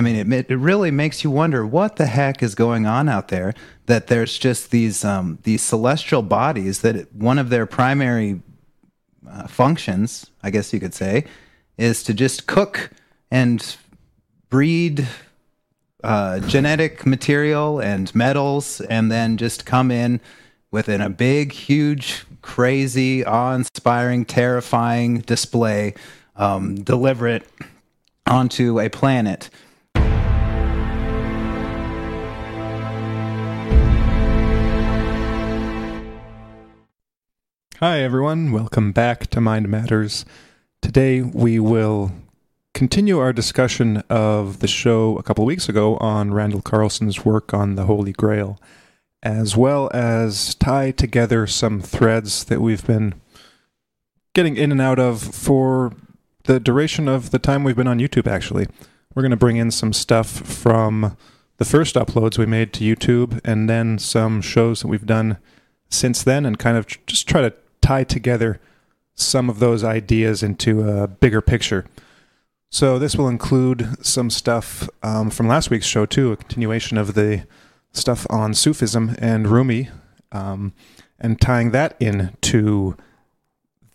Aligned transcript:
I 0.00 0.02
mean, 0.02 0.32
it, 0.32 0.50
it 0.50 0.56
really 0.56 0.90
makes 0.90 1.22
you 1.22 1.30
wonder 1.30 1.66
what 1.66 1.96
the 1.96 2.06
heck 2.06 2.42
is 2.42 2.54
going 2.54 2.86
on 2.86 3.06
out 3.06 3.28
there. 3.28 3.52
That 3.84 4.06
there's 4.06 4.38
just 4.38 4.70
these 4.70 5.04
um, 5.04 5.38
these 5.42 5.60
celestial 5.60 6.22
bodies 6.22 6.80
that 6.80 7.14
one 7.14 7.38
of 7.38 7.50
their 7.50 7.66
primary 7.66 8.40
uh, 9.28 9.46
functions, 9.46 10.30
I 10.42 10.48
guess 10.48 10.72
you 10.72 10.80
could 10.80 10.94
say, 10.94 11.26
is 11.76 12.02
to 12.04 12.14
just 12.14 12.46
cook 12.46 12.92
and 13.30 13.76
breed 14.48 15.06
uh, 16.02 16.40
genetic 16.40 17.04
material 17.04 17.78
and 17.78 18.14
metals, 18.14 18.80
and 18.80 19.12
then 19.12 19.36
just 19.36 19.66
come 19.66 19.90
in 19.90 20.18
within 20.70 21.02
a 21.02 21.10
big, 21.10 21.52
huge, 21.52 22.24
crazy, 22.40 23.22
awe-inspiring, 23.22 24.24
terrifying 24.24 25.18
display, 25.18 25.92
um, 26.36 26.76
deliver 26.76 27.28
it 27.28 27.46
onto 28.26 28.80
a 28.80 28.88
planet. 28.88 29.50
Hi, 37.80 38.02
everyone. 38.02 38.52
Welcome 38.52 38.92
back 38.92 39.28
to 39.28 39.40
Mind 39.40 39.66
Matters. 39.66 40.26
Today 40.82 41.22
we 41.22 41.58
will 41.58 42.12
continue 42.74 43.18
our 43.18 43.32
discussion 43.32 44.02
of 44.10 44.58
the 44.58 44.68
show 44.68 45.16
a 45.16 45.22
couple 45.22 45.46
weeks 45.46 45.66
ago 45.66 45.96
on 45.96 46.34
Randall 46.34 46.60
Carlson's 46.60 47.24
work 47.24 47.54
on 47.54 47.76
the 47.76 47.86
Holy 47.86 48.12
Grail, 48.12 48.60
as 49.22 49.56
well 49.56 49.90
as 49.94 50.54
tie 50.56 50.90
together 50.90 51.46
some 51.46 51.80
threads 51.80 52.44
that 52.44 52.60
we've 52.60 52.86
been 52.86 53.14
getting 54.34 54.58
in 54.58 54.72
and 54.72 54.82
out 54.82 54.98
of 54.98 55.22
for 55.22 55.94
the 56.44 56.60
duration 56.60 57.08
of 57.08 57.30
the 57.30 57.38
time 57.38 57.64
we've 57.64 57.76
been 57.76 57.88
on 57.88 57.98
YouTube, 57.98 58.26
actually. 58.26 58.66
We're 59.14 59.22
going 59.22 59.30
to 59.30 59.38
bring 59.38 59.56
in 59.56 59.70
some 59.70 59.94
stuff 59.94 60.28
from 60.28 61.16
the 61.56 61.64
first 61.64 61.94
uploads 61.94 62.36
we 62.36 62.44
made 62.44 62.74
to 62.74 62.84
YouTube 62.84 63.40
and 63.42 63.70
then 63.70 63.98
some 63.98 64.42
shows 64.42 64.82
that 64.82 64.88
we've 64.88 65.06
done 65.06 65.38
since 65.88 66.22
then 66.22 66.44
and 66.44 66.58
kind 66.58 66.76
of 66.76 66.86
just 67.06 67.26
try 67.26 67.40
to 67.40 67.54
tie 67.80 68.04
together 68.04 68.60
some 69.14 69.50
of 69.50 69.58
those 69.58 69.84
ideas 69.84 70.42
into 70.42 70.88
a 70.88 71.06
bigger 71.06 71.40
picture. 71.40 71.84
So 72.70 72.98
this 72.98 73.16
will 73.16 73.28
include 73.28 74.04
some 74.04 74.30
stuff 74.30 74.88
um, 75.02 75.30
from 75.30 75.48
last 75.48 75.70
week's 75.70 75.86
show 75.86 76.06
too, 76.06 76.32
a 76.32 76.36
continuation 76.36 76.96
of 76.96 77.14
the 77.14 77.44
stuff 77.92 78.26
on 78.30 78.54
Sufism 78.54 79.16
and 79.18 79.48
Rumi, 79.48 79.88
um, 80.30 80.72
and 81.18 81.40
tying 81.40 81.72
that 81.72 81.96
in 81.98 82.36
to 82.42 82.96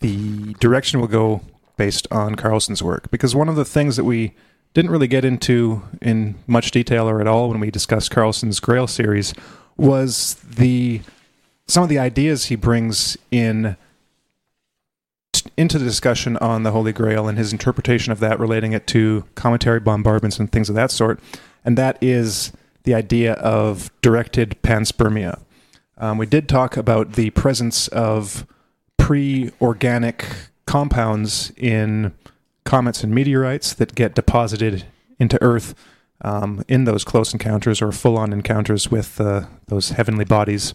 the 0.00 0.54
direction 0.60 1.00
we'll 1.00 1.08
go 1.08 1.40
based 1.76 2.06
on 2.10 2.34
Carlson's 2.34 2.82
work. 2.82 3.10
Because 3.10 3.34
one 3.34 3.48
of 3.48 3.56
the 3.56 3.64
things 3.64 3.96
that 3.96 4.04
we 4.04 4.34
didn't 4.74 4.90
really 4.90 5.08
get 5.08 5.24
into 5.24 5.82
in 6.02 6.34
much 6.46 6.70
detail 6.70 7.08
or 7.08 7.20
at 7.20 7.26
all 7.26 7.48
when 7.48 7.60
we 7.60 7.70
discussed 7.70 8.10
Carlson's 8.10 8.60
Grail 8.60 8.86
series 8.86 9.32
was 9.78 10.34
the 10.34 11.00
some 11.66 11.82
of 11.82 11.88
the 11.88 11.98
ideas 11.98 12.46
he 12.46 12.56
brings 12.56 13.16
in 13.30 13.76
into 15.56 15.78
the 15.78 15.84
discussion 15.84 16.36
on 16.38 16.62
the 16.62 16.72
Holy 16.72 16.92
Grail 16.92 17.28
and 17.28 17.38
his 17.38 17.52
interpretation 17.52 18.12
of 18.12 18.20
that, 18.20 18.38
relating 18.38 18.72
it 18.72 18.86
to 18.88 19.24
cometary 19.34 19.80
bombardments 19.80 20.38
and 20.38 20.50
things 20.50 20.68
of 20.68 20.74
that 20.74 20.90
sort. 20.90 21.20
And 21.64 21.76
that 21.78 21.98
is 22.02 22.52
the 22.84 22.94
idea 22.94 23.34
of 23.34 23.90
directed 24.02 24.56
panspermia. 24.62 25.40
Um, 25.98 26.18
we 26.18 26.26
did 26.26 26.48
talk 26.48 26.76
about 26.76 27.12
the 27.12 27.30
presence 27.30 27.88
of 27.88 28.46
pre 28.96 29.50
organic 29.60 30.26
compounds 30.66 31.52
in 31.56 32.12
comets 32.64 33.02
and 33.02 33.14
meteorites 33.14 33.72
that 33.74 33.94
get 33.94 34.14
deposited 34.14 34.84
into 35.18 35.40
Earth 35.42 35.74
um, 36.22 36.62
in 36.68 36.84
those 36.84 37.04
close 37.04 37.32
encounters 37.32 37.80
or 37.80 37.92
full 37.92 38.18
on 38.18 38.32
encounters 38.32 38.90
with 38.90 39.20
uh, 39.20 39.46
those 39.68 39.90
heavenly 39.90 40.24
bodies. 40.24 40.74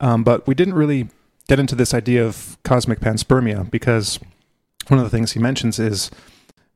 Um, 0.00 0.24
but 0.24 0.46
we 0.46 0.54
didn't 0.54 0.74
really 0.74 1.08
get 1.48 1.58
into 1.58 1.74
this 1.74 1.94
idea 1.94 2.24
of 2.24 2.56
cosmic 2.62 3.00
panspermia 3.00 3.70
because 3.70 4.18
one 4.88 4.98
of 4.98 5.04
the 5.04 5.10
things 5.10 5.32
he 5.32 5.40
mentions 5.40 5.78
is 5.78 6.10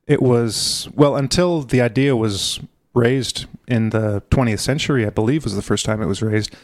it 0.06 0.21
was, 0.21 0.88
well, 0.94 1.16
until 1.16 1.62
the 1.62 1.81
idea 1.81 2.16
was 2.16 2.61
raised 2.94 3.47
in 3.69 3.91
the 3.91 4.22
20th 4.31 4.61
century, 4.61 5.06
I 5.06 5.11
believe 5.11 5.44
was 5.44 5.55
the 5.55 5.62
first 5.62 5.84
time 5.84 6.03
it 6.03 6.06
was 6.06 6.22
raised. 6.22 6.55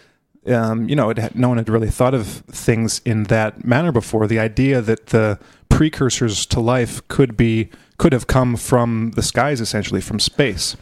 Um, 0.47 0.89
you 0.89 0.97
know, 0.97 1.09
had, 1.09 1.35
no 1.35 1.49
one 1.49 1.59
had 1.59 1.69
really 1.69 1.91
thought 1.91 2.15
of 2.15 2.27
things 2.27 3.01
in 3.05 3.25
that 3.25 3.65
manner 3.65 3.93
before. 3.93 4.27
The 4.27 4.39
idea 4.39 4.81
that 4.81 5.09
the 5.09 5.39
precursors 5.69 6.47
to 6.47 6.61
life 6.61 7.07
could 7.09 7.37
be 7.37 7.71
could 7.99 8.13
have 8.13 8.27
come 8.27 8.57
from 8.57 9.13
the 9.17 9.23
skies, 9.23 9.61
essentially 9.61 10.01
from 10.01 10.19
space. 10.21 10.77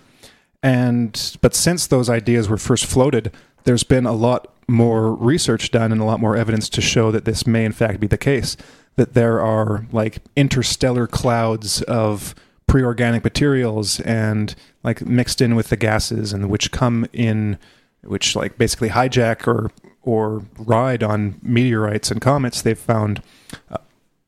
And 0.62 1.36
but 1.40 1.54
since 1.54 1.86
those 1.86 2.08
ideas 2.10 2.48
were 2.48 2.58
first 2.58 2.86
floated, 2.86 3.32
there's 3.64 3.84
been 3.84 4.06
a 4.06 4.12
lot 4.12 4.55
more 4.68 5.14
research 5.14 5.70
done 5.70 5.92
and 5.92 6.00
a 6.00 6.04
lot 6.04 6.20
more 6.20 6.36
evidence 6.36 6.68
to 6.70 6.80
show 6.80 7.10
that 7.12 7.24
this 7.24 7.46
may 7.46 7.64
in 7.64 7.72
fact 7.72 8.00
be 8.00 8.06
the 8.06 8.18
case. 8.18 8.56
That 8.96 9.14
there 9.14 9.40
are 9.40 9.86
like 9.92 10.18
interstellar 10.36 11.06
clouds 11.06 11.82
of 11.82 12.34
pre-organic 12.66 13.22
materials 13.22 14.00
and 14.00 14.54
like 14.82 15.04
mixed 15.04 15.40
in 15.40 15.54
with 15.54 15.68
the 15.68 15.76
gases 15.76 16.32
and 16.32 16.50
which 16.50 16.72
come 16.72 17.06
in 17.12 17.58
which 18.02 18.36
like 18.36 18.58
basically 18.58 18.88
hijack 18.88 19.46
or 19.46 19.70
or 20.02 20.44
ride 20.58 21.02
on 21.02 21.38
meteorites 21.42 22.10
and 22.10 22.20
comets 22.20 22.62
they've 22.62 22.78
found 22.78 23.22
uh, 23.70 23.78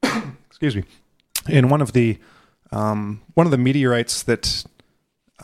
excuse 0.47 0.76
me 0.76 0.84
in 1.49 1.69
one 1.69 1.82
of 1.82 1.93
the 1.93 2.19
um, 2.70 3.22
one 3.34 3.47
of 3.47 3.50
the 3.50 3.59
meteorites 3.59 4.22
that 4.22 4.65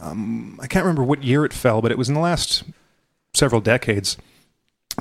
um, 0.01 0.59
I 0.61 0.67
can't 0.67 0.85
remember 0.85 1.05
what 1.05 1.25
year 1.25 1.45
it 1.45 1.53
fell 1.53 1.83
but 1.83 1.91
it 1.91 1.99
was 1.99 2.09
in 2.09 2.15
the 2.15 2.21
last 2.21 2.65
several 3.33 3.61
decades 3.61 4.17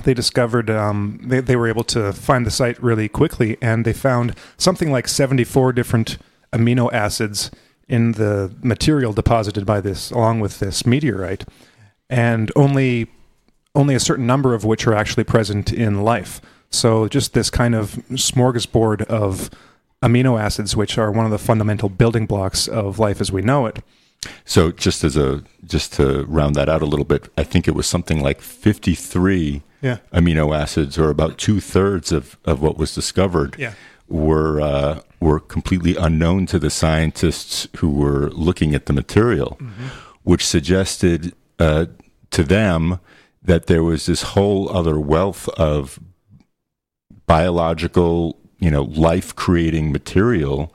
they 0.04 0.14
discovered 0.14 0.70
um, 0.70 1.20
they, 1.24 1.40
they 1.40 1.56
were 1.56 1.68
able 1.68 1.84
to 1.86 2.14
find 2.14 2.46
the 2.46 2.52
site 2.52 2.82
really 2.82 3.08
quickly 3.08 3.58
and 3.62 3.86
they 3.86 3.94
found 3.94 4.36
something 4.58 4.92
like 4.92 5.08
74 5.08 5.74
different 5.74 6.18
amino 6.52 6.92
acids 6.92 7.52
in 7.88 8.14
the 8.14 8.54
material 8.62 9.14
deposited 9.14 9.66
by 9.66 9.82
this 9.82 10.12
along 10.12 10.40
with 10.40 10.60
this 10.60 10.86
meteorite 10.86 11.46
and 12.10 12.52
only 12.56 13.08
only 13.76 13.96
a 13.96 14.00
certain 14.00 14.28
number 14.28 14.54
of 14.54 14.64
which 14.64 14.86
are 14.86 14.94
actually 14.94 15.24
present 15.24 15.74
in 15.74 16.04
life. 16.04 16.40
So 16.70 17.08
just 17.08 17.34
this 17.34 17.50
kind 17.50 17.74
of 17.74 17.96
smorgasbord 18.12 19.04
of 19.04 19.50
amino 20.04 20.40
acids 20.40 20.76
which 20.76 20.98
are 20.98 21.12
one 21.12 21.26
of 21.26 21.32
the 21.32 21.40
fundamental 21.40 21.90
building 21.90 22.26
blocks 22.26 22.68
of 22.68 23.00
life 23.00 23.22
as 23.22 23.32
we 23.32 23.42
know 23.42 23.66
it 23.66 23.80
so 24.46 24.72
just 24.72 25.04
as 25.04 25.16
a 25.18 25.44
just 25.66 25.94
to 25.94 26.26
round 26.26 26.56
that 26.56 26.70
out 26.70 26.82
a 26.82 26.86
little 26.86 27.06
bit 27.06 27.30
i 27.38 27.44
think 27.44 27.68
it 27.68 27.76
was 27.76 27.86
something 27.86 28.22
like 28.22 28.42
53 28.42 29.64
yeah. 29.84 29.98
amino 30.14 30.58
acids, 30.58 30.98
or 30.98 31.10
about 31.10 31.38
two 31.38 31.60
thirds 31.60 32.12
of, 32.12 32.38
of 32.46 32.62
what 32.62 32.78
was 32.78 32.96
discovered, 32.96 33.56
yeah. 33.60 33.74
were 34.08 34.60
uh, 34.60 35.02
were 35.20 35.40
completely 35.40 35.96
unknown 35.96 36.46
to 36.48 36.58
the 36.58 36.70
scientists 36.70 37.68
who 37.78 37.90
were 37.92 38.30
looking 38.32 38.74
at 38.74 38.88
the 38.88 38.94
material, 38.94 39.58
mm-hmm. 39.62 39.88
which 40.24 40.46
suggested 40.46 41.34
uh, 41.60 41.86
to 42.32 42.44
them 42.44 43.00
that 43.44 43.68
there 43.68 43.84
was 43.84 44.06
this 44.06 44.22
whole 44.22 44.70
other 44.70 45.00
wealth 45.00 45.50
of 45.50 46.00
biological, 47.28 48.40
you 48.60 48.72
know, 48.72 48.84
life 48.84 49.36
creating 49.36 49.92
material 49.92 50.74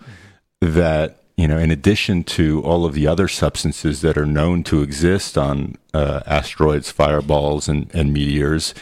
mm-hmm. 0.63 0.75
that 0.75 1.18
you 1.39 1.47
know, 1.47 1.57
in 1.57 1.71
addition 1.71 2.25
to 2.25 2.61
all 2.65 2.85
of 2.85 2.95
the 2.95 3.07
other 3.07 3.29
substances 3.29 4.01
that 4.01 4.19
are 4.19 4.27
known 4.27 4.65
to 4.65 4.83
exist 4.83 5.39
on 5.39 5.77
uh, 5.95 6.21
asteroids, 6.27 6.91
fireballs, 6.91 7.69
and, 7.69 7.89
and 7.95 8.13
meteors, 8.13 8.75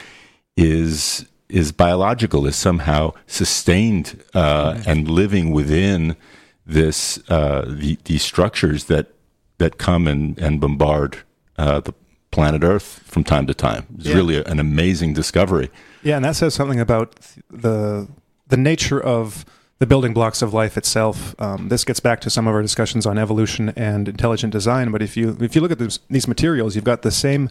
is 0.56 1.26
is 1.50 1.70
biological, 1.70 2.46
is 2.46 2.56
somehow 2.56 3.12
sustained 3.26 4.24
uh, 4.32 4.82
and 4.86 5.06
living 5.06 5.52
within 5.52 6.16
this 6.64 7.18
uh, 7.28 7.66
the, 7.68 7.98
these 8.04 8.22
structures 8.22 8.84
that 8.84 9.12
that 9.58 9.76
come 9.76 10.08
and, 10.08 10.38
and 10.38 10.58
bombard 10.58 11.18
uh, 11.58 11.80
the 11.80 11.92
planet 12.30 12.64
Earth 12.64 13.02
from 13.04 13.22
time 13.22 13.46
to 13.46 13.54
time. 13.54 13.86
It's 13.98 14.06
yeah. 14.06 14.14
really 14.14 14.42
an 14.42 14.58
amazing 14.58 15.12
discovery. 15.12 15.68
Yeah, 16.02 16.16
and 16.16 16.24
that 16.24 16.36
says 16.36 16.54
something 16.54 16.80
about 16.80 17.20
the 17.50 18.08
the 18.48 18.56
nature 18.56 18.98
of 18.98 19.44
the 19.78 19.86
building 19.86 20.14
blocks 20.14 20.42
of 20.42 20.54
life 20.54 20.76
itself. 20.76 21.34
Um, 21.38 21.68
this 21.68 21.84
gets 21.84 22.00
back 22.00 22.20
to 22.22 22.30
some 22.30 22.46
of 22.46 22.54
our 22.54 22.62
discussions 22.62 23.04
on 23.06 23.18
evolution 23.18 23.70
and 23.76 24.08
intelligent 24.08 24.52
design. 24.52 24.90
But 24.90 25.02
if 25.02 25.16
you 25.16 25.36
if 25.40 25.54
you 25.54 25.60
look 25.60 25.72
at 25.72 25.78
these 26.08 26.28
materials, 26.28 26.74
you've 26.74 26.84
got 26.84 27.02
the 27.02 27.10
same 27.10 27.50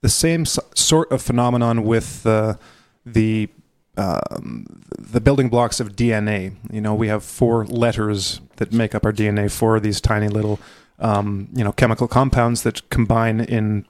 the 0.00 0.08
same 0.08 0.44
sort 0.44 1.10
of 1.12 1.22
phenomenon 1.22 1.84
with 1.84 2.22
the 2.24 2.58
the 3.06 3.48
um, 3.96 4.82
the 4.98 5.20
building 5.20 5.48
blocks 5.48 5.78
of 5.78 5.94
DNA. 5.94 6.54
You 6.72 6.80
know, 6.80 6.94
we 6.94 7.08
have 7.08 7.22
four 7.22 7.64
letters 7.66 8.40
that 8.56 8.72
make 8.72 8.94
up 8.94 9.04
our 9.04 9.12
DNA. 9.12 9.50
Four 9.50 9.76
of 9.76 9.82
these 9.82 10.00
tiny 10.00 10.28
little, 10.28 10.58
um, 10.98 11.48
you 11.52 11.62
know, 11.62 11.72
chemical 11.72 12.08
compounds 12.08 12.62
that 12.62 12.88
combine 12.90 13.40
in 13.40 13.86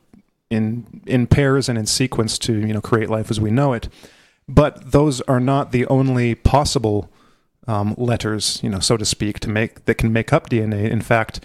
in 0.50 1.02
in 1.06 1.26
pairs 1.26 1.68
and 1.68 1.78
in 1.78 1.86
sequence 1.86 2.38
to 2.38 2.52
you 2.52 2.74
know 2.74 2.80
create 2.80 3.08
life 3.08 3.30
as 3.30 3.40
we 3.40 3.50
know 3.50 3.72
it. 3.72 3.88
But 4.48 4.92
those 4.92 5.20
are 5.22 5.40
not 5.40 5.72
the 5.72 5.86
only 5.86 6.34
possible 6.34 7.08
um, 7.66 7.94
letters, 7.96 8.60
you 8.62 8.68
know, 8.68 8.80
so 8.80 8.96
to 8.96 9.04
speak, 9.04 9.40
to 9.40 9.50
make 9.50 9.84
that 9.84 9.94
can 9.94 10.12
make 10.12 10.32
up 10.32 10.48
DNA. 10.48 10.90
In 10.90 11.00
fact, 11.00 11.40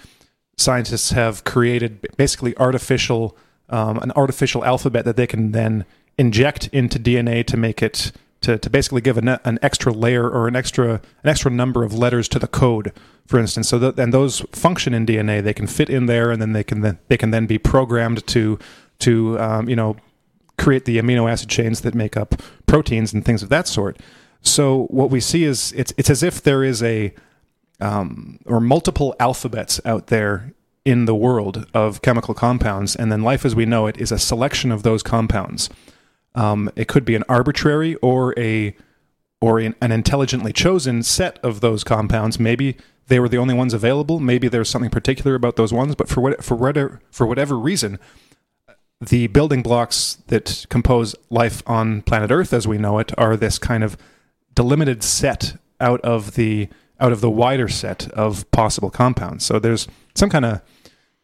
scientists 0.58 1.12
have 1.12 1.44
created 1.44 2.06
basically 2.18 2.58
artificial 2.58 3.38
um, 3.70 3.98
an 3.98 4.12
artificial 4.16 4.64
alphabet 4.64 5.06
that 5.06 5.18
they 5.18 5.28
can 5.28 5.52
then 5.52 5.86
inject 6.18 6.68
into 6.70 7.00
DNA 7.00 7.46
to 7.46 7.58
make 7.58 7.84
it 7.84 8.12
to, 8.42 8.58
to 8.58 8.70
basically 8.70 9.02
give 9.02 9.18
an, 9.18 9.28
an 9.28 9.60
extra 9.62 9.92
layer 9.92 10.30
or 10.30 10.48
an 10.48 10.56
extra 10.56 11.02
an 11.24 11.30
extra 11.30 11.52
number 11.52 11.84
of 11.84 11.94
letters 11.94 12.28
to 12.30 12.40
the 12.40 12.48
code, 12.48 12.94
for 13.26 13.40
instance. 13.40 13.68
So 13.68 13.80
that 13.80 14.00
and 14.00 14.14
those 14.14 14.42
function 14.52 14.94
in 14.94 15.06
DNA, 15.06 15.44
they 15.44 15.54
can 15.54 15.68
fit 15.68 15.90
in 15.90 16.06
there, 16.06 16.32
and 16.32 16.42
then 16.42 16.54
they 16.54 16.64
can 16.64 16.82
then 16.82 17.00
they 17.08 17.18
can 17.18 17.32
then 17.32 17.46
be 17.46 17.58
programmed 17.58 18.26
to 18.28 18.60
to 19.00 19.40
um, 19.40 19.70
you 19.70 19.76
know 19.76 19.98
create 20.58 20.86
the 20.86 20.98
amino 20.98 21.30
acid 21.30 21.50
chains 21.50 21.82
that 21.82 21.94
make 21.94 22.18
up 22.18 22.42
proteins 22.66 23.14
and 23.14 23.26
things 23.26 23.44
of 23.44 23.50
that 23.50 23.68
sort. 23.68 23.98
So 24.50 24.86
what 24.86 25.10
we 25.10 25.20
see 25.20 25.44
is 25.44 25.74
it's 25.74 25.94
it's 25.98 26.10
as 26.10 26.24
if 26.24 26.42
there 26.42 26.64
is 26.64 26.82
a 26.82 27.14
um, 27.80 28.40
or 28.46 28.60
multiple 28.60 29.16
alphabets 29.20 29.80
out 29.86 30.08
there 30.08 30.54
in 30.86 31.06
the 31.06 31.16
world 31.16 31.68
of 31.74 32.02
chemical 32.02 32.34
compounds, 32.34 32.96
and 32.96 33.12
then 33.12 33.22
life 33.22 33.46
as 33.46 33.56
we 33.56 33.66
know 33.66 33.88
it 33.88 33.98
is 33.98 34.12
a 34.12 34.18
selection 34.18 34.72
of 34.72 34.84
those 34.84 35.04
compounds. 35.04 35.70
Um, 36.34 36.70
it 36.76 36.88
could 36.88 37.04
be 37.04 37.16
an 37.16 37.24
arbitrary 37.28 37.96
or 37.96 38.34
a 38.40 38.76
or 39.42 39.60
an, 39.60 39.76
intelligently 39.82 40.54
chosen 40.54 41.04
set 41.04 41.40
of 41.44 41.62
those 41.62 41.84
compounds. 41.84 42.40
Maybe 42.40 42.78
they 43.08 43.20
were 43.20 43.30
the 43.30 43.38
only 43.38 43.54
ones 43.54 43.74
available. 43.74 44.20
Maybe 44.20 44.48
there's 44.48 44.70
something 44.70 44.90
particular 44.90 45.36
about 45.36 45.56
those 45.56 45.74
ones. 45.74 45.96
But 45.96 46.10
for 46.10 46.22
what, 46.22 46.44
for 46.44 46.56
whatever 46.56 47.02
for 47.12 47.28
whatever 47.28 47.58
reason, 47.58 48.00
the 49.02 49.28
building 49.28 49.62
blocks 49.62 50.18
that 50.28 50.66
compose 50.70 51.16
life 51.30 51.62
on 51.68 52.02
planet 52.02 52.32
Earth 52.32 52.54
as 52.54 52.68
we 52.68 52.78
know 52.78 52.98
it 53.00 53.12
are 53.18 53.38
this 53.38 53.60
kind 53.60 53.84
of 53.84 53.98
delimited 54.58 55.04
set 55.04 55.56
out 55.80 56.02
of 56.02 56.34
the 56.34 56.68
out 57.00 57.12
of 57.12 57.22
the 57.22 57.30
wider 57.30 57.68
set 57.68 58.10
of 58.14 58.50
possible 58.50 58.90
compounds. 58.90 59.46
So 59.46 59.60
there's 59.60 59.88
some 60.16 60.32
kind 60.32 60.46
of 60.46 60.62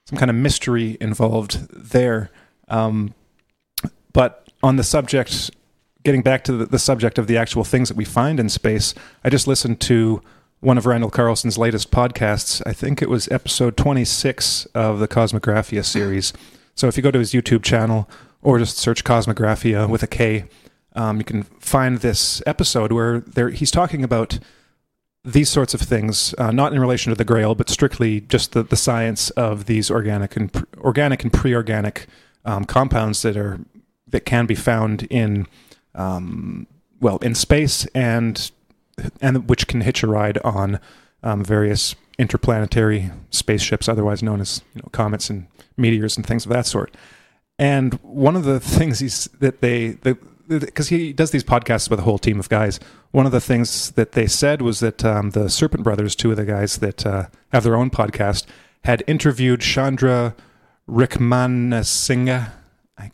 some 0.06 0.20
kind 0.20 0.30
of 0.30 0.38
mystery 0.38 0.98
involved 1.02 1.68
there. 1.72 2.30
Um, 2.68 3.16
but 4.14 4.48
on 4.62 4.76
the 4.76 4.84
subject, 4.84 5.50
getting 6.04 6.22
back 6.22 6.44
to 6.44 6.54
the, 6.54 6.66
the, 6.68 6.78
subject 6.78 7.18
of 7.18 7.26
the 7.26 7.36
actual 7.36 7.64
things 7.64 7.90
that 7.90 7.98
we 7.98 8.06
find 8.06 8.40
in 8.40 8.50
space, 8.50 8.94
I 9.24 9.32
just 9.32 9.48
listened 9.48 9.80
to 9.82 10.22
one 10.60 10.78
of 10.78 10.86
Randall 10.86 11.10
Carlson's 11.10 11.58
latest 11.58 11.90
podcasts. 11.90 12.62
I 12.68 12.74
think 12.74 13.02
it 13.02 13.10
was 13.10 13.28
episode 13.30 13.76
26 13.78 14.66
of 14.76 15.00
the 15.00 15.08
Kosmographia 15.08 15.84
series. 15.84 16.34
So 16.76 16.88
if 16.88 16.98
you 16.98 17.04
go 17.04 17.12
to 17.12 17.20
his 17.20 17.34
YouTube 17.34 17.64
channel 17.64 18.08
or 18.44 18.60
just 18.60 18.78
search 18.78 19.04
Kosmographia 19.04 19.90
with 19.90 20.04
a 20.04 20.08
K, 20.08 20.46
um, 20.96 21.18
you 21.18 21.24
can 21.24 21.44
find 21.44 22.00
this 22.00 22.42
episode 22.46 22.92
where 22.92 23.20
there, 23.22 23.50
he's 23.50 23.72
talking 23.72 24.04
about 24.04 24.40
these 25.26 25.50
sorts 25.50 25.74
of 25.74 25.82
things, 25.82 26.36
uh, 26.38 26.52
not 26.52 26.74
in 26.74 26.80
relation 26.80 27.10
to 27.12 27.18
the 27.18 27.24
Grail, 27.24 27.56
but 27.56 27.70
strictly 27.70 28.22
just 28.22 28.52
the, 28.52 28.64
the 28.64 28.76
science 28.76 29.30
of 29.32 29.66
these 29.66 29.90
organic 29.90 30.36
and 30.36 30.52
pre- 30.52 30.66
organic 30.80 31.24
and 31.24 31.32
pre-organic 31.32 32.08
um, 32.46 32.66
compounds 32.66 33.22
that 33.22 33.38
are 33.38 33.60
that 34.08 34.26
can 34.26 34.46
be 34.46 34.56
found 34.56 35.04
in 35.04 35.48
um, 35.96 36.68
well 37.00 37.18
in 37.20 37.34
space 37.36 37.86
and 37.96 38.52
and 39.22 39.50
which 39.50 39.68
can 39.68 39.82
hitch 39.82 40.04
a 40.04 40.08
ride 40.08 40.38
on 40.40 40.80
um, 41.24 41.44
various 41.44 41.96
interplanetary 42.20 43.12
spaceships, 43.32 43.90
otherwise 43.90 44.22
known 44.22 44.42
as 44.42 44.62
you 44.76 44.82
know, 44.82 44.90
comets 44.92 45.30
and 45.30 45.48
meteors 45.78 46.18
and 46.18 46.26
things 46.26 46.46
of 46.46 46.52
that 46.52 46.66
sort. 46.66 46.96
And 47.58 47.94
one 48.04 48.36
of 48.36 48.44
the 48.44 48.60
things 48.60 49.30
that 49.40 49.62
they 49.62 49.92
the 49.92 50.18
because 50.48 50.90
he 50.90 51.14
does 51.14 51.32
these 51.32 51.44
podcasts 51.44 51.90
with 51.90 52.00
a 52.00 52.04
whole 52.04 52.18
team 52.18 52.40
of 52.40 52.50
guys. 52.50 52.80
One 53.12 53.26
of 53.26 53.32
the 53.32 53.42
things 53.42 53.92
that 53.92 54.14
they 54.14 54.28
said 54.28 54.62
was 54.62 54.80
that 54.80 55.04
um, 55.06 55.32
the 55.32 55.50
Serpent 55.50 55.84
Brothers, 55.84 56.16
two 56.16 56.32
of 56.32 56.38
the 56.38 56.46
guys 56.46 56.78
that 56.78 57.06
uh, 57.06 57.28
have 57.52 57.64
their 57.64 57.76
own 57.76 57.90
podcast, 57.90 58.46
had 58.84 59.04
interviewed 59.08 59.62
Chandra 59.62 60.36
Wickramasinghe. 60.90 62.52
I, 62.98 63.12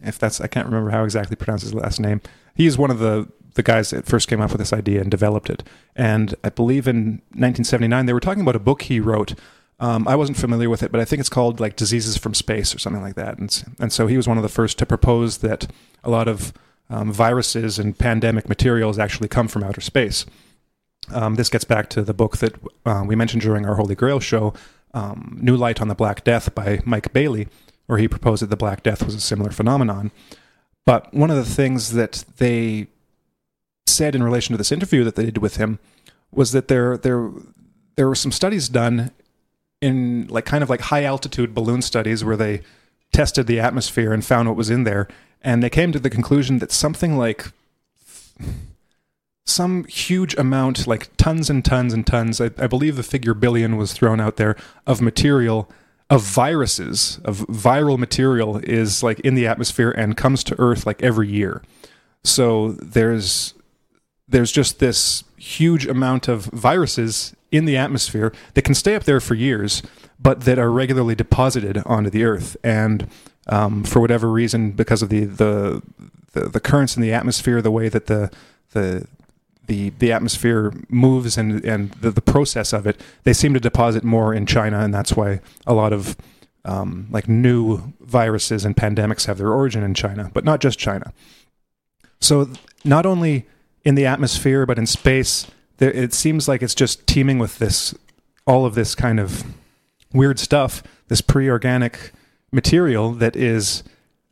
if 0.00 0.18
that's, 0.18 0.40
I 0.40 0.46
can't 0.46 0.66
remember 0.66 0.90
how 0.90 1.04
exactly 1.04 1.36
pronounce 1.36 1.62
his 1.62 1.74
last 1.74 2.00
name. 2.00 2.20
He 2.54 2.66
is 2.66 2.78
one 2.78 2.90
of 2.90 2.98
the 2.98 3.28
the 3.54 3.62
guys 3.64 3.90
that 3.90 4.06
first 4.06 4.28
came 4.28 4.40
up 4.40 4.52
with 4.52 4.60
this 4.60 4.72
idea 4.72 5.00
and 5.00 5.10
developed 5.10 5.50
it. 5.50 5.64
And 5.96 6.36
I 6.44 6.48
believe 6.48 6.86
in 6.86 7.22
1979 7.32 8.06
they 8.06 8.12
were 8.12 8.20
talking 8.20 8.42
about 8.42 8.54
a 8.54 8.60
book 8.60 8.82
he 8.82 9.00
wrote. 9.00 9.34
Um, 9.80 10.06
I 10.06 10.14
wasn't 10.14 10.38
familiar 10.38 10.70
with 10.70 10.84
it, 10.84 10.92
but 10.92 11.00
I 11.00 11.04
think 11.04 11.18
it's 11.18 11.28
called 11.28 11.58
like 11.58 11.74
Diseases 11.74 12.16
from 12.16 12.34
Space 12.34 12.72
or 12.72 12.78
something 12.78 13.02
like 13.02 13.16
that. 13.16 13.38
And 13.38 13.64
and 13.80 13.92
so 13.92 14.06
he 14.06 14.16
was 14.16 14.28
one 14.28 14.36
of 14.36 14.44
the 14.44 14.48
first 14.48 14.78
to 14.78 14.86
propose 14.86 15.38
that 15.38 15.66
a 16.04 16.10
lot 16.10 16.28
of 16.28 16.52
um, 16.90 17.12
viruses 17.12 17.78
and 17.78 17.98
pandemic 17.98 18.48
materials 18.48 18.98
actually 18.98 19.28
come 19.28 19.48
from 19.48 19.62
outer 19.62 19.80
space. 19.80 20.24
Um, 21.10 21.36
this 21.36 21.48
gets 21.48 21.64
back 21.64 21.88
to 21.90 22.02
the 22.02 22.14
book 22.14 22.38
that 22.38 22.54
uh, 22.84 23.04
we 23.06 23.16
mentioned 23.16 23.42
during 23.42 23.66
our 23.66 23.76
Holy 23.76 23.94
Grail 23.94 24.20
show, 24.20 24.54
um, 24.94 25.38
New 25.40 25.56
Light 25.56 25.80
on 25.80 25.88
the 25.88 25.94
Black 25.94 26.24
Death 26.24 26.54
by 26.54 26.80
Mike 26.84 27.12
Baillie, 27.12 27.48
where 27.86 27.98
he 27.98 28.08
proposed 28.08 28.42
that 28.42 28.50
the 28.50 28.56
Black 28.56 28.82
Death 28.82 29.02
was 29.04 29.14
a 29.14 29.20
similar 29.20 29.50
phenomenon. 29.50 30.10
But 30.84 31.12
one 31.12 31.30
of 31.30 31.36
the 31.36 31.44
things 31.44 31.92
that 31.92 32.24
they 32.36 32.88
said 33.86 34.14
in 34.14 34.22
relation 34.22 34.52
to 34.52 34.58
this 34.58 34.72
interview 34.72 35.04
that 35.04 35.16
they 35.16 35.24
did 35.24 35.38
with 35.38 35.56
him 35.56 35.78
was 36.30 36.52
that 36.52 36.68
there 36.68 36.96
there 36.96 37.30
there 37.96 38.08
were 38.08 38.14
some 38.14 38.32
studies 38.32 38.68
done 38.68 39.10
in 39.80 40.26
like 40.28 40.44
kind 40.44 40.62
of 40.62 40.70
like 40.70 40.82
high 40.82 41.04
altitude 41.04 41.54
balloon 41.54 41.82
studies 41.82 42.24
where 42.24 42.36
they 42.36 42.60
tested 43.12 43.46
the 43.46 43.58
atmosphere 43.58 44.12
and 44.12 44.24
found 44.24 44.48
what 44.48 44.56
was 44.56 44.70
in 44.70 44.84
there 44.84 45.08
and 45.42 45.62
they 45.62 45.70
came 45.70 45.92
to 45.92 45.98
the 45.98 46.10
conclusion 46.10 46.58
that 46.58 46.72
something 46.72 47.16
like 47.16 47.52
some 49.44 49.84
huge 49.84 50.34
amount, 50.36 50.86
like 50.86 51.14
tons 51.16 51.48
and 51.48 51.64
tons 51.64 51.92
and 51.92 52.06
tons, 52.06 52.40
I, 52.40 52.50
I, 52.58 52.66
believe 52.66 52.96
the 52.96 53.02
figure 53.02 53.34
billion 53.34 53.76
was 53.76 53.92
thrown 53.92 54.20
out 54.20 54.36
there, 54.36 54.56
of 54.86 55.00
material, 55.00 55.70
of 56.10 56.22
viruses, 56.22 57.18
of 57.24 57.38
viral 57.48 57.98
material 57.98 58.58
is 58.58 59.02
like 59.02 59.20
in 59.20 59.34
the 59.34 59.46
atmosphere 59.46 59.90
and 59.90 60.16
comes 60.16 60.44
to 60.44 60.60
Earth 60.60 60.86
like 60.86 61.02
every 61.02 61.28
year. 61.28 61.62
So 62.24 62.72
there's 62.72 63.54
there's 64.28 64.52
just 64.52 64.78
this 64.78 65.24
huge 65.38 65.86
amount 65.86 66.28
of 66.28 66.44
viruses 66.46 67.34
in 67.50 67.64
the 67.64 67.78
atmosphere 67.78 68.32
that 68.52 68.62
can 68.62 68.74
stay 68.74 68.94
up 68.94 69.04
there 69.04 69.20
for 69.20 69.34
years, 69.34 69.82
but 70.20 70.42
that 70.42 70.58
are 70.58 70.70
regularly 70.70 71.14
deposited 71.14 71.78
onto 71.86 72.10
the 72.10 72.24
Earth. 72.24 72.56
And 72.62 73.08
um, 73.48 73.84
for 73.84 74.00
whatever 74.00 74.30
reason, 74.30 74.72
because 74.72 75.02
of 75.02 75.08
the, 75.08 75.24
the, 75.24 75.82
the 76.32 76.48
the 76.48 76.60
currents 76.60 76.96
in 76.96 77.02
the 77.02 77.12
atmosphere, 77.12 77.62
the 77.62 77.70
way 77.70 77.88
that 77.88 78.06
the 78.06 78.30
the 78.72 79.06
the 79.66 79.90
the 79.98 80.12
atmosphere 80.12 80.72
moves 80.88 81.38
and 81.38 81.64
and 81.64 81.92
the, 81.92 82.10
the 82.10 82.20
process 82.20 82.72
of 82.72 82.86
it, 82.86 83.00
they 83.24 83.32
seem 83.32 83.54
to 83.54 83.60
deposit 83.60 84.04
more 84.04 84.34
in 84.34 84.46
China, 84.46 84.80
and 84.80 84.92
that's 84.92 85.16
why 85.16 85.40
a 85.66 85.74
lot 85.74 85.92
of 85.92 86.16
um, 86.64 87.06
like 87.10 87.28
new 87.28 87.92
viruses 88.00 88.64
and 88.64 88.76
pandemics 88.76 89.26
have 89.26 89.38
their 89.38 89.52
origin 89.52 89.82
in 89.82 89.94
China, 89.94 90.30
but 90.34 90.44
not 90.44 90.60
just 90.60 90.78
China. 90.78 91.12
So 92.20 92.50
not 92.84 93.06
only 93.06 93.46
in 93.84 93.94
the 93.94 94.06
atmosphere, 94.06 94.66
but 94.66 94.78
in 94.78 94.86
space, 94.86 95.46
there, 95.78 95.90
it 95.92 96.12
seems 96.12 96.48
like 96.48 96.62
it's 96.62 96.74
just 96.74 97.06
teeming 97.06 97.38
with 97.38 97.58
this 97.58 97.94
all 98.46 98.66
of 98.66 98.74
this 98.74 98.94
kind 98.94 99.20
of 99.20 99.44
weird 100.12 100.38
stuff, 100.38 100.82
this 101.08 101.20
pre-organic 101.20 102.12
material 102.52 103.12
that 103.12 103.36
is 103.36 103.82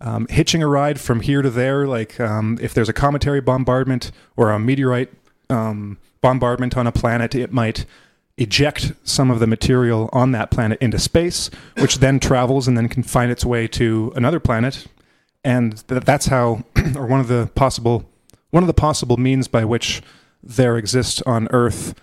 um, 0.01 0.27
hitching 0.29 0.63
a 0.63 0.67
ride 0.67 1.01
from 1.01 1.21
here 1.21 1.43
to 1.43 1.51
there. 1.51 1.87
Like 1.87 2.19
um, 2.21 2.59
if 2.61 2.75
there's 2.75 2.89
a 2.89 2.93
cometary 2.93 3.41
bombardment 3.41 4.11
or 4.37 4.51
a 4.51 4.59
meteorite 4.59 5.13
um, 5.51 5.99
bombardment 6.21 6.77
on 6.77 6.87
a 6.87 6.93
planet, 6.93 7.35
it 7.35 7.53
might 7.53 7.85
eject 8.39 8.93
some 9.03 9.31
of 9.31 9.41
the 9.41 9.47
material 9.47 10.11
on 10.13 10.33
that 10.33 10.51
planet 10.51 10.79
into 10.81 10.99
space, 10.99 11.51
which 11.79 11.99
then 11.99 12.21
travels 12.21 12.69
and 12.69 12.77
then 12.77 12.89
can 12.89 13.03
find 13.03 13.31
its 13.31 13.45
way 13.45 13.67
to 13.67 14.13
another 14.15 14.41
planet. 14.41 14.87
And 15.43 15.87
th- 15.89 16.03
that's 16.03 16.27
how, 16.27 16.65
or 16.97 17.07
one 17.07 17.21
of 17.21 17.29
the 17.29 17.51
possible, 17.55 18.05
one 18.51 18.63
of 18.63 18.67
the 18.67 18.75
possible 18.75 19.17
means 19.17 19.49
by 19.49 19.65
which 19.65 20.03
there 20.43 20.77
exists 20.77 21.23
on 21.23 21.49
Earth 21.51 21.95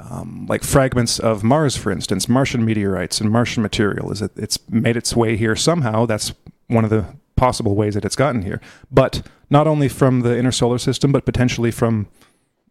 um, 0.00 0.46
like 0.48 0.62
fragments 0.62 1.18
of 1.18 1.42
Mars, 1.42 1.76
for 1.76 1.90
instance, 1.90 2.28
Martian 2.28 2.64
meteorites 2.64 3.20
and 3.20 3.30
Martian 3.30 3.62
material. 3.62 4.12
Is 4.12 4.22
it? 4.22 4.32
It's 4.36 4.58
made 4.68 4.96
its 4.96 5.16
way 5.16 5.36
here 5.36 5.56
somehow. 5.56 6.06
That's 6.06 6.34
one 6.66 6.84
of 6.84 6.90
the 6.90 7.06
possible 7.36 7.74
ways 7.74 7.94
that 7.94 8.04
it's 8.04 8.16
gotten 8.16 8.42
here. 8.42 8.60
But 8.90 9.22
not 9.50 9.66
only 9.66 9.88
from 9.88 10.20
the 10.20 10.36
inner 10.36 10.52
solar 10.52 10.78
system, 10.78 11.12
but 11.12 11.24
potentially 11.24 11.70
from 11.70 12.08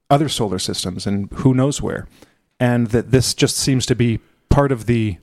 other 0.09 0.29
solar 0.29 0.59
systems 0.59 1.07
and 1.07 1.31
who 1.33 1.53
knows 1.53 1.81
where. 1.81 2.07
And 2.59 2.87
that 2.87 3.11
this 3.11 3.33
just 3.33 3.57
seems 3.57 3.85
to 3.87 3.95
be 3.95 4.19
part 4.49 4.71
of 4.71 4.85
the 4.85 5.17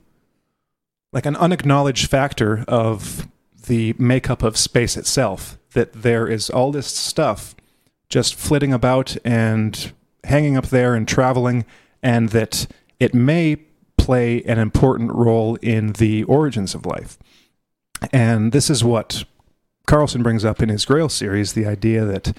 like 1.11 1.25
an 1.25 1.35
unacknowledged 1.35 2.09
factor 2.09 2.65
of 2.67 3.27
the 3.67 3.93
makeup 3.97 4.43
of 4.43 4.57
space 4.57 4.97
itself. 4.97 5.57
That 5.73 5.93
there 5.93 6.27
is 6.27 6.49
all 6.49 6.71
this 6.71 6.87
stuff 6.87 7.55
just 8.09 8.35
flitting 8.35 8.73
about 8.73 9.15
and 9.23 9.91
hanging 10.23 10.57
up 10.57 10.67
there 10.67 10.95
and 10.95 11.07
traveling 11.07 11.65
and 12.03 12.29
that 12.29 12.67
it 12.99 13.13
may 13.13 13.55
play 13.97 14.43
an 14.43 14.59
important 14.59 15.11
role 15.13 15.55
in 15.61 15.93
the 15.93 16.23
origins 16.25 16.75
of 16.75 16.85
life. 16.85 17.17
And 18.11 18.51
this 18.51 18.69
is 18.69 18.83
what 18.83 19.23
Carlson 19.87 20.21
brings 20.21 20.43
up 20.43 20.61
in 20.61 20.69
his 20.69 20.85
Grail 20.85 21.09
series 21.09 21.53
the 21.53 21.65
idea 21.65 22.03
that 22.03 22.35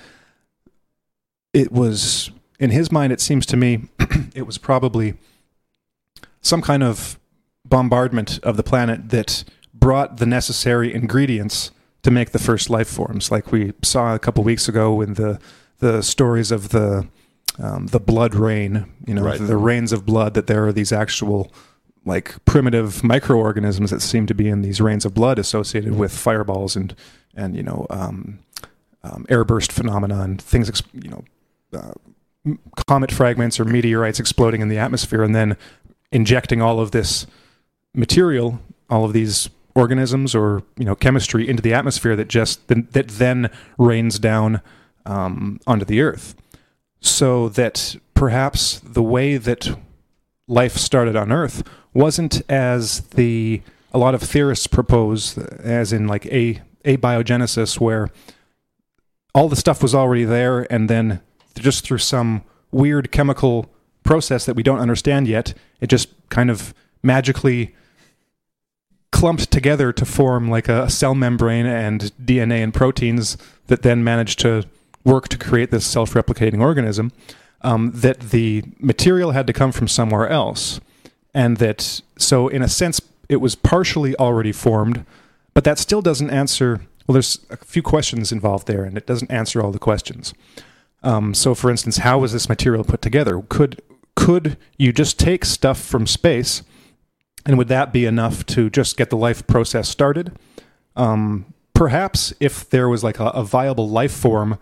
it 1.55 1.73
was, 1.73 2.31
in 2.61 2.71
his 2.71 2.93
mind, 2.93 3.13
it 3.13 3.21
seems 3.21 3.47
to 3.47 3.57
me, 3.57 3.89
it 4.35 4.47
was 4.47 4.59
probably 4.59 5.15
some 6.43 6.61
kind 6.61 6.83
of 6.83 7.19
bombardment 7.65 8.39
of 8.43 8.57
the 8.59 8.63
planet 8.63 9.09
that 9.09 9.45
brought 9.73 10.19
the 10.19 10.27
necessary 10.27 10.93
ingredients 10.93 11.71
to 12.03 12.11
make 12.11 12.33
the 12.33 12.39
first 12.39 12.69
life 12.69 12.89
forms, 12.89 13.31
like 13.31 13.51
we 13.51 13.73
saw 13.83 14.15
a 14.15 14.19
couple 14.19 14.45
weeks 14.45 14.69
ago 14.69 15.01
in 15.01 15.15
the 15.15 15.41
the 15.79 16.03
stories 16.03 16.53
of 16.53 16.69
the 16.69 17.07
um, 17.59 17.87
the 17.89 18.01
blood 18.01 18.35
rain, 18.35 18.87
you 19.07 19.15
know, 19.15 19.23
Right. 19.23 19.41
the 19.41 19.57
rains 19.57 19.93
of 19.93 20.05
blood. 20.05 20.35
That 20.35 20.47
there 20.47 20.67
are 20.67 20.73
these 20.73 20.93
actual 20.93 21.53
like 22.07 22.35
primitive 22.45 23.03
microorganisms 23.03 23.91
that 23.91 24.03
seem 24.03 24.27
to 24.27 24.35
be 24.35 24.49
in 24.49 24.61
these 24.63 24.81
rains 24.81 25.05
of 25.07 25.15
blood 25.15 25.39
associated 25.39 25.97
with 25.97 26.13
fireballs 26.13 26.77
and 26.77 26.95
and 27.35 27.57
you 27.57 27.63
know 27.63 27.87
um, 27.91 28.39
um, 29.03 29.25
airburst 29.31 29.73
phenomena 29.73 30.21
and 30.21 30.41
things 30.43 30.69
ex- 30.69 30.83
you 30.93 31.09
know 31.11 31.25
uh, 31.73 31.93
comet 32.87 33.11
fragments 33.11 33.59
or 33.59 33.65
meteorites 33.65 34.21
exploding 34.21 34.61
in 34.61 34.69
the 34.69 34.77
atmosphere 34.79 35.23
and 35.23 35.35
then 35.35 35.57
injecting 36.13 36.61
all 36.61 36.79
of 36.79 36.91
this 36.91 37.27
material, 37.95 38.61
all 38.91 39.05
of 39.05 39.13
these 39.13 39.49
organisms 39.75 40.35
or 40.35 40.63
you 40.77 40.85
know 40.85 40.95
chemistry 40.95 41.49
into 41.49 41.63
the 41.63 41.73
atmosphere 41.75 42.15
that 42.17 42.29
just 42.29 42.67
that 42.69 43.09
then 43.09 43.51
rains 43.79 44.19
down 44.19 44.61
um, 45.07 45.59
onto 45.67 45.85
the 45.85 46.01
earth, 46.03 46.35
so 47.05 47.49
that 47.51 47.97
perhaps 48.15 48.81
the 48.81 49.03
way 49.03 49.37
that 49.37 49.77
life 50.49 50.77
started 50.77 51.17
on 51.17 51.31
Earth 51.31 51.63
wasn't 51.93 52.43
as 52.51 53.01
the 53.01 53.63
a 53.93 53.99
lot 53.99 54.15
of 54.15 54.23
theorists 54.23 54.67
propose, 54.67 55.39
as 55.39 55.93
in 55.93 56.09
like 56.09 56.27
a 56.27 56.61
abiogenesis, 56.85 57.79
where 57.79 58.11
all 59.35 59.49
the 59.49 59.57
stuff 59.57 59.83
was 59.83 59.95
already 59.95 60.25
there, 60.25 60.67
and 60.73 60.91
then 60.91 61.21
just 61.57 61.85
through 61.85 61.99
some 61.99 62.43
weird 62.73 63.13
chemical 63.13 63.71
process 64.03 64.47
that 64.47 64.57
we 64.57 64.63
don't 64.63 64.81
understand 64.81 65.29
yet, 65.29 65.55
it 65.81 65.87
just 65.87 66.09
kind 66.29 66.51
of 66.51 66.75
magically 67.03 67.75
clumped 69.13 69.51
together 69.53 69.93
to 69.93 70.05
form 70.05 70.51
like 70.51 70.69
a 70.69 70.91
cell 70.91 71.15
membrane 71.15 71.67
and 71.67 72.13
DNA 72.21 72.65
and 72.65 72.75
proteins 72.75 73.39
that 73.69 73.83
then 73.83 74.03
managed 74.03 74.41
to 74.41 74.65
work 75.05 75.29
to 75.29 75.39
create 75.39 75.71
this 75.71 75.87
self-replicating 75.87 76.61
organism. 76.61 77.13
Um, 77.61 77.93
that 77.95 78.21
the 78.21 78.63
material 78.79 79.31
had 79.31 79.47
to 79.47 79.55
come 79.55 79.73
from 79.73 79.89
somewhere 79.89 80.29
else, 80.29 80.81
and 81.33 81.57
that 81.57 82.03
so 82.19 82.49
in 82.49 82.61
a 82.61 82.69
sense 82.69 83.01
it 83.29 83.37
was 83.37 83.55
partially 83.55 84.15
already 84.17 84.53
formed, 84.53 85.07
but 85.55 85.65
that 85.65 85.79
still 85.79 86.03
doesn't 86.03 86.31
answer. 86.31 86.83
Well, 87.07 87.15
there's 87.15 87.45
a 87.51 87.57
few 87.57 87.83
questions 87.83 88.33
involved 88.33 88.67
there, 88.67 88.85
and 88.85 88.99
it 88.99 89.07
doesn't 89.07 89.31
answer 89.31 89.63
all 89.63 89.73
the 89.73 89.79
questions. 89.79 90.35
Um, 91.03 91.35
so, 91.35 91.55
for 91.55 91.71
instance, 91.71 91.99
how 91.99 92.19
was 92.19 92.33
this 92.33 92.49
material 92.49 92.85
put 92.85 93.03
together? 93.03 93.43
Could 93.49 93.81
could 94.17 94.57
you 94.79 94.93
just 94.93 95.19
take 95.19 95.45
stuff 95.45 95.81
from 95.81 96.07
space, 96.07 96.63
and 97.45 97.59
would 97.59 97.69
that 97.69 97.93
be 97.93 98.05
enough 98.05 98.47
to 98.47 98.71
just 98.71 98.97
get 98.97 99.11
the 99.11 99.17
life 99.17 99.47
process 99.47 99.89
started? 99.89 100.33
Um, 100.97 101.47
perhaps 101.75 102.33
if 102.41 102.69
there 102.71 102.89
was 102.89 103.03
like 103.03 103.19
a, 103.21 103.27
a 103.27 103.45
viable 103.45 103.89
life 103.89 104.13
form, 104.13 104.59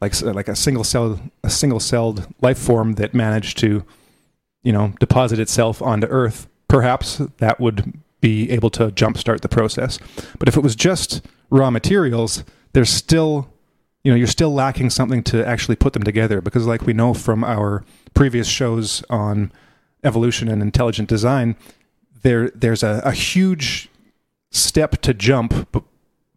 like 0.00 0.20
like 0.22 0.48
a 0.48 0.56
single 0.56 0.84
cell 0.84 1.20
a 1.42 1.50
single 1.50 1.80
celled 1.80 2.26
life 2.40 2.58
form 2.58 2.94
that 2.94 3.14
managed 3.14 3.58
to, 3.58 3.84
you 4.62 4.72
know, 4.72 4.92
deposit 5.00 5.38
itself 5.38 5.80
onto 5.80 6.06
Earth, 6.08 6.48
perhaps 6.68 7.18
that 7.38 7.60
would 7.60 7.98
be 8.20 8.50
able 8.50 8.70
to 8.70 8.88
jumpstart 8.90 9.40
the 9.40 9.48
process. 9.48 9.98
But 10.38 10.48
if 10.48 10.56
it 10.56 10.62
was 10.62 10.74
just 10.74 11.24
raw 11.50 11.70
materials, 11.70 12.44
there's 12.72 12.90
still 12.90 13.48
you 14.06 14.12
know 14.12 14.16
you're 14.16 14.28
still 14.28 14.54
lacking 14.54 14.90
something 14.90 15.22
to 15.24 15.44
actually 15.44 15.74
put 15.74 15.92
them 15.92 16.04
together 16.04 16.40
because 16.40 16.64
like 16.64 16.82
we 16.82 16.92
know 16.92 17.12
from 17.12 17.42
our 17.42 17.84
previous 18.14 18.46
shows 18.46 19.02
on 19.10 19.50
evolution 20.04 20.46
and 20.46 20.62
intelligent 20.62 21.08
design 21.08 21.56
there 22.22 22.50
there's 22.50 22.84
a, 22.84 23.02
a 23.04 23.10
huge 23.10 23.88
step 24.52 25.00
to 25.02 25.12
jump 25.12 25.72
b- 25.72 25.80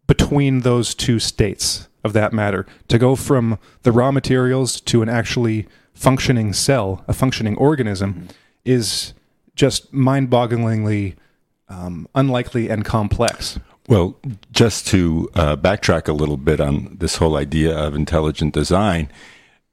between 0.08 0.62
those 0.62 0.96
two 0.96 1.20
states 1.20 1.86
of 2.04 2.12
that 2.12 2.32
matter 2.32 2.66
to 2.88 2.98
go 2.98 3.16
from 3.16 3.58
the 3.82 3.92
raw 3.92 4.10
materials 4.10 4.80
to 4.80 5.02
an 5.02 5.08
actually 5.08 5.66
functioning 5.94 6.52
cell 6.52 7.04
a 7.08 7.12
functioning 7.12 7.56
organism 7.56 8.28
is 8.64 9.12
just 9.54 9.92
mind-bogglingly 9.92 11.14
um, 11.68 12.08
unlikely 12.14 12.68
and 12.68 12.84
complex. 12.84 13.58
Well, 13.88 14.16
just 14.52 14.86
to 14.88 15.28
uh, 15.34 15.56
backtrack 15.56 16.08
a 16.08 16.12
little 16.12 16.36
bit 16.36 16.60
on 16.60 16.96
this 16.98 17.16
whole 17.16 17.36
idea 17.36 17.76
of 17.76 17.94
intelligent 17.94 18.54
design, 18.54 19.10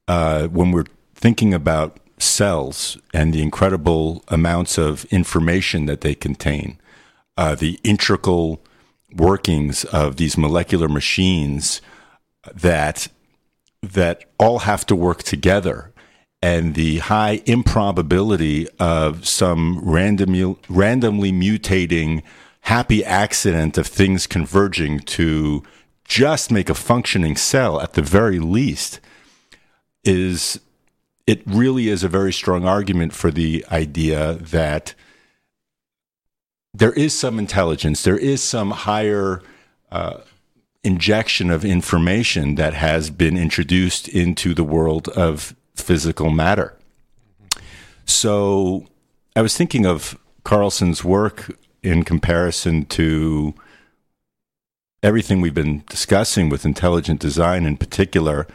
uh, 0.07 0.48
when 0.48 0.72
we're 0.72 0.86
thinking 1.15 1.53
about 1.53 2.00
cells 2.17 2.98
and 3.13 3.34
the 3.34 3.41
incredible 3.41 4.24
amounts 4.27 4.77
of 4.77 5.05
information 5.05 5.86
that 5.86 6.01
they 6.01 6.15
contain, 6.15 6.79
uh, 7.38 7.55
the 7.55 7.79
integral 7.84 8.62
workings 9.15 9.86
of 9.86 10.17
these 10.17 10.38
molecular 10.38 10.88
machines 10.88 11.81
that 12.53 13.08
that 13.82 14.24
all 14.39 14.60
have 14.60 14.86
to 14.88 14.96
work 14.96 15.24
together. 15.24 15.94
And 16.41 16.75
the 16.75 17.00
high 17.00 17.41
improbability 17.46 18.67
of 18.79 19.27
some 19.27 19.79
random, 19.84 20.58
randomly 20.70 21.32
mutating 21.32 22.22
happy 22.62 23.03
accident 23.03 23.77
of 23.77 23.88
things 23.88 24.27
converging 24.27 25.00
to 25.00 25.63
just 26.03 26.51
make 26.51 26.70
a 26.70 26.74
functioning 26.74 27.36
cell 27.36 27.82
at 27.82 27.94
the 27.94 28.01
very 28.01 28.39
least 28.39 29.00
is 30.03 30.60
it 31.25 31.41
really 31.46 31.89
is 31.89 32.03
a 32.03 32.08
very 32.08 32.32
strong 32.32 32.65
argument 32.65 33.13
for 33.13 33.32
the 33.32 33.65
idea 33.72 34.34
that 34.34 34.94
there 36.74 36.94
is 36.94 37.17
some 37.17 37.39
intelligence, 37.39 38.03
there 38.03 38.17
is 38.17 38.41
some 38.41 38.72
higher 38.72 39.41
uh, 39.91 40.20
injection 40.88 41.51
of 41.51 41.63
information 41.65 42.56
that 42.56 42.74
has 42.74 43.10
been 43.10 43.38
introduced 43.38 44.08
into 44.08 44.53
the 44.53 44.63
world 44.63 45.10
of 45.10 45.53
physical 45.75 46.29
matter. 46.32 46.74
So 48.06 48.88
I 49.36 49.41
was 49.41 49.56
thinking 49.56 49.86
of 49.86 50.17
Carlson's 50.44 51.03
work 51.03 51.56
in 51.84 52.03
comparison 52.03 52.86
to 52.86 53.53
everything 55.03 55.41
we've 55.41 55.53
been 55.53 55.84
discussing 55.89 56.50
with 56.50 56.65
intelligent 56.65 57.20
design 57.20 57.65
in 57.65 57.77
particular, 57.77 58.48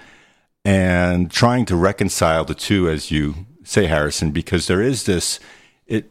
and 0.65 1.31
trying 1.31 1.65
to 1.67 1.77
reconcile 1.77 2.45
the 2.45 2.55
two, 2.55 2.89
as 2.89 3.11
you 3.11 3.47
say, 3.62 3.87
Harrison, 3.87 4.31
because 4.33 4.67
there 4.67 4.83
is 4.83 5.05
this 5.05 5.39
it 5.87 6.11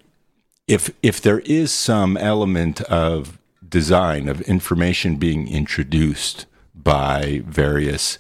if 0.68 0.92
if 1.02 1.20
there 1.20 1.40
is 1.40 1.74
some 1.74 2.16
element 2.16 2.82
of 2.82 3.38
design 3.72 4.28
of 4.28 4.42
information 4.42 5.16
being 5.16 5.48
introduced 5.48 6.46
by 6.76 7.42
various 7.46 8.20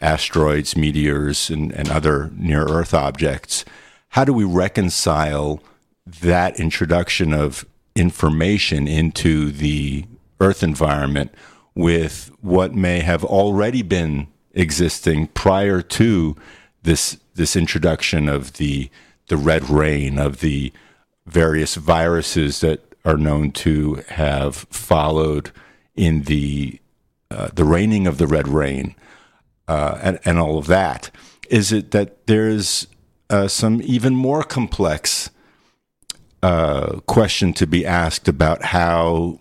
asteroids, 0.00 0.76
meteors, 0.76 1.50
and, 1.50 1.72
and 1.72 1.90
other 1.90 2.30
near 2.36 2.64
Earth 2.68 2.94
objects, 2.94 3.64
how 4.10 4.24
do 4.24 4.32
we 4.32 4.44
reconcile 4.44 5.62
that 6.06 6.58
introduction 6.60 7.32
of 7.32 7.64
information 7.94 8.86
into 8.86 9.50
the 9.50 10.04
Earth 10.40 10.62
environment 10.62 11.32
with 11.74 12.30
what 12.40 12.74
may 12.74 13.00
have 13.00 13.24
already 13.24 13.82
been 13.82 14.26
existing 14.52 15.26
prior 15.28 15.80
to 15.80 16.36
this 16.82 17.18
this 17.34 17.56
introduction 17.56 18.28
of 18.28 18.54
the 18.54 18.90
the 19.28 19.36
red 19.36 19.70
rain 19.70 20.18
of 20.18 20.40
the 20.40 20.72
various 21.26 21.76
viruses 21.76 22.60
that 22.60 22.91
are 23.04 23.16
known 23.16 23.50
to 23.50 24.02
have 24.08 24.56
followed 24.56 25.50
in 25.94 26.22
the 26.22 26.78
uh, 27.30 27.48
the 27.54 27.64
raining 27.64 28.06
of 28.06 28.18
the 28.18 28.26
red 28.26 28.46
rain 28.46 28.94
uh, 29.66 29.98
and, 30.02 30.18
and 30.24 30.38
all 30.38 30.58
of 30.58 30.66
that. 30.66 31.10
Is 31.48 31.72
it 31.72 31.90
that 31.92 32.26
there's 32.26 32.86
uh, 33.30 33.48
some 33.48 33.80
even 33.82 34.14
more 34.14 34.42
complex 34.42 35.30
uh, 36.42 37.00
question 37.06 37.52
to 37.54 37.66
be 37.66 37.86
asked 37.86 38.28
about 38.28 38.64
how 38.64 39.40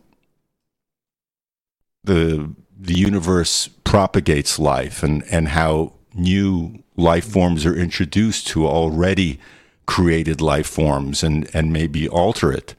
the 2.03 2.49
the 2.79 2.97
universe 2.97 3.67
propagates 3.83 4.57
life 4.57 5.03
and, 5.03 5.23
and 5.31 5.49
how 5.49 5.93
new 6.15 6.83
life 6.95 7.25
forms 7.25 7.65
are 7.65 7.75
introduced 7.75 8.47
to 8.47 8.65
already 8.65 9.39
created 9.85 10.41
life 10.41 10.67
forms 10.67 11.23
and, 11.23 11.49
and 11.53 11.71
maybe 11.71 12.09
alter 12.09 12.51
it. 12.51 12.73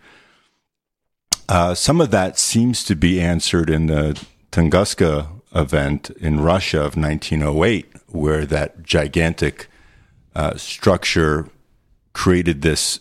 Uh, 1.49 1.75
some 1.75 2.01
of 2.01 2.11
that 2.11 2.39
seems 2.39 2.85
to 2.85 2.95
be 2.95 3.21
answered 3.21 3.69
in 3.69 3.87
the 3.87 4.21
Tunguska 4.51 5.29
event 5.55 6.11
in 6.11 6.41
Russia 6.41 6.79
of 6.79 6.97
1908, 6.97 7.87
where 8.09 8.47
that 8.47 8.83
gigantic 8.83 9.69
uh, 10.35 10.57
structure 10.57 11.49
created 12.13 12.63
this 12.63 13.01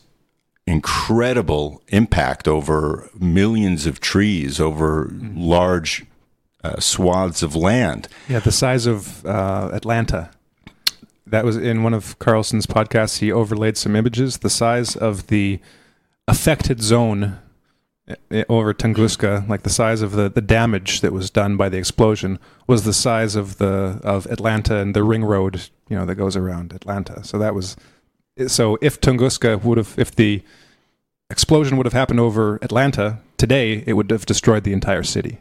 incredible 0.68 1.82
impact 1.90 2.48
over 2.48 3.10
millions 3.20 3.86
of 3.86 4.00
trees, 4.00 4.60
over 4.60 5.10
large 5.12 6.06
uh, 6.64 6.80
swaths 6.80 7.42
of 7.42 7.56
land. 7.56 8.08
Yeah, 8.28 8.40
the 8.40 8.52
size 8.52 8.86
of 8.86 9.26
uh, 9.26 9.70
Atlanta. 9.74 10.30
That 11.26 11.46
was 11.46 11.56
in 11.56 11.84
one 11.84 11.94
of 11.94 12.20
Carlson's 12.20 12.66
podcasts. 12.66 13.20
He 13.20 13.32
overlaid 13.32 13.78
some 13.78 13.96
images. 13.96 14.40
The 14.40 14.50
size 14.50 14.96
of 14.96 15.28
the 15.28 15.60
affected 16.28 16.82
zone 16.82 17.40
over 18.50 18.74
Tunguska, 18.74 19.48
like 19.48 19.64
the 19.64 19.70
size 19.70 20.02
of 20.02 20.14
the, 20.14 20.30
the 20.30 20.42
damage 20.42 21.02
that 21.02 21.14
was 21.14 21.30
done 21.30 21.58
by 21.58 21.70
the 21.70 21.78
explosion 21.78 22.40
was 22.68 22.84
the 22.84 22.94
size 22.94 23.36
of 23.36 23.58
the 23.58 24.00
of 24.04 24.26
Atlanta 24.28 24.78
and 24.78 24.96
the 24.96 25.04
ring 25.04 25.24
road, 25.24 25.70
you 25.90 25.96
know, 25.96 26.06
that 26.06 26.16
goes 26.16 26.36
around 26.36 26.74
Atlanta. 26.74 27.24
So 27.24 27.38
that 27.40 27.56
was 27.56 27.76
so 28.48 28.78
if 28.82 29.00
Tunguska 29.00 29.64
would 29.64 29.78
have 29.78 29.94
if 29.98 30.16
the 30.16 30.44
explosion 31.30 31.78
would 31.78 31.86
have 31.86 31.94
happened 31.94 32.20
over 32.20 32.60
Atlanta 32.62 33.20
today, 33.38 33.84
it 33.86 33.94
would 33.94 34.12
have 34.12 34.26
destroyed 34.26 34.64
the 34.64 34.74
entire 34.74 35.04
city. 35.04 35.40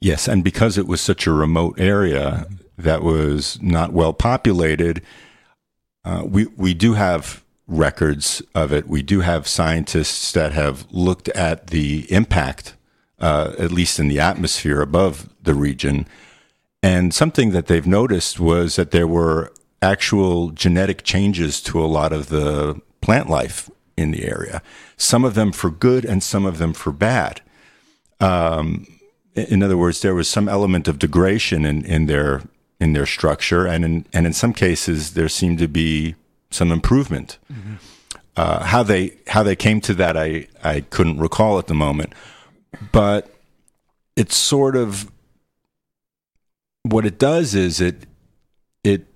Yes, 0.00 0.28
and 0.28 0.44
because 0.44 0.76
it 0.76 0.86
was 0.86 1.00
such 1.00 1.26
a 1.26 1.32
remote 1.32 1.80
area 1.80 2.46
that 2.76 3.02
was 3.02 3.58
not 3.62 3.92
well 3.92 4.12
populated, 4.12 5.02
uh, 6.04 6.22
we 6.26 6.46
we 6.56 6.74
do 6.74 6.94
have 6.94 7.42
records 7.66 8.42
of 8.54 8.72
it. 8.72 8.88
We 8.88 9.02
do 9.02 9.20
have 9.20 9.48
scientists 9.48 10.32
that 10.32 10.52
have 10.52 10.86
looked 10.90 11.28
at 11.30 11.68
the 11.68 12.10
impact, 12.12 12.76
uh, 13.18 13.54
at 13.58 13.72
least 13.72 13.98
in 13.98 14.08
the 14.08 14.20
atmosphere 14.20 14.80
above 14.80 15.28
the 15.42 15.54
region. 15.54 16.06
And 16.82 17.12
something 17.12 17.50
that 17.50 17.66
they've 17.66 17.86
noticed 17.86 18.38
was 18.38 18.76
that 18.76 18.92
there 18.92 19.08
were 19.08 19.52
actual 19.82 20.50
genetic 20.50 21.02
changes 21.02 21.60
to 21.62 21.82
a 21.82 21.86
lot 21.86 22.12
of 22.12 22.28
the 22.28 22.80
plant 23.00 23.28
life 23.28 23.70
in 23.96 24.10
the 24.10 24.24
area, 24.24 24.62
some 24.96 25.24
of 25.24 25.34
them 25.34 25.52
for 25.52 25.70
good 25.70 26.04
and 26.04 26.22
some 26.22 26.44
of 26.44 26.58
them 26.58 26.72
for 26.72 26.92
bad. 26.92 27.40
Um, 28.20 28.86
in 29.34 29.62
other 29.62 29.76
words, 29.76 30.00
there 30.00 30.14
was 30.14 30.28
some 30.28 30.48
element 30.48 30.88
of 30.88 30.98
degradation 30.98 31.64
in, 31.64 31.84
in 31.84 32.06
their 32.06 32.42
in 32.78 32.92
their 32.92 33.06
structure, 33.06 33.66
and 33.66 33.84
in 33.84 34.06
and 34.12 34.26
in 34.26 34.32
some 34.32 34.52
cases 34.52 35.14
there 35.14 35.28
seemed 35.28 35.58
to 35.58 35.68
be 35.68 36.14
some 36.56 36.72
improvement. 36.72 37.38
Mm-hmm. 37.52 37.74
Uh, 38.36 38.64
how 38.64 38.82
they 38.82 39.16
how 39.28 39.42
they 39.42 39.56
came 39.56 39.80
to 39.80 39.94
that, 39.94 40.16
I 40.16 40.48
I 40.62 40.80
couldn't 40.80 41.18
recall 41.18 41.58
at 41.58 41.68
the 41.68 41.74
moment, 41.74 42.12
but 42.92 43.34
it's 44.16 44.36
sort 44.36 44.76
of 44.76 45.10
what 46.82 47.06
it 47.06 47.18
does 47.18 47.54
is 47.54 47.80
it 47.80 48.06
it 48.84 49.06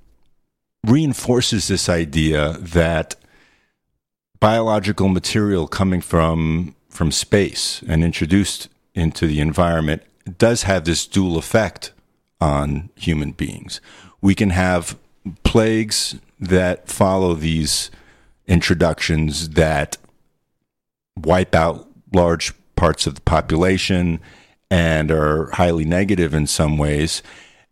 reinforces 0.87 1.69
this 1.69 1.89
idea 1.89 2.53
that 2.59 3.17
biological 4.41 5.09
material 5.09 5.67
coming 5.69 6.01
from 6.01 6.75
from 6.89 7.13
space 7.13 7.83
and 7.87 8.03
introduced 8.03 8.69
into 8.95 9.27
the 9.27 9.41
environment 9.41 10.03
does 10.39 10.65
have 10.65 10.85
this 10.85 11.07
dual 11.07 11.39
effect 11.39 11.93
on 12.41 12.89
human 12.97 13.33
beings. 13.33 13.81
We 14.21 14.35
can 14.35 14.51
have 14.51 14.97
plagues 15.45 16.17
that 16.41 16.89
follow 16.89 17.35
these 17.35 17.91
introductions 18.47 19.51
that 19.51 19.99
wipe 21.17 21.55
out 21.55 21.89
large 22.13 22.53
parts 22.75 23.07
of 23.07 23.15
the 23.15 23.21
population 23.21 24.21
and 24.71 25.11
are 25.11 25.51
highly 25.51 25.85
negative 25.85 26.33
in 26.35 26.47
some 26.47 26.79
ways. 26.79 27.23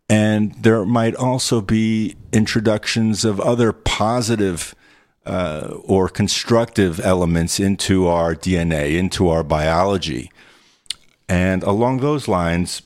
And 0.08 0.54
there 0.54 0.84
might 0.84 1.14
also 1.14 1.60
be 1.60 2.16
introductions 2.32 3.24
of 3.24 3.40
other 3.40 3.72
positive 3.72 4.74
uh, 5.24 5.74
or 5.84 6.08
constructive 6.08 7.00
elements 7.00 7.60
into 7.60 8.06
our 8.06 8.34
DNA, 8.34 8.96
into 8.96 9.28
our 9.28 9.42
biology. 9.42 10.30
And 11.28 11.62
along 11.62 11.98
those 11.98 12.28
lines, 12.28 12.82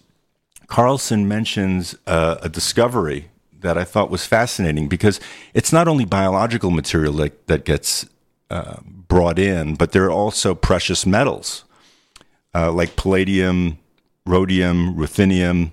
Carlson 0.66 1.28
mentions 1.28 1.94
uh, 2.06 2.38
a 2.42 2.48
discovery 2.48 3.30
that 3.62 3.78
I 3.78 3.84
thought 3.84 4.10
was 4.10 4.26
fascinating 4.26 4.88
because 4.88 5.20
it's 5.54 5.72
not 5.72 5.88
only 5.88 6.04
biological 6.04 6.70
material 6.70 7.14
that, 7.14 7.46
that 7.46 7.64
gets 7.64 8.06
uh, 8.50 8.76
brought 8.84 9.38
in, 9.38 9.74
but 9.74 9.92
there 9.92 10.04
are 10.04 10.10
also 10.10 10.54
precious 10.54 11.06
metals 11.06 11.64
uh, 12.54 12.70
like 12.70 12.96
palladium, 12.96 13.78
rhodium, 14.26 14.94
ruthenium. 14.94 15.72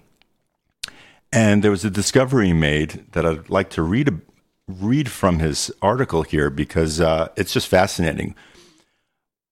And 1.31 1.63
there 1.63 1.71
was 1.71 1.85
a 1.85 1.89
discovery 1.89 2.53
made 2.53 3.05
that 3.11 3.25
I'd 3.25 3.49
like 3.49 3.69
to 3.71 3.83
read 3.83 4.21
read 4.67 5.09
from 5.09 5.39
his 5.39 5.71
article 5.81 6.21
here 6.21 6.49
because 6.51 7.01
uh, 7.01 7.29
it's 7.35 7.51
just 7.51 7.67
fascinating. 7.67 8.35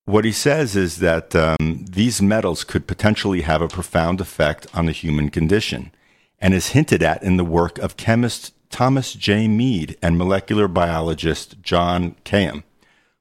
What 0.06 0.26
he 0.26 0.32
says 0.32 0.76
is 0.76 0.98
that 0.98 1.36
um, 1.36 1.86
these 1.90 2.22
metals 2.22 2.64
could 2.64 2.88
potentially 2.88 3.42
have 3.42 3.62
a 3.62 3.68
profound 3.68 4.22
effect 4.22 4.68
on 4.76 4.86
the 4.86 4.92
human 4.92 5.30
condition 5.30 5.92
and 6.40 6.54
is 6.54 6.70
hinted 6.70 7.02
at 7.02 7.24
in 7.24 7.38
the 7.38 7.44
work 7.44 7.78
of 7.80 7.98
chemist 7.98 8.54
Thomas 8.70 9.14
J. 9.14 9.48
Meade 9.48 9.98
and 10.02 10.18
molecular 10.18 10.68
biologist 10.68 11.62
Jon 11.62 12.16
Kayyem, 12.26 12.64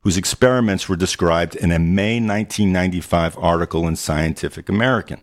whose 0.01 0.17
experiments 0.17 0.89
were 0.89 0.97
described 0.97 1.55
in 1.55 1.71
a 1.71 1.79
May 1.79 2.21
1995 2.21 3.39
article 3.39 3.87
in 3.87 3.97
Scientific 3.97 4.69
American. 4.69 5.21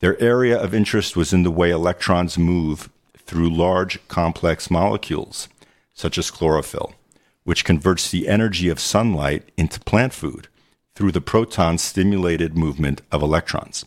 Their 0.00 0.20
area 0.20 0.58
of 0.58 0.74
interest 0.74 1.16
was 1.16 1.32
in 1.32 1.42
the 1.42 1.50
way 1.50 1.70
electrons 1.70 2.38
move 2.38 2.90
through 3.16 3.50
large, 3.50 4.06
complex 4.08 4.70
molecules, 4.70 5.48
such 5.94 6.18
as 6.18 6.30
chlorophyll, 6.30 6.92
which 7.44 7.64
converts 7.64 8.10
the 8.10 8.28
energy 8.28 8.68
of 8.68 8.80
sunlight 8.80 9.50
into 9.56 9.80
plant 9.80 10.12
food 10.12 10.48
through 10.94 11.12
the 11.12 11.20
proton 11.20 11.78
stimulated 11.78 12.56
movement 12.56 13.00
of 13.10 13.22
electrons. 13.22 13.84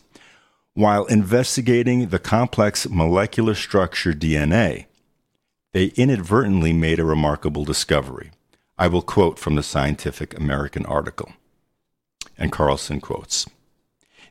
While 0.76 1.06
investigating 1.06 2.08
the 2.08 2.18
complex 2.18 2.86
molecular 2.86 3.54
structure 3.54 4.12
DNA, 4.12 4.84
they 5.72 5.86
inadvertently 5.96 6.74
made 6.74 7.00
a 7.00 7.04
remarkable 7.04 7.64
discovery. 7.64 8.30
I 8.76 8.88
will 8.88 9.00
quote 9.00 9.38
from 9.38 9.54
the 9.54 9.62
Scientific 9.62 10.38
American 10.38 10.84
article. 10.84 11.32
And 12.36 12.52
Carlson 12.52 13.00
quotes 13.00 13.46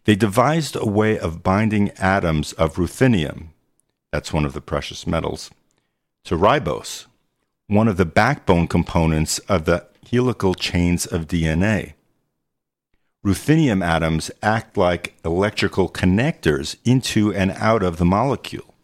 They 0.03 0.15
devised 0.15 0.75
a 0.75 0.86
way 0.86 1.17
of 1.17 1.41
binding 1.41 1.89
atoms 1.97 2.53
of 2.53 2.75
ruthenium, 2.75 3.47
that's 4.12 4.31
one 4.31 4.45
of 4.45 4.53
the 4.53 4.62
precious 4.62 5.08
metals, 5.08 5.49
to 6.25 6.38
ribose, 6.38 7.08
one 7.65 7.88
of 7.88 7.97
the 7.97 8.05
backbone 8.05 8.67
components 8.67 9.39
of 9.49 9.65
the 9.65 9.88
helical 10.12 10.53
chains 10.53 11.08
of 11.08 11.25
DNA. 11.25 11.94
Ruthenium 13.25 13.83
atoms 13.83 14.29
act 14.43 14.77
like 14.77 15.15
electrical 15.25 15.89
connectors 15.89 16.75
into 16.85 17.33
and 17.33 17.49
out 17.53 17.81
of 17.81 17.97
the 17.97 18.05
molecule. 18.05 18.75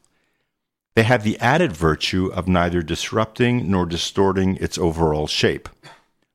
They 0.96 1.04
have 1.04 1.24
the 1.24 1.38
added 1.38 1.74
virtue 1.74 2.32
of 2.34 2.48
neither 2.48 2.82
disrupting 2.82 3.70
nor 3.70 3.86
distorting 3.86 4.56
its 4.56 4.80
overall 4.80 5.28
shape. 5.28 5.70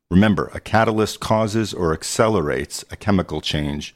Remember, 0.09 0.49
a 0.53 0.61
catalyst 0.61 1.19
causes 1.19 1.73
or 1.73 1.91
accelerates 1.91 2.85
a 2.89 2.95
chemical 2.95 3.41
change 3.41 3.93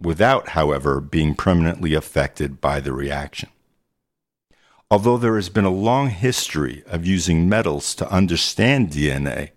without, 0.00 0.50
however, 0.50 0.98
being 1.02 1.34
permanently 1.34 1.92
affected 1.92 2.58
by 2.58 2.80
the 2.80 2.94
reaction. 2.94 3.50
Although 4.90 5.18
there 5.18 5.36
has 5.36 5.50
been 5.50 5.66
a 5.66 5.70
long 5.70 6.08
history 6.08 6.82
of 6.86 7.04
using 7.04 7.50
metals 7.50 7.94
to 7.96 8.10
understand 8.10 8.88
DNA, 8.88 9.50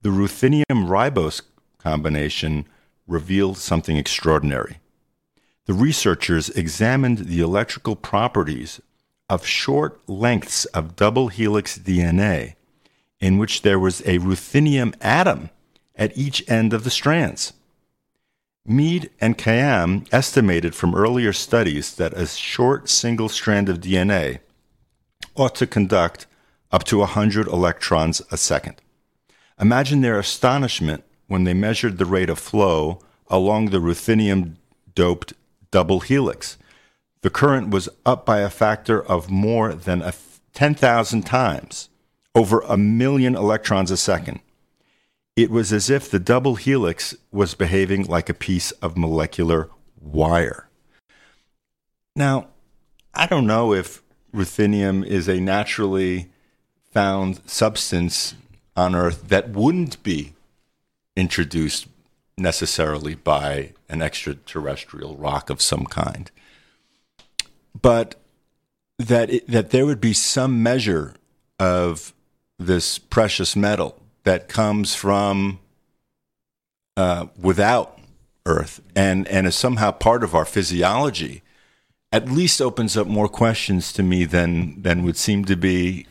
the 0.00 0.10
ruthenium 0.10 0.86
ribose 0.86 1.42
combination 1.78 2.66
revealed 3.10 3.58
something 3.58 3.96
extraordinary. 3.96 4.78
The 5.66 5.74
researchers 5.74 6.48
examined 6.50 7.18
the 7.18 7.40
electrical 7.40 7.96
properties 7.96 8.80
of 9.28 9.44
short 9.44 10.00
lengths 10.08 10.64
of 10.66 10.96
double 10.96 11.28
helix 11.28 11.78
DNA 11.78 12.54
in 13.20 13.36
which 13.38 13.62
there 13.62 13.78
was 13.78 14.00
a 14.00 14.18
ruthenium 14.18 14.94
atom 15.00 15.50
at 15.94 16.16
each 16.16 16.48
end 16.48 16.72
of 16.72 16.84
the 16.84 16.90
strands. 16.90 17.52
Meade 18.64 19.10
and 19.20 19.36
Kayyem 19.36 20.06
estimated 20.12 20.74
from 20.74 20.94
earlier 20.94 21.32
studies 21.32 21.94
that 21.96 22.14
a 22.14 22.26
short 22.26 22.88
single 22.88 23.28
strand 23.28 23.68
of 23.68 23.80
DNA 23.80 24.40
ought 25.34 25.54
to 25.56 25.66
conduct 25.66 26.26
up 26.72 26.84
to 26.84 26.98
100 26.98 27.46
electrons 27.46 28.22
a 28.30 28.36
second. 28.36 28.80
Imagine 29.60 30.00
their 30.00 30.18
astonishment 30.18 31.04
when 31.30 31.44
they 31.44 31.54
measured 31.54 31.96
the 31.96 32.04
rate 32.04 32.28
of 32.28 32.40
flow 32.40 32.98
along 33.28 33.66
the 33.66 33.78
ruthenium 33.78 34.56
doped 34.96 35.32
double 35.70 36.00
helix. 36.00 36.58
The 37.22 37.30
current 37.30 37.70
was 37.70 37.88
up 38.04 38.26
by 38.26 38.40
a 38.40 38.50
factor 38.50 39.00
of 39.00 39.30
more 39.30 39.72
than 39.72 40.02
10,000 40.54 41.22
times, 41.22 41.88
over 42.34 42.62
a 42.62 42.76
million 42.76 43.36
electrons 43.36 43.92
a 43.92 43.96
second. 43.96 44.40
It 45.36 45.52
was 45.52 45.72
as 45.72 45.88
if 45.88 46.10
the 46.10 46.18
double 46.18 46.56
helix 46.56 47.14
was 47.30 47.54
behaving 47.54 48.06
like 48.06 48.28
a 48.28 48.34
piece 48.34 48.72
of 48.72 48.98
molecular 48.98 49.70
wire. 50.00 50.68
Now, 52.16 52.48
I 53.14 53.26
don't 53.26 53.46
know 53.46 53.72
if 53.72 54.02
ruthenium 54.34 55.06
is 55.06 55.28
a 55.28 55.38
naturally 55.38 56.32
found 56.90 57.40
substance 57.48 58.34
on 58.76 58.96
Earth 58.96 59.28
that 59.28 59.50
wouldn't 59.50 60.02
be 60.02 60.34
introduced 61.20 61.86
necessarily 62.36 63.14
by 63.14 63.72
an 63.88 64.00
extraterrestrial 64.00 65.16
rock 65.16 65.50
of 65.50 65.60
some 65.60 65.84
kind, 65.84 66.30
but 67.80 68.14
that 68.98 69.30
it, 69.30 69.46
that 69.46 69.70
there 69.70 69.86
would 69.86 70.00
be 70.00 70.12
some 70.12 70.62
measure 70.62 71.14
of 71.58 72.14
this 72.58 72.98
precious 72.98 73.54
metal 73.54 74.00
that 74.24 74.48
comes 74.48 74.94
from 74.94 75.58
uh, 76.96 77.26
without 77.38 77.98
Earth 78.46 78.80
and, 78.96 79.28
and 79.28 79.46
is 79.46 79.56
somehow 79.56 79.90
part 79.90 80.24
of 80.24 80.34
our 80.34 80.44
physiology, 80.44 81.42
at 82.12 82.28
least 82.28 82.60
opens 82.60 82.96
up 82.96 83.06
more 83.06 83.28
questions 83.28 83.92
to 83.92 84.02
me 84.02 84.24
than, 84.24 84.82
than 84.82 85.04
would 85.04 85.16
seem 85.16 85.44
to 85.44 85.56
be. 85.56 86.06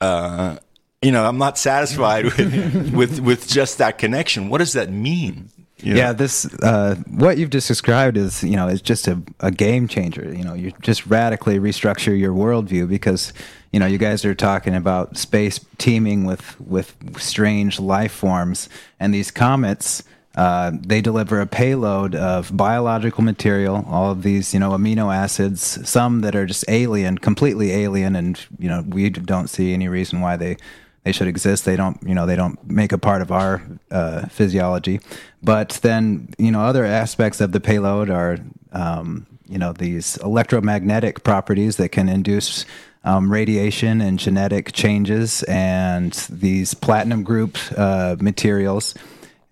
Uh, 0.00 0.56
you 1.04 1.12
know, 1.12 1.24
I'm 1.24 1.38
not 1.38 1.58
satisfied 1.58 2.24
with, 2.24 2.92
with, 2.94 3.20
with 3.20 3.46
just 3.46 3.78
that 3.78 3.98
connection. 3.98 4.48
What 4.48 4.58
does 4.58 4.72
that 4.72 4.90
mean? 4.90 5.50
You 5.78 5.92
know? 5.92 6.00
Yeah, 6.00 6.12
this 6.14 6.46
uh, 6.62 6.94
what 7.08 7.36
you've 7.36 7.50
just 7.50 7.68
described 7.68 8.16
is 8.16 8.42
you 8.42 8.56
know 8.56 8.68
is 8.68 8.80
just 8.80 9.06
a, 9.06 9.20
a 9.40 9.50
game 9.50 9.86
changer. 9.86 10.32
You 10.34 10.42
know, 10.42 10.54
you 10.54 10.72
just 10.80 11.06
radically 11.06 11.58
restructure 11.58 12.18
your 12.18 12.32
worldview 12.32 12.88
because 12.88 13.34
you 13.70 13.80
know 13.80 13.84
you 13.84 13.98
guys 13.98 14.24
are 14.24 14.34
talking 14.34 14.74
about 14.74 15.18
space 15.18 15.60
teeming 15.76 16.24
with 16.24 16.58
with 16.58 16.96
strange 17.18 17.78
life 17.78 18.12
forms, 18.12 18.68
and 18.98 19.12
these 19.12 19.30
comets. 19.30 20.02
Uh, 20.36 20.72
they 20.80 21.00
deliver 21.00 21.40
a 21.40 21.46
payload 21.46 22.12
of 22.16 22.56
biological 22.56 23.22
material, 23.22 23.84
all 23.88 24.10
of 24.10 24.24
these, 24.24 24.52
you 24.52 24.58
know, 24.58 24.72
amino 24.72 25.14
acids, 25.14 25.88
some 25.88 26.22
that 26.22 26.34
are 26.34 26.44
just 26.44 26.64
alien, 26.66 27.16
completely 27.16 27.70
alien, 27.70 28.16
and 28.16 28.44
you 28.58 28.68
know, 28.68 28.82
we 28.88 29.08
don't 29.10 29.46
see 29.46 29.72
any 29.72 29.86
reason 29.86 30.20
why 30.20 30.36
they 30.36 30.56
they 31.04 31.12
should 31.12 31.28
exist. 31.28 31.64
They 31.64 31.76
don't, 31.76 31.98
you 32.02 32.14
know, 32.14 32.26
they 32.26 32.36
don't 32.36 32.58
make 32.68 32.92
a 32.92 32.98
part 32.98 33.22
of 33.22 33.30
our 33.30 33.62
uh, 33.90 34.26
physiology. 34.26 35.00
But 35.42 35.78
then, 35.82 36.34
you 36.38 36.50
know, 36.50 36.62
other 36.62 36.84
aspects 36.84 37.40
of 37.40 37.52
the 37.52 37.60
payload 37.60 38.10
are, 38.10 38.38
um, 38.72 39.26
you 39.46 39.58
know, 39.58 39.72
these 39.72 40.16
electromagnetic 40.18 41.22
properties 41.22 41.76
that 41.76 41.90
can 41.90 42.08
induce 42.08 42.64
um, 43.04 43.30
radiation 43.30 44.00
and 44.00 44.18
genetic 44.18 44.72
changes, 44.72 45.42
and 45.42 46.12
these 46.30 46.72
platinum 46.72 47.22
group 47.22 47.58
uh, 47.76 48.16
materials. 48.18 48.94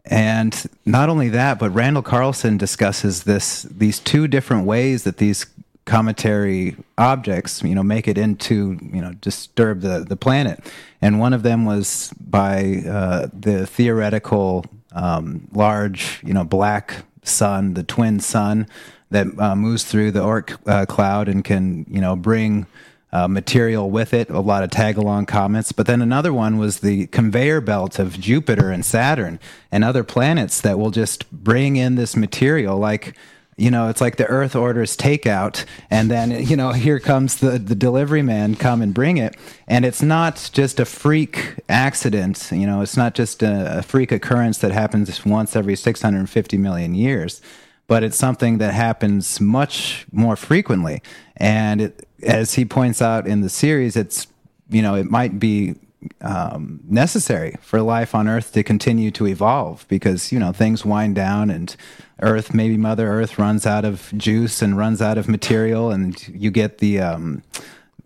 And 0.07 0.69
not 0.87 1.11
only 1.11 1.29
that, 1.29 1.59
but 1.59 1.71
Randall 1.71 2.03
Carlson 2.03 2.57
discusses 2.57 3.25
this 3.25 3.63
these 3.65 3.99
two 3.99 4.27
different 4.27 4.65
ways 4.65 5.05
that 5.05 5.19
these 5.19 5.47
cometary 5.85 6.77
objects, 6.97 7.63
you 7.63 7.75
know, 7.75 7.83
make 7.83 8.07
it 8.07 8.17
into, 8.17 8.79
you 8.93 9.01
know, 9.01 9.13
disturb 9.15 9.81
the, 9.81 10.05
the 10.09 10.17
planet. 10.17 10.61
And 11.01 11.19
one 11.19 11.33
of 11.33 11.43
them 11.43 11.65
was 11.65 12.13
by 12.21 12.83
uh, 12.89 13.29
the 13.33 13.67
theoretical 13.67 14.65
um, 14.93 15.49
large, 15.53 16.21
you 16.23 16.33
know, 16.33 16.45
black 16.45 17.05
sun, 17.25 17.75
the 17.75 17.83
twin 17.83 18.21
sun 18.21 18.69
that 19.11 19.27
uh, 19.39 19.57
moves 19.57 19.85
through 19.85 20.11
the 20.13 20.21
Oort 20.21 20.57
uh, 20.67 20.87
cloud 20.87 21.29
and 21.29 21.45
can, 21.45 21.85
you 21.89 22.01
know, 22.01 22.17
bring 22.17 22.67
uh, 23.13 23.29
material 23.29 23.91
with 23.91 24.15
it, 24.15 24.31
a 24.31 24.41
lot 24.41 24.63
of 24.63 24.71
tag 24.71 24.97
along 24.97 25.27
comets. 25.27 25.71
But 25.71 25.87
then 25.87 26.01
another 26.01 26.33
one 26.33 26.57
was 26.57 26.81
the 26.81 27.07
conveyor 27.09 27.61
belt 27.61 27.99
of 27.99 28.19
Jupiter 28.19 28.71
and 28.71 28.85
Saturn 28.85 29.39
and 29.71 29.85
other 29.85 30.03
planets 30.03 30.61
that 30.63 30.79
will 30.79 30.91
just 30.91 31.31
bring 31.31 31.77
in 31.77 31.97
this 31.97 32.17
material 32.17 32.79
like 32.79 33.15
you 33.57 33.71
know 33.71 33.89
it's 33.89 34.01
like 34.01 34.17
the 34.17 34.27
earth 34.27 34.57
orders 34.57 34.97
takeout 34.97 35.65
and 35.91 36.11
then 36.11 36.31
you 36.45 36.57
know 36.57 36.73
here 36.73 36.99
comes 36.99 37.37
the, 37.37 37.59
the 37.59 37.75
delivery 37.75 38.23
man 38.23 38.55
come 38.55 38.83
and 38.83 38.95
bring 38.95 39.19
it. 39.19 39.37
And 39.69 39.85
it's 39.85 40.03
not 40.03 40.51
just 40.53 40.81
a 40.81 40.85
freak 40.85 41.61
accident 41.69 42.51
you 42.53 42.67
know 42.67 42.81
it's 42.81 42.97
not 42.97 43.15
just 43.15 43.43
a, 43.43 43.79
a 43.79 43.83
freak 43.83 44.13
occurrence 44.13 44.59
that 44.59 44.73
happens 44.73 45.25
once 45.25 45.55
every 45.57 45.77
650 45.77 46.59
million 46.59 46.95
years 46.95 47.41
but 47.87 48.03
it's 48.03 48.17
something 48.17 48.59
that 48.59 48.73
happens 48.73 49.41
much 49.41 50.07
more 50.13 50.37
frequently. 50.37 51.03
And 51.37 51.83
it, 51.83 52.09
as 52.23 52.55
he 52.55 52.65
points 52.65 53.03
out 53.03 53.27
in 53.27 53.41
the 53.43 53.49
series 53.49 53.97
it's 53.97 54.27
you 54.71 54.81
know 54.81 54.95
it 54.95 55.11
might 55.11 55.39
be 55.39 55.75
um, 56.21 56.81
necessary 56.89 57.57
for 57.61 57.81
life 57.83 58.15
on 58.15 58.29
Earth 58.29 58.53
to 58.53 58.63
continue 58.63 59.11
to 59.13 59.27
evolve 59.27 59.87
because 59.89 60.33
you 60.33 60.39
know 60.39 60.53
things 60.53 60.85
wind 60.85 61.15
down 61.15 61.51
and 61.51 61.77
Earth 62.21 62.55
maybe 62.55 62.77
Mother 62.77 63.09
Earth 63.09 63.39
runs 63.39 63.67
out 63.67 63.85
of 63.85 64.13
juice 64.17 64.63
and 64.63 64.77
runs 64.77 65.03
out 65.03 65.19
of 65.19 65.29
material 65.29 65.91
and 65.91 66.29
you 66.29 66.51
get 66.51 66.79
the 66.79 67.01
um, 67.01 67.43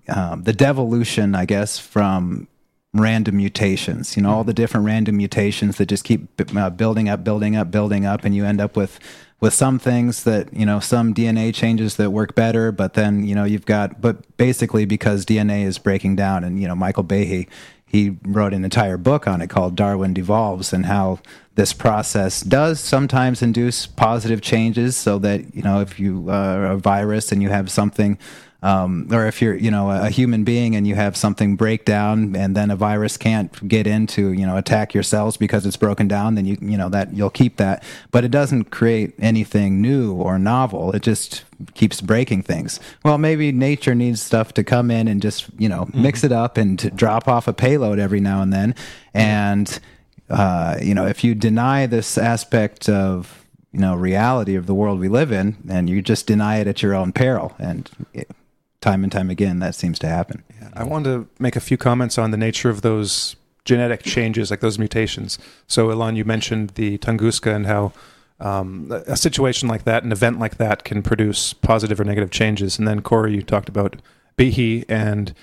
um, 0.09 0.43
the 0.43 0.53
devolution, 0.53 1.35
I 1.35 1.45
guess, 1.45 1.79
from 1.79 2.49
random 2.93 3.37
mutations. 3.37 4.17
You 4.17 4.23
know 4.23 4.31
all 4.31 4.45
the 4.45 4.55
different 4.55 4.87
random 4.87 5.17
mutations 5.17 5.79
that 5.79 5.87
just 5.87 6.05
keep 6.05 6.29
uh, 6.57 6.71
building 6.71 7.09
up, 7.09 7.25
building 7.25 7.57
up, 7.57 7.71
building 7.71 8.07
up, 8.07 8.25
and 8.25 8.35
you 8.35 8.45
end 8.45 8.61
up 8.61 8.77
with 8.77 8.99
with 9.41 9.53
some 9.53 9.79
things 9.79 10.25
that 10.25 10.53
you 10.55 10.65
know 10.65 10.81
some 10.81 11.13
DNA 11.13 11.55
changes 11.55 11.97
that 11.97 12.11
work 12.11 12.35
better, 12.35 12.73
but 12.73 12.95
then 12.95 13.25
you 13.25 13.35
know 13.35 13.45
you've 13.45 13.67
got 13.67 14.01
but 14.01 14.37
basically 14.37 14.85
because 14.85 15.27
DNA 15.27 15.65
is 15.65 15.79
breaking 15.79 16.17
down, 16.17 16.45
and 16.45 16.61
you 16.61 16.69
know 16.69 16.75
Michael 16.75 17.05
Behe 17.05 17.49
he 17.87 18.17
wrote 18.23 18.53
an 18.53 18.65
entire 18.65 18.97
book 18.97 19.27
on 19.27 19.41
it 19.41 19.49
called 19.49 19.77
Darwin 19.77 20.13
Devolves 20.13 20.73
and 20.73 20.87
how 20.87 21.21
this 21.55 21.73
process 21.73 22.43
does 22.43 22.81
sometimes 22.81 23.43
induce 23.43 23.87
positive 23.87 24.43
changes 24.43 24.97
so 24.97 25.19
that 25.19 25.55
you 25.55 25.63
know 25.63 25.81
if 25.81 25.99
you 25.99 26.29
are 26.29 26.67
a 26.67 26.77
virus 26.77 27.33
and 27.33 27.43
you 27.43 27.49
have 27.49 27.71
something 27.71 28.19
um, 28.63 29.09
or 29.13 29.27
if 29.27 29.43
you're 29.43 29.55
you 29.55 29.71
know 29.71 29.91
a 29.91 30.11
human 30.11 30.45
being 30.45 30.75
and 30.75 30.87
you 30.87 30.95
have 30.95 31.17
something 31.17 31.57
break 31.57 31.85
down 31.85 32.35
and 32.35 32.57
then 32.57 32.71
a 32.71 32.77
virus 32.77 33.17
can't 33.17 33.69
get 33.69 33.87
in 33.87 34.07
to 34.09 34.33
you 34.33 34.47
know 34.47 34.57
attack 34.57 34.95
your 34.95 35.03
cells 35.03 35.37
because 35.37 35.67
it's 35.67 35.77
broken 35.77 36.09
down 36.09 36.35
then 36.35 36.47
you 36.47 36.57
you 36.61 36.77
know 36.77 36.89
that 36.89 37.15
you'll 37.15 37.31
keep 37.31 37.57
that. 37.57 37.85
But 38.11 38.25
it 38.25 38.31
doesn't 38.31 38.71
create 38.71 39.15
anything 39.19 39.81
new 39.81 40.15
or 40.15 40.39
novel. 40.39 40.93
It 40.93 41.03
just 41.03 41.45
keeps 41.75 42.01
breaking 42.01 42.43
things. 42.43 42.81
Well 43.05 43.19
maybe 43.19 43.53
nature 43.53 43.95
needs 43.95 44.23
stuff 44.23 44.55
to 44.55 44.65
come 44.65 44.91
in 44.91 45.07
and 45.07 45.21
just 45.21 45.49
you 45.59 45.69
know 45.69 45.85
mm-hmm. 45.85 46.03
mix 46.03 46.25
it 46.25 46.33
up 46.33 46.57
and 46.57 46.97
drop 46.97 47.29
off 47.29 47.49
a 47.49 47.53
payload 47.53 47.99
every 47.99 48.21
now 48.21 48.41
and 48.43 48.53
then. 48.53 48.75
And 49.13 49.79
uh, 50.31 50.79
you 50.81 50.95
know 50.95 51.07
if 51.07 51.23
you 51.23 51.35
deny 51.35 51.87
this 51.87 52.17
aspect 52.17 52.89
of 52.89 53.45
you 53.73 53.81
know 53.81 53.95
reality 53.95 54.55
of 54.55 54.67
the 54.67 54.75
world 54.75 54.99
we 54.99 55.09
live 55.09 55.31
in 55.31 55.57
and 55.69 55.91
you 55.91 56.01
just 56.01 56.27
deny 56.27 56.59
it 56.59 56.67
at 56.67 56.83
your 56.83 56.95
own 56.95 57.13
peril. 57.13 57.55
And 57.59 57.91
it, 58.15 58.31
time 58.87 59.03
and 59.03 59.13
time 59.13 59.31
again, 59.31 59.59
that 59.59 59.75
seems 59.75 59.99
to 59.99 60.09
happen. 60.09 60.45
Yeah, 60.61 60.69
I 60.75 60.85
wanted 60.85 61.11
to 61.11 61.43
make 61.43 61.57
a 61.57 61.61
few 61.61 61.77
comments 61.77 62.19
on 62.19 62.31
the 62.31 62.37
nature 62.37 62.71
of 62.71 62.83
those 62.83 63.35
genetic 63.65 64.05
changes, 64.05 64.51
like 64.51 64.61
those 64.61 64.79
mutations. 64.79 65.39
So, 65.67 65.91
Elan, 65.91 66.15
you 66.15 66.25
mentioned 66.25 66.71
the 66.71 66.99
Tunguska 66.99 67.55
and 67.55 67.67
how 67.67 67.93
um, 68.39 68.93
a 69.07 69.17
situation 69.17 69.69
like 69.69 69.85
that, 69.85 70.05
an 70.05 70.13
event 70.13 70.39
like 70.39 70.59
that, 70.59 70.85
can 70.85 71.03
produce 71.03 71.53
positive 71.53 71.99
or 71.99 72.05
negative 72.05 72.31
changes. 72.31 72.79
And 72.79 72.87
then, 72.87 73.03
Corey, 73.03 73.35
you 73.35 73.43
talked 73.43 73.69
about 73.69 73.97
Behe 74.39 74.85
and 74.89 75.35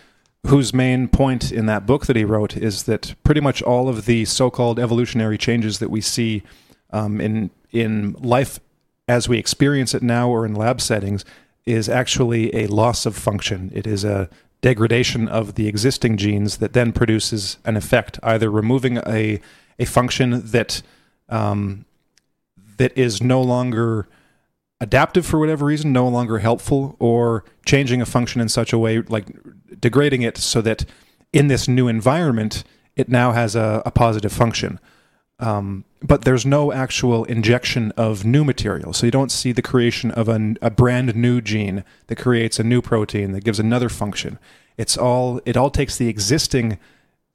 whose 0.48 0.74
main 0.74 1.10
point 1.10 1.52
in 1.52 1.66
that 1.66 1.86
book 1.86 2.06
that 2.06 2.16
he 2.16 2.24
wrote 2.24 2.56
is 2.56 2.84
that 2.84 3.16
pretty 3.24 3.42
much 3.42 3.62
all 3.62 3.90
of 3.90 4.06
the 4.06 4.24
so-called 4.26 4.80
evolutionary 4.80 5.38
changes 5.38 5.80
that 5.80 5.90
we 5.90 6.02
see 6.02 6.44
um, 6.92 7.20
in 7.20 7.50
in 7.72 8.14
life 8.20 8.60
as 9.08 9.28
we 9.28 9.38
experience 9.38 9.94
it 9.94 10.04
now 10.04 10.30
or 10.30 10.46
in 10.46 10.54
lab 10.54 10.80
settings 10.80 11.26
is 11.66 11.88
actually 11.90 12.54
a 12.56 12.68
loss 12.68 13.06
of 13.06 13.16
function. 13.16 13.72
It 13.74 13.88
is 13.88 14.04
a 14.04 14.30
degradation 14.62 15.28
of 15.28 15.56
the 15.56 15.68
existing 15.68 16.18
genes 16.18 16.58
that 16.58 16.74
then 16.74 16.92
produces 16.92 17.58
an 17.66 17.78
effect, 17.78 18.20
either 18.24 18.50
removing 18.50 18.98
a 18.98 19.40
a 19.80 19.86
function 19.86 20.42
that 20.46 20.82
um, 21.30 21.86
that 22.78 22.98
is 22.98 23.22
no 23.22 23.42
longer 23.42 24.08
adaptive 24.80 25.26
for 25.26 25.40
whatever 25.40 25.66
reason, 25.66 25.94
no 25.94 26.08
longer 26.08 26.40
helpful, 26.40 26.96
or 27.00 27.44
changing 27.66 28.02
a 28.02 28.06
function 28.06 28.42
in 28.42 28.50
such 28.50 28.74
a 28.74 28.78
way, 28.78 29.02
like 29.02 29.28
degrading 29.80 30.22
it 30.22 30.38
so 30.38 30.62
that 30.62 30.86
in 31.32 31.48
this 31.48 31.68
new 31.68 31.88
environment, 31.88 32.64
it 32.96 33.10
now 33.10 33.32
has 33.32 33.56
a, 33.56 33.82
a 33.86 33.92
positive 33.92 34.32
function. 34.32 34.80
Um, 35.40 35.86
but 36.04 36.26
there's 36.26 36.46
no 36.46 36.74
actual 36.74 37.24
injection 37.26 37.92
of 37.96 38.26
new 38.26 38.44
material. 38.44 38.92
So 38.92 39.08
you 39.08 39.12
don't 39.12 39.32
see 39.32 39.54
the 39.54 39.62
creation 39.62 40.12
of 40.12 40.28
a, 40.28 40.56
a, 40.62 40.70
brand 40.70 41.16
new 41.16 41.40
gene 41.40 41.86
that 42.08 42.18
creates 42.18 42.60
a 42.60 42.64
new 42.64 42.82
protein 42.82 43.32
that 43.32 43.46
gives 43.46 43.60
another 43.60 43.88
function. 43.88 44.38
It's 44.78 44.98
all 44.98 45.40
it 45.46 45.56
all 45.56 45.70
takes 45.70 45.98
the 45.98 46.10
existing 46.10 46.78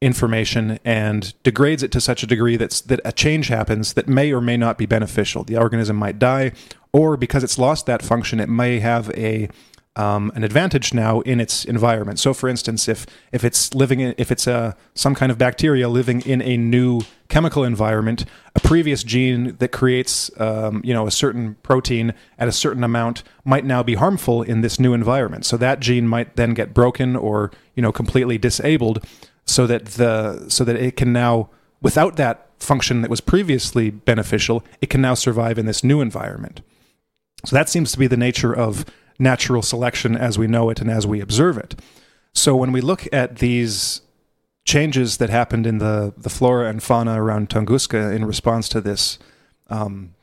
information 0.01 0.79
and 0.85 1.35
degrades 1.43 1.83
it 1.83 1.91
to 1.93 2.01
such 2.01 2.23
a 2.23 2.27
degree 2.27 2.57
that's 2.57 2.81
that 2.83 3.01
a 3.05 3.13
change 3.13 3.49
happens 3.49 3.95
that 3.95 4.07
may 4.07 4.33
or 4.33 4.41
may 4.41 4.57
not 4.57 4.77
be 4.77 4.87
beneficial. 4.87 5.45
The 5.45 5.57
organism 5.57 5.97
might 5.97 6.19
die, 6.19 6.53
or 6.93 7.17
because 7.17 7.43
it's 7.43 7.59
lost 7.59 7.87
that 7.87 8.03
function, 8.03 8.39
it 8.39 8.49
may 8.49 8.81
have 8.81 9.11
a 9.11 9.49
um, 9.99 10.31
an 10.37 10.45
advantage 10.45 10.95
now 10.95 11.21
in 11.23 11.41
its 11.41 11.65
environment. 11.65 12.21
So, 12.21 12.33
for 12.33 12.49
instance, 12.49 12.89
if 12.89 13.05
if 13.33 13.43
it's 13.43 13.75
living 13.75 13.99
in, 13.99 14.15
if 14.17 14.31
it's 14.31 14.47
a 14.47 14.77
some 14.95 15.15
kind 15.15 15.33
of 15.33 15.39
bacteria 15.39 15.89
living 15.89 16.21
in 16.23 16.41
a 16.41 16.57
new 16.57 17.01
chemical 17.29 17.65
environment, 17.65 18.25
a 18.55 18.61
previous 18.61 19.03
gene 19.03 19.57
that 19.59 19.73
creates 19.73 20.31
um, 20.41 20.81
you 20.85 20.95
know 20.95 21.09
a 21.09 21.11
certain 21.11 21.57
protein 21.65 22.15
at 22.39 22.47
a 22.47 22.53
certain 22.53 22.85
amount 22.85 23.25
might 23.45 23.65
now 23.65 23.83
be 23.83 23.95
harmful 23.95 24.43
in 24.43 24.61
this 24.61 24.79
new 24.79 24.95
environment. 24.95 25.45
So 25.45 25.57
that 25.57 25.81
gene 25.81 26.07
might 26.07 26.37
then 26.37 26.55
get 26.55 26.73
broken 26.73 27.17
or 27.17 27.51
you 27.75 27.83
know 27.83 27.91
completely 27.91 28.39
disabled, 28.39 29.05
so 29.47 29.67
that 29.67 29.85
the 29.87 30.49
so 30.49 30.63
that 30.63 30.77
it 30.77 30.97
can 30.97 31.13
now 31.13 31.51
without 31.83 32.15
that 32.17 32.47
function 32.61 33.03
that 33.03 33.11
was 33.11 33.21
previously 33.21 33.91
beneficial, 33.91 34.65
it 34.81 34.91
can 34.91 35.01
now 35.01 35.15
survive 35.15 35.59
in 35.59 35.67
this 35.67 35.83
new 35.83 36.01
environment. 36.01 36.61
So 37.45 37.55
that 37.55 37.69
seems 37.69 37.93
to 37.93 37.99
be 37.99 38.07
the 38.07 38.17
nature 38.17 38.53
of 38.53 38.85
natural 39.19 39.63
selection 39.63 40.17
as 40.17 40.39
we 40.39 40.47
know 40.47 40.71
it 40.71 40.81
and 40.81 40.91
as 40.91 41.07
we 41.07 41.21
observe 41.21 41.59
it. 41.59 41.81
So 42.33 42.55
when 42.55 42.73
we 42.73 42.81
look 42.81 43.09
at 43.13 43.39
these 43.39 44.03
changes 44.65 45.17
that 45.17 45.31
happened 45.31 45.67
in 45.67 45.79
the, 45.79 46.13
the 46.17 46.31
flora 46.31 46.69
and 46.69 46.83
fauna 46.83 47.21
around 47.21 47.49
Tunguska 47.49 48.15
in 48.15 48.25
response 48.25 48.69
to 48.69 48.81
this 48.81 49.19
um, 49.69 50.15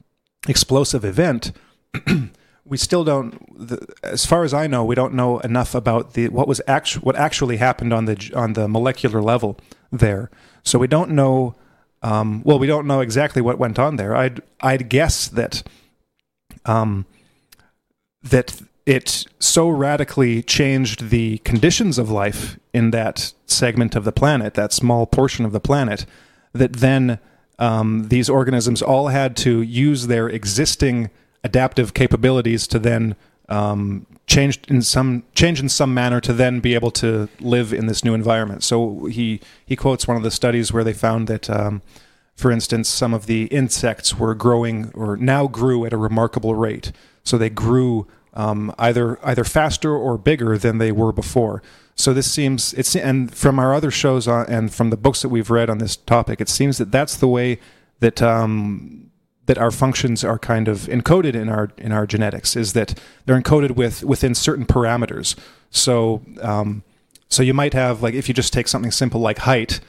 explosive 0.48 1.04
event, 1.04 1.52
we 2.66 2.78
still 2.78 3.04
don't. 3.04 3.68
The, 3.68 3.86
as 4.04 4.26
far 4.26 4.44
as 4.44 4.54
I 4.54 4.68
know, 4.68 4.84
we 4.84 4.96
don't 4.96 5.14
know 5.14 5.40
enough 5.40 5.76
about 5.76 6.14
the 6.14 6.30
what 6.30 6.48
was 6.48 6.62
actu- 6.68 7.00
what 7.00 7.16
actually 7.16 7.58
happened 7.58 7.94
on 7.94 8.06
the 8.06 8.32
on 8.36 8.54
the 8.54 8.68
molecular 8.68 9.22
level 9.22 9.58
there. 9.92 10.30
So 10.64 10.80
we 10.80 10.88
don't 10.88 11.12
know. 11.12 11.56
Um, 12.02 12.42
well, 12.44 12.60
we 12.60 12.68
don't 12.68 12.86
know 12.86 13.00
exactly 13.02 13.42
what 13.42 13.58
went 13.58 13.80
on 13.80 13.96
there. 13.96 14.16
I'd 14.16 14.42
I'd 14.62 14.90
guess 14.90 15.28
that 15.28 15.64
um, 16.66 17.06
that 18.24 18.62
it 18.86 19.26
so 19.40 19.68
radically 19.68 20.44
changed 20.44 21.10
the 21.10 21.40
conditions 21.40 21.98
of 21.98 22.12
life 22.12 22.60
in 22.74 22.92
that 22.92 23.34
segment 23.46 23.96
of 23.96 24.04
the 24.04 24.12
planet, 24.12 24.54
that 24.54 24.72
small 24.72 25.06
portion 25.06 25.44
of 25.44 25.52
the 25.52 25.60
planet, 25.60 26.06
that 26.54 26.74
then 26.74 27.20
um, 27.58 28.10
these 28.10 28.30
organisms 28.30 28.82
all 28.82 29.08
had 29.08 29.36
to 29.38 29.62
use 29.62 30.08
their 30.08 30.30
existing 30.30 31.10
adaptive 31.44 31.94
capabilities 31.94 32.68
to 32.68 32.80
then 32.80 33.16
um, 33.50 34.06
change 34.28 34.60
in 34.68 34.82
some 34.82 35.24
change 35.36 35.60
in 35.60 35.70
some 35.70 35.94
manner 35.94 36.20
to 36.20 36.34
then 36.34 36.60
be 36.60 36.74
able 36.74 36.90
to 36.90 37.30
live 37.40 37.74
in 37.74 37.86
this 37.86 38.04
new 38.04 38.14
environment. 38.14 38.64
So 38.64 39.06
he 39.06 39.40
he 39.66 39.76
quotes 39.76 40.08
one 40.08 40.18
of 40.18 40.24
the 40.24 40.32
studies 40.32 40.72
where 40.72 40.84
they 40.84 40.94
found 40.94 41.28
that. 41.28 41.50
Um, 41.50 41.82
for 42.36 42.52
instance, 42.52 42.90
some 42.90 43.14
of 43.14 43.28
the 43.28 43.46
insects 43.46 44.20
were 44.20 44.36
growing 44.36 44.92
or 44.94 45.16
now 45.16 45.48
grew 45.48 45.86
at 45.86 45.94
a 45.94 45.98
remarkable 45.98 46.54
rate. 46.54 46.92
So 47.24 47.38
they 47.38 47.50
grew 47.50 48.08
um, 48.36 48.74
either 48.78 49.20
either 49.26 49.44
faster 49.44 49.96
or 49.96 50.18
bigger 50.18 50.58
than 50.58 50.78
they 50.78 50.92
were 50.92 51.12
before. 51.12 51.62
So 51.96 52.14
this 52.14 52.32
seems 52.32 52.74
it's 52.74 52.96
and 52.96 53.34
from 53.34 53.58
our 53.58 53.74
other 53.74 53.92
shows 53.92 54.28
on, 54.28 54.46
and 54.48 54.74
from 54.74 54.90
the 54.90 54.98
books 54.98 55.22
that 55.22 55.30
we've 55.30 55.50
read 55.50 55.70
on 55.70 55.78
this 55.78 55.96
topic, 55.96 56.42
it 56.42 56.50
seems 56.50 56.78
that 56.78 56.92
that's 56.92 57.16
the 57.16 57.28
way 57.28 57.60
that 58.00 58.22
um, 58.22 59.10
that 59.46 59.58
our 59.58 59.72
functions 59.72 60.24
are 60.24 60.40
kind 60.40 60.68
of 60.68 60.80
encoded 60.80 61.36
in 61.36 61.50
our 61.50 61.72
in 61.78 61.92
our 61.92 62.06
genetics 62.06 62.56
is 62.56 62.74
that 62.74 63.00
they're 63.26 63.40
encoded 63.40 63.72
with 63.72 64.04
within 64.04 64.36
certain 64.36 64.66
parameters. 64.66 65.36
So 65.70 66.22
um, 66.42 66.84
so 67.30 67.44
you 67.44 67.54
might 67.54 67.74
have 67.74 68.04
like 68.04 68.14
if 68.14 68.28
you 68.28 68.34
just 68.34 68.52
take 68.52 68.68
something 68.68 68.92
simple 68.92 69.22
like 69.22 69.40
height 69.40 69.80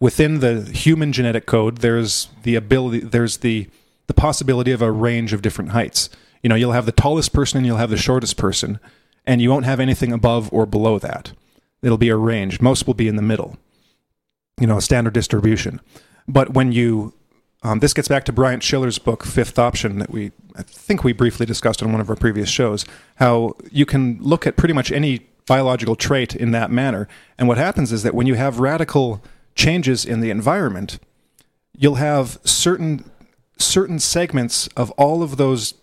within 0.00 0.40
the 0.40 0.62
human 0.62 1.12
genetic 1.12 1.46
code, 1.46 1.78
there's 1.78 2.28
the 2.42 2.56
ability 2.56 3.00
there's 3.00 3.38
the 3.38 3.68
the 4.08 4.14
possibility 4.14 4.72
of 4.72 4.82
a 4.82 4.90
range 4.90 5.32
of 5.32 5.42
different 5.42 5.70
heights. 5.70 6.10
You 6.42 6.48
know, 6.48 6.54
you'll 6.54 6.72
have 6.72 6.86
the 6.86 6.92
tallest 6.92 7.32
person 7.32 7.58
and 7.58 7.66
you'll 7.66 7.76
have 7.76 7.90
the 7.90 7.96
shortest 7.96 8.36
person, 8.36 8.80
and 9.26 9.40
you 9.40 9.50
won't 9.50 9.64
have 9.64 9.80
anything 9.80 10.12
above 10.12 10.52
or 10.52 10.66
below 10.66 10.98
that. 10.98 11.32
It'll 11.82 11.98
be 11.98 12.10
arranged. 12.10 12.62
Most 12.62 12.86
will 12.86 12.94
be 12.94 13.08
in 13.08 13.16
the 13.16 13.22
middle. 13.22 13.56
You 14.60 14.66
know, 14.66 14.76
a 14.76 14.82
standard 14.82 15.14
distribution. 15.14 15.80
But 16.28 16.54
when 16.54 16.72
you 16.72 17.14
um, 17.64 17.78
this 17.78 17.94
gets 17.94 18.08
back 18.08 18.24
to 18.24 18.32
Bryant 18.32 18.62
Shiller's 18.62 18.98
book, 18.98 19.24
Fifth 19.24 19.58
Option, 19.58 19.98
that 20.00 20.10
we 20.10 20.32
I 20.56 20.62
think 20.62 21.04
we 21.04 21.12
briefly 21.12 21.46
discussed 21.46 21.82
on 21.82 21.92
one 21.92 22.00
of 22.00 22.10
our 22.10 22.16
previous 22.16 22.48
shows. 22.48 22.84
How 23.16 23.54
you 23.70 23.86
can 23.86 24.18
look 24.20 24.46
at 24.46 24.56
pretty 24.56 24.74
much 24.74 24.90
any 24.90 25.28
biological 25.46 25.96
trait 25.96 26.34
in 26.34 26.50
that 26.52 26.70
manner, 26.70 27.08
and 27.38 27.48
what 27.48 27.58
happens 27.58 27.92
is 27.92 28.02
that 28.02 28.14
when 28.14 28.26
you 28.26 28.34
have 28.34 28.58
radical 28.58 29.22
changes 29.54 30.04
in 30.04 30.20
the 30.20 30.30
environment, 30.30 30.98
you'll 31.76 31.96
have 31.96 32.38
certain 32.44 33.10
certain 33.58 33.98
segments 33.98 34.66
of 34.68 34.90
all 34.92 35.22
of 35.22 35.36
those 35.36 35.74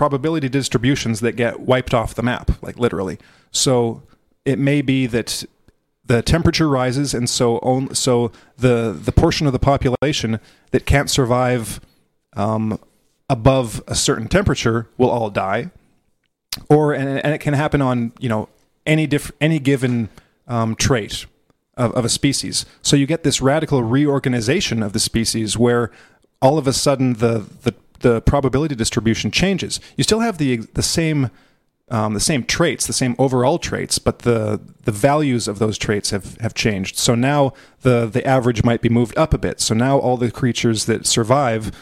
probability 0.00 0.48
distributions 0.48 1.20
that 1.20 1.32
get 1.32 1.60
wiped 1.60 1.92
off 1.92 2.14
the 2.14 2.22
map, 2.22 2.50
like 2.62 2.78
literally. 2.78 3.18
So 3.50 4.02
it 4.46 4.58
may 4.58 4.80
be 4.80 5.06
that 5.06 5.44
the 6.06 6.22
temperature 6.22 6.70
rises, 6.70 7.12
and 7.12 7.28
so 7.28 7.58
on, 7.58 7.94
so 7.94 8.32
the 8.56 8.98
the 8.98 9.12
portion 9.12 9.46
of 9.46 9.52
the 9.52 9.58
population 9.58 10.40
that 10.70 10.86
can't 10.86 11.10
survive 11.10 11.82
um, 12.34 12.80
above 13.28 13.82
a 13.86 13.94
certain 13.94 14.26
temperature 14.26 14.88
will 14.96 15.10
all 15.10 15.28
die, 15.28 15.70
or 16.70 16.94
and, 16.94 17.06
and, 17.22 17.34
it 17.34 17.38
can 17.42 17.52
happen 17.52 17.82
on 17.82 18.12
you 18.18 18.30
know 18.30 18.48
any 18.86 19.06
diff- 19.06 19.32
any 19.38 19.58
given 19.58 20.08
um, 20.48 20.76
trait 20.76 21.26
of, 21.76 21.92
of 21.92 22.06
a 22.06 22.08
species. 22.08 22.64
So 22.80 22.96
you 22.96 23.04
get 23.04 23.22
this 23.22 23.42
radical 23.42 23.82
reorganization 23.82 24.82
of 24.82 24.94
the 24.94 24.98
species 24.98 25.58
where 25.58 25.90
all 26.40 26.56
of 26.56 26.66
a 26.66 26.72
sudden 26.72 27.12
the 27.14 27.44
the 27.64 27.74
the 28.00 28.20
probability 28.22 28.74
distribution 28.74 29.30
changes. 29.30 29.80
You 29.96 30.04
still 30.04 30.20
have 30.20 30.38
the 30.38 30.56
the 30.74 30.82
same 30.82 31.30
um, 31.90 32.14
the 32.14 32.20
same 32.20 32.44
traits, 32.44 32.86
the 32.86 32.92
same 32.92 33.16
overall 33.18 33.58
traits, 33.58 33.98
but 33.98 34.20
the 34.20 34.60
the 34.84 34.92
values 34.92 35.48
of 35.48 35.58
those 35.58 35.76
traits 35.76 36.10
have, 36.10 36.36
have 36.38 36.54
changed. 36.54 36.96
So 36.96 37.14
now 37.14 37.52
the 37.82 38.06
the 38.06 38.24
average 38.26 38.62
might 38.62 38.80
be 38.80 38.88
moved 38.88 39.16
up 39.18 39.34
a 39.34 39.38
bit. 39.38 39.60
So 39.60 39.74
now 39.74 39.98
all 39.98 40.16
the 40.16 40.30
creatures 40.30 40.86
that 40.86 41.06
survive, 41.06 41.72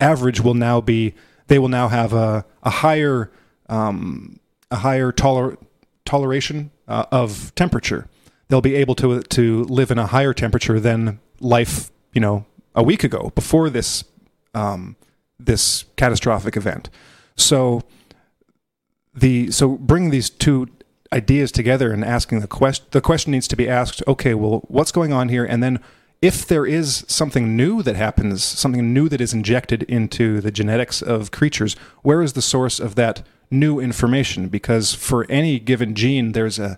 average 0.00 0.40
will 0.40 0.54
now 0.54 0.80
be 0.80 1.14
they 1.48 1.58
will 1.58 1.68
now 1.68 1.88
have 1.88 2.12
a 2.12 2.44
a 2.62 2.70
higher 2.70 3.30
um, 3.68 4.38
a 4.70 4.76
higher 4.76 5.10
toler- 5.10 5.58
toleration 6.04 6.70
uh, 6.86 7.06
of 7.10 7.52
temperature. 7.56 8.08
They'll 8.48 8.60
be 8.60 8.76
able 8.76 8.94
to 8.96 9.22
to 9.22 9.64
live 9.64 9.90
in 9.90 9.98
a 9.98 10.06
higher 10.06 10.32
temperature 10.32 10.78
than 10.78 11.18
life 11.40 11.90
you 12.12 12.20
know 12.20 12.46
a 12.74 12.84
week 12.84 13.02
ago 13.02 13.32
before 13.34 13.68
this 13.68 14.04
um, 14.54 14.96
this 15.38 15.84
catastrophic 15.96 16.56
event. 16.56 16.90
So 17.36 17.82
the 19.14 19.50
so 19.50 19.76
bringing 19.76 20.10
these 20.10 20.30
two 20.30 20.68
ideas 21.12 21.52
together 21.52 21.92
and 21.92 22.04
asking 22.04 22.40
the 22.40 22.48
question 22.48 22.86
the 22.90 23.00
question 23.00 23.32
needs 23.32 23.48
to 23.48 23.56
be 23.56 23.68
asked 23.68 24.02
okay 24.06 24.34
well 24.34 24.62
what's 24.66 24.92
going 24.92 25.12
on 25.12 25.28
here 25.28 25.44
and 25.44 25.62
then 25.62 25.80
if 26.20 26.46
there 26.46 26.66
is 26.66 27.04
something 27.06 27.56
new 27.56 27.82
that 27.82 27.94
happens 27.94 28.42
something 28.42 28.92
new 28.92 29.08
that 29.08 29.20
is 29.20 29.32
injected 29.32 29.84
into 29.84 30.40
the 30.40 30.50
genetics 30.50 31.00
of 31.00 31.30
creatures 31.30 31.74
where 32.02 32.22
is 32.22 32.32
the 32.32 32.42
source 32.42 32.80
of 32.80 32.96
that 32.96 33.22
new 33.50 33.78
information 33.78 34.48
because 34.48 34.92
for 34.92 35.24
any 35.30 35.58
given 35.60 35.94
gene 35.94 36.32
there's 36.32 36.58
a 36.58 36.76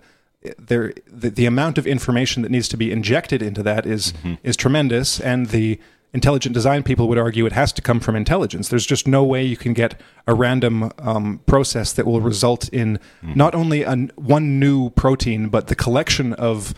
there 0.59 0.93
the, 1.07 1.31
the 1.31 1.47
amount 1.47 1.79
of 1.79 1.87
information 1.87 2.43
that 2.43 2.51
needs 2.51 2.69
to 2.69 2.77
be 2.77 2.93
injected 2.93 3.43
into 3.43 3.63
that 3.63 3.87
is, 3.87 4.13
mm-hmm. 4.13 4.35
is 4.43 4.57
tremendous 4.57 5.21
and 5.21 5.49
the 5.49 5.81
intelligent 6.13 6.55
design 6.55 6.83
people 6.83 7.09
would 7.09 7.19
argue 7.19 7.45
it 7.47 7.53
has 7.53 7.73
to 7.73 7.83
come 7.83 8.01
from 8.01 8.17
intelligence. 8.17 8.69
There's 8.69 8.87
just 8.87 9.07
no 9.07 9.25
way 9.25 9.45
you 9.45 9.57
can 9.57 9.75
get 9.75 10.01
a 10.27 10.35
random 10.35 10.91
um, 10.99 11.41
process 11.47 11.93
that 11.93 12.07
will 12.07 12.21
result 12.21 12.69
in 12.71 12.99
mm. 13.23 13.37
not 13.37 13.55
only 13.55 13.83
an, 13.83 14.11
one 14.17 14.59
new 14.59 14.91
protein, 14.91 15.49
but 15.49 15.67
the 15.67 15.75
collection 15.75 16.33
of 16.35 16.75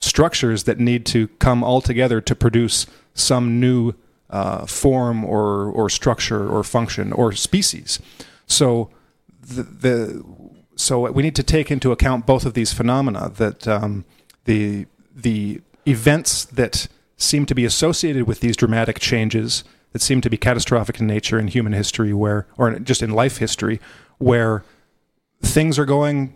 structures 0.00 0.64
that 0.64 0.78
need 0.78 1.06
to 1.06 1.28
come 1.38 1.62
all 1.62 1.80
together 1.80 2.20
to 2.20 2.34
produce 2.34 2.86
some 3.14 3.60
new 3.60 3.94
uh, 4.30 4.66
form 4.66 5.24
or, 5.24 5.70
or 5.70 5.88
structure 5.88 6.48
or 6.48 6.64
function 6.64 7.12
or 7.12 7.32
species. 7.32 8.00
So 8.46 8.90
the, 9.40 9.62
the 9.62 10.24
so 10.76 11.10
we 11.12 11.22
need 11.22 11.36
to 11.36 11.42
take 11.44 11.70
into 11.70 11.92
account 11.92 12.26
both 12.26 12.44
of 12.44 12.54
these 12.54 12.72
phenomena 12.72 13.30
that 13.36 13.68
um, 13.68 14.04
the 14.44 14.86
the 15.14 15.60
events 15.86 16.44
that 16.46 16.88
seem 17.16 17.46
to 17.46 17.54
be 17.54 17.64
associated 17.64 18.26
with 18.26 18.40
these 18.40 18.56
dramatic 18.56 18.98
changes 18.98 19.64
that 19.92 20.02
seem 20.02 20.20
to 20.20 20.30
be 20.30 20.36
catastrophic 20.36 21.00
in 21.00 21.06
nature 21.06 21.38
in 21.38 21.48
human 21.48 21.72
history 21.72 22.12
where 22.12 22.46
or 22.58 22.78
just 22.78 23.02
in 23.02 23.10
life 23.10 23.38
history 23.38 23.80
where 24.18 24.64
things 25.40 25.78
are 25.78 25.84
going 25.84 26.34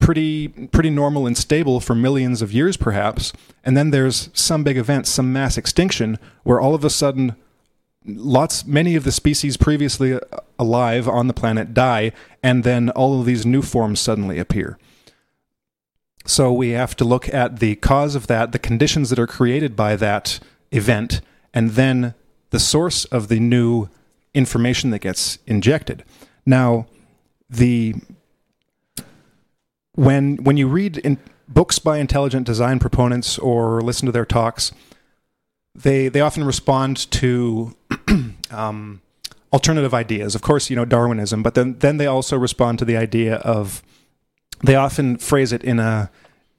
pretty 0.00 0.48
pretty 0.48 0.90
normal 0.90 1.26
and 1.26 1.36
stable 1.36 1.80
for 1.80 1.94
millions 1.94 2.42
of 2.42 2.52
years 2.52 2.76
perhaps 2.76 3.32
and 3.62 3.76
then 3.76 3.90
there's 3.90 4.28
some 4.32 4.64
big 4.64 4.76
event 4.76 5.06
some 5.06 5.32
mass 5.32 5.56
extinction 5.56 6.18
where 6.42 6.60
all 6.60 6.74
of 6.74 6.84
a 6.84 6.90
sudden 6.90 7.36
lots 8.06 8.66
many 8.66 8.96
of 8.96 9.04
the 9.04 9.12
species 9.12 9.56
previously 9.56 10.18
alive 10.58 11.08
on 11.08 11.26
the 11.26 11.32
planet 11.32 11.72
die 11.72 12.12
and 12.42 12.64
then 12.64 12.90
all 12.90 13.20
of 13.20 13.26
these 13.26 13.46
new 13.46 13.62
forms 13.62 14.00
suddenly 14.00 14.38
appear 14.38 14.78
so 16.26 16.52
we 16.52 16.70
have 16.70 16.96
to 16.96 17.04
look 17.04 17.32
at 17.32 17.60
the 17.60 17.76
cause 17.76 18.14
of 18.14 18.26
that, 18.28 18.52
the 18.52 18.58
conditions 18.58 19.10
that 19.10 19.18
are 19.18 19.26
created 19.26 19.76
by 19.76 19.96
that 19.96 20.40
event, 20.70 21.20
and 21.52 21.72
then 21.72 22.14
the 22.50 22.58
source 22.58 23.04
of 23.06 23.28
the 23.28 23.40
new 23.40 23.88
information 24.32 24.90
that 24.90 25.00
gets 25.00 25.38
injected. 25.46 26.04
Now, 26.46 26.86
the 27.48 27.94
when 29.94 30.36
when 30.36 30.56
you 30.56 30.66
read 30.66 30.98
in 30.98 31.18
books 31.48 31.78
by 31.78 31.98
intelligent 31.98 32.46
design 32.46 32.78
proponents 32.78 33.38
or 33.38 33.80
listen 33.80 34.06
to 34.06 34.12
their 34.12 34.24
talks, 34.24 34.72
they 35.74 36.08
they 36.08 36.20
often 36.20 36.44
respond 36.44 37.10
to 37.12 37.76
um, 38.50 39.02
alternative 39.52 39.94
ideas. 39.94 40.34
Of 40.34 40.42
course, 40.42 40.70
you 40.70 40.76
know 40.76 40.84
Darwinism, 40.84 41.42
but 41.42 41.54
then 41.54 41.78
then 41.78 41.98
they 41.98 42.06
also 42.06 42.36
respond 42.36 42.78
to 42.80 42.84
the 42.84 42.96
idea 42.96 43.36
of 43.36 43.82
they 44.62 44.74
often 44.74 45.16
phrase 45.18 45.52
it 45.52 45.64
in 45.64 45.78
a 45.78 46.10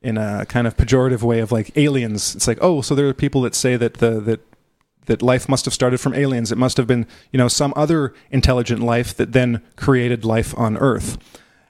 in 0.02 0.18
a 0.18 0.46
kind 0.46 0.68
of 0.68 0.78
pejorative 0.78 1.24
way 1.24 1.40
of 1.40 1.52
like 1.52 1.76
aliens. 1.76 2.36
It's 2.36 2.48
like, 2.48 2.60
oh, 2.62 2.82
so 2.82 2.94
there 2.94 3.08
are 3.08 3.14
people 3.14 3.42
that 3.42 3.56
say 3.56 3.76
that 3.76 3.96
the 3.96 4.20
that 4.22 4.42
that 5.06 5.22
life 5.22 5.48
must 5.48 5.66
have 5.66 5.74
started 5.74 6.00
from 6.00 6.14
aliens. 6.14 6.52
It 6.52 6.58
must 6.58 6.78
have 6.78 6.88
been, 6.88 7.08
you 7.32 7.38
know, 7.38 7.48
some 7.48 7.74
other 7.76 8.14
intelligent 8.32 8.82
life 8.82 9.16
that 9.18 9.32
then 9.34 9.62
created 9.76 10.26
life 10.26 10.58
on 10.58 10.78
Earth. 10.78 11.18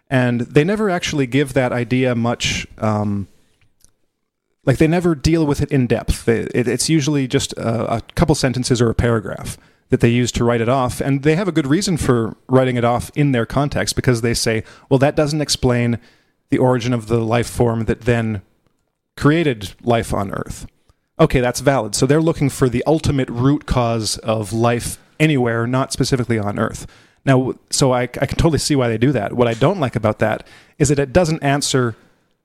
And 0.09 0.41
they 0.41 0.63
never 0.63 0.89
actually 0.89 1.27
give 1.27 1.53
that 1.53 1.71
idea 1.71 2.15
much. 2.15 2.67
Um, 2.77 3.27
like 4.65 4.77
they 4.77 4.87
never 4.87 5.15
deal 5.15 5.45
with 5.45 5.61
it 5.61 5.71
in 5.71 5.85
depth. 5.87 6.27
It, 6.27 6.67
it's 6.67 6.89
usually 6.89 7.27
just 7.27 7.53
a, 7.53 7.95
a, 7.95 8.01
couple 8.15 8.33
sentences 8.35 8.81
or 8.81 8.89
a 8.89 8.95
paragraph. 8.95 9.57
That 9.89 9.99
they 9.99 10.09
use 10.09 10.31
to 10.33 10.43
write 10.43 10.61
it 10.61 10.69
off. 10.69 10.99
And 10.99 11.23
they 11.23 11.35
have 11.35 11.47
a 11.47 11.51
good 11.51 11.67
reason 11.67 11.97
for 11.97 12.35
writing 12.47 12.75
it 12.75 12.83
off 12.83 13.11
in 13.15 13.31
their 13.31 13.45
context 13.45 13.95
because 13.95 14.21
they 14.21 14.33
say, 14.33 14.63
well, 14.89 14.99
that 14.99 15.15
doesn't 15.15 15.41
explain 15.41 15.99
the 16.49 16.57
origin 16.57 16.93
of 16.93 17.07
the 17.07 17.19
life 17.19 17.49
form 17.49 17.85
that 17.85 18.01
then 18.01 18.41
created 19.15 19.73
life 19.83 20.13
on 20.13 20.31
Earth. 20.31 20.67
Okay, 21.19 21.39
that's 21.39 21.61
valid. 21.61 21.95
So 21.95 22.05
they're 22.05 22.21
looking 22.21 22.49
for 22.49 22.67
the 22.67 22.83
ultimate 22.85 23.29
root 23.29 23.65
cause 23.65 24.17
of 24.19 24.51
life 24.51 24.97
anywhere, 25.19 25.65
not 25.65 25.93
specifically 25.93 26.37
on 26.37 26.59
Earth. 26.59 26.87
Now, 27.23 27.53
so 27.69 27.93
I, 27.93 28.01
I 28.01 28.07
can 28.07 28.37
totally 28.37 28.59
see 28.59 28.75
why 28.75 28.87
they 28.87 28.97
do 28.97 29.11
that. 29.13 29.33
What 29.33 29.47
I 29.47 29.53
don't 29.53 29.79
like 29.79 29.95
about 29.95 30.19
that 30.19 30.45
is 30.77 30.89
that 30.89 30.99
it 30.99 31.13
doesn't 31.13 31.41
answer 31.41 31.95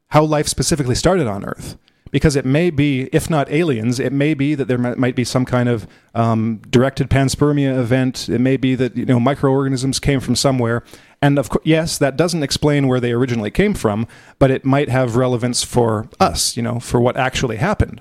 how 0.08 0.24
life 0.24 0.48
specifically 0.48 0.94
started 0.94 1.26
on 1.26 1.44
Earth 1.44 1.76
because 2.10 2.36
it 2.36 2.44
may 2.44 2.70
be, 2.70 3.08
if 3.12 3.30
not 3.30 3.50
aliens, 3.50 4.00
it 4.00 4.12
may 4.12 4.34
be 4.34 4.54
that 4.54 4.68
there 4.68 4.78
might 4.78 5.14
be 5.14 5.24
some 5.24 5.44
kind 5.44 5.68
of 5.68 5.86
um, 6.14 6.60
directed 6.70 7.08
panspermia 7.08 7.78
event. 7.78 8.28
It 8.28 8.40
may 8.40 8.56
be 8.56 8.74
that 8.74 8.96
you 8.96 9.06
know 9.06 9.20
microorganisms 9.20 9.98
came 9.98 10.20
from 10.20 10.36
somewhere, 10.36 10.82
and 11.22 11.38
of 11.38 11.48
course, 11.48 11.64
yes, 11.64 11.98
that 11.98 12.16
doesn't 12.16 12.42
explain 12.42 12.88
where 12.88 13.00
they 13.00 13.12
originally 13.12 13.50
came 13.50 13.74
from, 13.74 14.06
but 14.38 14.50
it 14.50 14.64
might 14.64 14.88
have 14.88 15.16
relevance 15.16 15.62
for 15.62 16.08
us, 16.18 16.56
you 16.56 16.62
know, 16.62 16.80
for 16.80 17.00
what 17.00 17.16
actually 17.16 17.56
happened. 17.56 18.00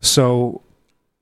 So, 0.00 0.62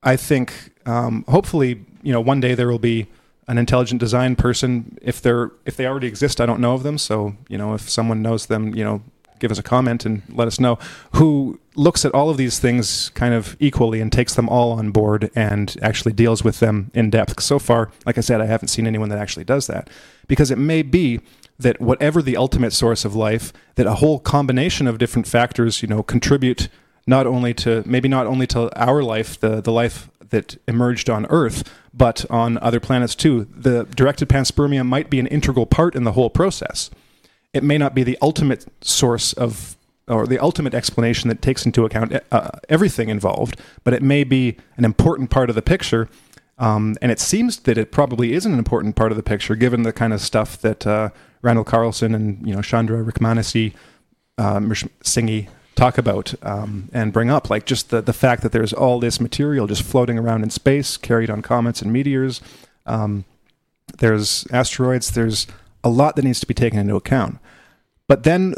I 0.03 0.17
think 0.17 0.73
um, 0.87 1.25
hopefully, 1.29 1.85
you 2.03 2.13
know, 2.13 2.21
one 2.21 2.41
day 2.41 2.55
there 2.55 2.69
will 2.69 2.79
be 2.79 3.09
an 3.49 3.59
intelligent 3.59 3.99
design 4.01 4.37
person. 4.37 4.97
If 5.03 5.21
they're 5.21 5.51
if 5.67 5.77
they 5.77 5.87
already 5.87 6.07
exist, 6.07 6.41
I 6.41 6.47
don't 6.47 6.61
know 6.61 6.75
of 6.75 6.85
them. 6.85 6.99
So, 6.99 7.37
you 7.49 7.59
know, 7.59 7.75
if 7.75 7.91
someone 7.91 8.23
knows 8.23 8.47
them, 8.47 8.75
you 8.75 8.85
know, 8.85 9.03
give 9.41 9.51
us 9.51 9.59
a 9.59 9.63
comment 9.63 10.07
and 10.07 10.23
let 10.29 10.47
us 10.47 10.61
know, 10.61 10.79
who 11.15 11.59
looks 11.75 12.05
at 12.05 12.15
all 12.15 12.31
of 12.31 12.37
these 12.37 12.59
things 12.59 13.09
kind 13.11 13.35
of 13.35 13.57
equally 13.59 14.01
and 14.01 14.13
takes 14.13 14.35
them 14.35 14.49
all 14.49 14.73
on 14.73 14.91
board 14.91 15.31
and 15.35 15.77
actually 15.83 16.13
deals 16.13 16.45
with 16.45 16.61
them 16.61 16.91
in 16.95 17.11
depth. 17.11 17.43
So 17.43 17.59
far, 17.59 17.91
like 18.07 18.19
I 18.19 18.21
said, 18.21 18.41
I 18.41 18.47
haven't 18.47 18.69
seen 18.69 18.87
anyone 18.87 19.09
that 19.09 19.19
actually 19.19 19.45
does 19.45 19.67
that. 19.67 19.91
Because 20.29 20.51
it 20.51 20.59
may 20.59 20.83
be 20.83 21.21
that 21.59 21.81
whatever 21.81 22.23
the 22.23 22.37
ultimate 22.37 22.73
source 22.73 23.05
of 23.05 23.15
life, 23.15 23.53
that 23.75 23.87
a 23.87 23.95
whole 23.95 24.19
combination 24.19 24.87
of 24.87 24.99
different 24.99 25.27
factors, 25.27 25.83
you 25.83 25.89
know, 25.89 26.03
contribute 26.03 26.69
not 27.07 27.27
only 27.27 27.53
to 27.55 27.83
maybe 27.87 28.09
not 28.09 28.27
only 28.27 28.47
to 28.47 28.71
our 28.81 29.03
life, 29.03 29.39
the 29.41 29.61
the 29.61 29.73
life 29.73 30.11
that 30.31 30.57
emerged 30.69 31.11
on 31.11 31.27
Earth, 31.27 31.69
but 31.93 32.25
on 32.31 32.57
other 32.59 32.81
planets 32.81 33.15
too. 33.15 33.47
The 33.55 33.85
directed 33.85 34.29
panspermia 34.29 34.87
might 34.87 35.11
be 35.11 35.19
an 35.19 35.27
integral 35.27 35.67
part 35.67 35.95
in 35.95 36.05
the 36.05 36.13
whole 36.13 36.31
process 36.31 36.91
it 37.53 37.63
may 37.63 37.79
not 37.79 37.95
be 37.95 38.03
the 38.03 38.19
ultimate 38.23 38.67
source 38.83 39.33
of 39.33 39.77
or 40.09 40.27
the 40.27 40.39
ultimate 40.41 40.75
explanation 40.75 41.29
that 41.29 41.41
takes 41.41 41.65
into 41.65 41.85
account 41.85 42.13
uh, 42.33 42.51
everything 42.69 43.09
involved, 43.09 43.61
but 43.85 43.95
it 43.95 44.03
may 44.03 44.25
be 44.25 44.57
an 44.77 44.85
important 44.85 45.31
part 45.31 45.49
of 45.49 45.55
the 45.55 45.63
picture. 45.63 46.09
Um, 46.59 46.97
and 47.01 47.13
it 47.13 47.21
seems 47.21 47.61
that 47.61 47.79
it 47.79 47.93
probably 47.93 48.33
is 48.33 48.45
an 48.45 48.59
important 48.59 48.97
part 48.97 49.13
of 49.13 49.17
the 49.17 49.23
picture, 49.23 49.55
given 49.55 49.83
the 49.83 49.93
kind 49.93 50.13
of 50.13 50.21
stuff 50.21 50.61
that 50.63 50.87
uh, 50.87 51.11
Randall 51.43 51.65
Carlson 51.65 52.15
and 52.15 52.47
you 52.47 52.55
know 52.55 52.61
Chandra 52.61 53.03
Rikmanesi, 53.03 53.73
uh, 54.37 54.59
Singhi 54.59 55.49
talk 55.75 55.97
about 55.97 56.35
um, 56.43 56.91
and 56.93 57.13
bring 57.13 57.31
up, 57.31 57.49
like 57.49 57.65
just 57.65 57.89
the 57.89 58.03
the 58.03 58.13
fact 58.13 58.43
that 58.43 58.53
there's 58.53 58.73
all 58.73 59.01
this 59.01 59.21
material 59.21 59.67
just 59.67 59.83
floating 59.83 60.19
around 60.19 60.43
in 60.43 60.51
space, 60.51 60.97
carried 60.97 61.31
on 61.31 61.41
comets 61.41 61.81
and 61.81 61.93
meteors. 61.93 62.43
Um, 62.85 63.25
there's 63.99 64.47
asteroids. 64.53 65.13
There's 65.13 65.47
a 65.83 65.89
lot 65.89 66.17
that 66.17 66.25
needs 66.25 66.41
to 66.41 66.47
be 66.47 66.55
taken 66.55 66.79
into 66.79 66.97
account. 66.97 67.39
But 68.11 68.25
then, 68.25 68.57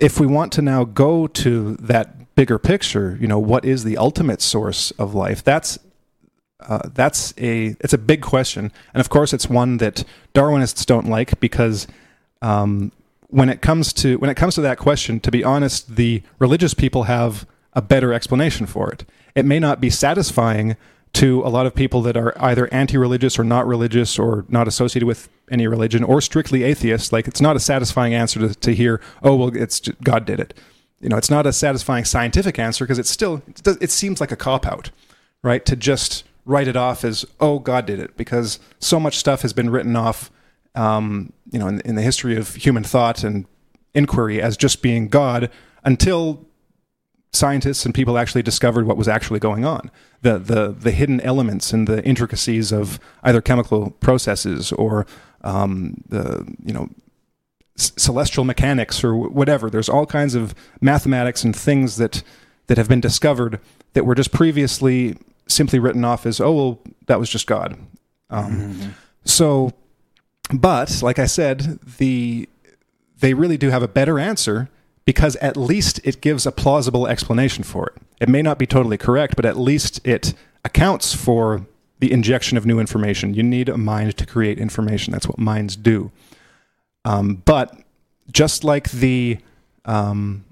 if 0.00 0.18
we 0.18 0.26
want 0.26 0.50
to 0.54 0.62
now 0.62 0.82
go 0.82 1.28
to 1.28 1.76
that 1.76 2.34
bigger 2.34 2.58
picture, 2.58 3.16
you 3.20 3.28
know, 3.28 3.38
what 3.38 3.64
is 3.64 3.84
the 3.84 3.96
ultimate 3.96 4.42
source 4.42 4.90
of 4.98 5.14
life? 5.14 5.44
That's 5.44 5.78
uh, 6.58 6.88
that's 6.92 7.32
a 7.38 7.76
it's 7.78 7.92
a 7.92 7.98
big 7.98 8.20
question, 8.20 8.72
and 8.92 9.00
of 9.00 9.08
course, 9.08 9.32
it's 9.32 9.48
one 9.48 9.76
that 9.76 10.02
Darwinists 10.34 10.84
don't 10.84 11.08
like 11.08 11.38
because 11.38 11.86
um, 12.42 12.90
when 13.28 13.48
it 13.48 13.60
comes 13.62 13.92
to 13.92 14.18
when 14.18 14.28
it 14.28 14.36
comes 14.36 14.56
to 14.56 14.60
that 14.62 14.78
question, 14.78 15.20
to 15.20 15.30
be 15.30 15.44
honest, 15.44 15.94
the 15.94 16.24
religious 16.40 16.74
people 16.74 17.04
have 17.04 17.46
a 17.74 17.80
better 17.80 18.12
explanation 18.12 18.66
for 18.66 18.90
it. 18.90 19.04
It 19.36 19.44
may 19.44 19.60
not 19.60 19.80
be 19.80 19.90
satisfying 19.90 20.76
to 21.12 21.42
a 21.44 21.48
lot 21.48 21.66
of 21.66 21.74
people 21.74 22.02
that 22.02 22.16
are 22.16 22.34
either 22.42 22.72
anti-religious 22.72 23.38
or 23.38 23.44
not 23.44 23.66
religious 23.66 24.18
or 24.18 24.44
not 24.48 24.68
associated 24.68 25.06
with 25.06 25.28
any 25.50 25.66
religion 25.66 26.04
or 26.04 26.20
strictly 26.20 26.62
atheist 26.62 27.12
like 27.12 27.26
it's 27.26 27.40
not 27.40 27.56
a 27.56 27.60
satisfying 27.60 28.14
answer 28.14 28.38
to, 28.40 28.54
to 28.54 28.74
hear 28.74 29.00
oh 29.22 29.34
well 29.34 29.54
it's 29.56 29.80
just, 29.80 30.00
god 30.02 30.24
did 30.24 30.38
it. 30.38 30.54
You 31.00 31.08
know 31.08 31.16
it's 31.16 31.30
not 31.30 31.46
a 31.46 31.52
satisfying 31.52 32.04
scientific 32.04 32.58
answer 32.58 32.84
because 32.84 32.98
it's 32.98 33.10
still 33.10 33.42
it 33.66 33.90
seems 33.90 34.20
like 34.20 34.30
a 34.30 34.36
cop 34.36 34.66
out 34.66 34.90
right 35.42 35.64
to 35.66 35.74
just 35.74 36.24
write 36.44 36.68
it 36.68 36.76
off 36.76 37.04
as 37.04 37.24
oh 37.40 37.58
god 37.58 37.86
did 37.86 37.98
it 37.98 38.16
because 38.16 38.60
so 38.78 39.00
much 39.00 39.16
stuff 39.16 39.42
has 39.42 39.52
been 39.52 39.70
written 39.70 39.96
off 39.96 40.30
um, 40.74 41.32
you 41.50 41.58
know 41.58 41.66
in, 41.66 41.80
in 41.80 41.94
the 41.96 42.02
history 42.02 42.36
of 42.36 42.54
human 42.54 42.84
thought 42.84 43.24
and 43.24 43.46
inquiry 43.94 44.40
as 44.40 44.56
just 44.56 44.82
being 44.82 45.08
god 45.08 45.50
until 45.84 46.46
scientists 47.32 47.84
and 47.84 47.94
people 47.94 48.18
actually 48.18 48.42
discovered 48.42 48.86
what 48.86 48.96
was 48.96 49.08
actually 49.08 49.38
going 49.38 49.64
on. 49.64 49.90
The 50.22 50.38
the 50.38 50.72
the 50.72 50.90
hidden 50.90 51.20
elements 51.20 51.72
and 51.72 51.86
the 51.86 52.04
intricacies 52.04 52.72
of 52.72 52.98
either 53.22 53.40
chemical 53.40 53.90
processes 54.00 54.72
or 54.72 55.06
um, 55.42 56.02
the 56.08 56.46
you 56.64 56.72
know 56.72 56.88
c- 57.76 57.92
celestial 57.96 58.44
mechanics 58.44 59.02
or 59.04 59.16
whatever. 59.16 59.70
There's 59.70 59.88
all 59.88 60.06
kinds 60.06 60.34
of 60.34 60.54
mathematics 60.80 61.44
and 61.44 61.54
things 61.54 61.96
that 61.96 62.22
that 62.66 62.78
have 62.78 62.88
been 62.88 63.00
discovered 63.00 63.60
that 63.94 64.04
were 64.04 64.14
just 64.14 64.32
previously 64.32 65.16
simply 65.46 65.78
written 65.78 66.04
off 66.04 66.26
as 66.26 66.40
oh 66.40 66.52
well 66.52 66.78
that 67.06 67.18
was 67.18 67.28
just 67.28 67.46
god. 67.46 67.76
Um, 68.32 68.52
mm-hmm. 68.52 68.90
so 69.24 69.72
but 70.52 71.02
like 71.02 71.18
i 71.18 71.26
said 71.26 71.80
the 71.98 72.48
they 73.18 73.34
really 73.34 73.56
do 73.56 73.70
have 73.70 73.82
a 73.82 73.88
better 73.88 74.20
answer 74.20 74.68
because 75.10 75.34
at 75.38 75.56
least 75.56 75.98
it 76.04 76.20
gives 76.20 76.46
a 76.46 76.52
plausible 76.52 77.04
explanation 77.04 77.64
for 77.64 77.88
it. 77.88 78.00
It 78.20 78.28
may 78.28 78.42
not 78.42 78.60
be 78.60 78.66
totally 78.66 78.96
correct, 78.96 79.34
but 79.34 79.44
at 79.44 79.58
least 79.58 80.00
it 80.06 80.34
accounts 80.64 81.12
for 81.12 81.66
the 81.98 82.12
injection 82.12 82.56
of 82.56 82.64
new 82.64 82.78
information. 82.78 83.34
You 83.34 83.42
need 83.42 83.68
a 83.68 83.76
mind 83.76 84.16
to 84.18 84.24
create 84.24 84.56
information. 84.56 85.10
That's 85.10 85.26
what 85.26 85.36
minds 85.36 85.74
do. 85.74 86.12
Um, 87.04 87.42
but 87.44 87.76
just 88.30 88.62
like 88.62 88.88
the 88.92 89.38
um, 89.84 90.44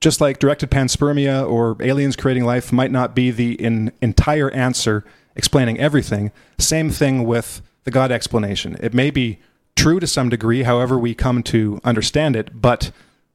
just 0.00 0.20
like 0.20 0.38
directed 0.38 0.70
panspermia 0.70 1.44
or 1.50 1.76
aliens 1.80 2.14
creating 2.14 2.44
life 2.44 2.72
might 2.72 2.92
not 2.92 3.16
be 3.16 3.32
the 3.32 3.54
in, 3.54 3.90
entire 4.00 4.48
answer 4.52 5.04
explaining 5.34 5.80
everything. 5.80 6.30
Same 6.56 6.90
thing 6.90 7.24
with 7.24 7.62
the 7.82 7.90
God 7.90 8.12
explanation. 8.12 8.76
It 8.78 8.94
may 8.94 9.10
be 9.10 9.40
true 9.74 9.98
to 9.98 10.06
some 10.06 10.28
degree, 10.28 10.62
however 10.62 10.96
we 10.96 11.16
come 11.16 11.42
to 11.42 11.80
understand 11.82 12.36
it, 12.36 12.62
but 12.62 12.92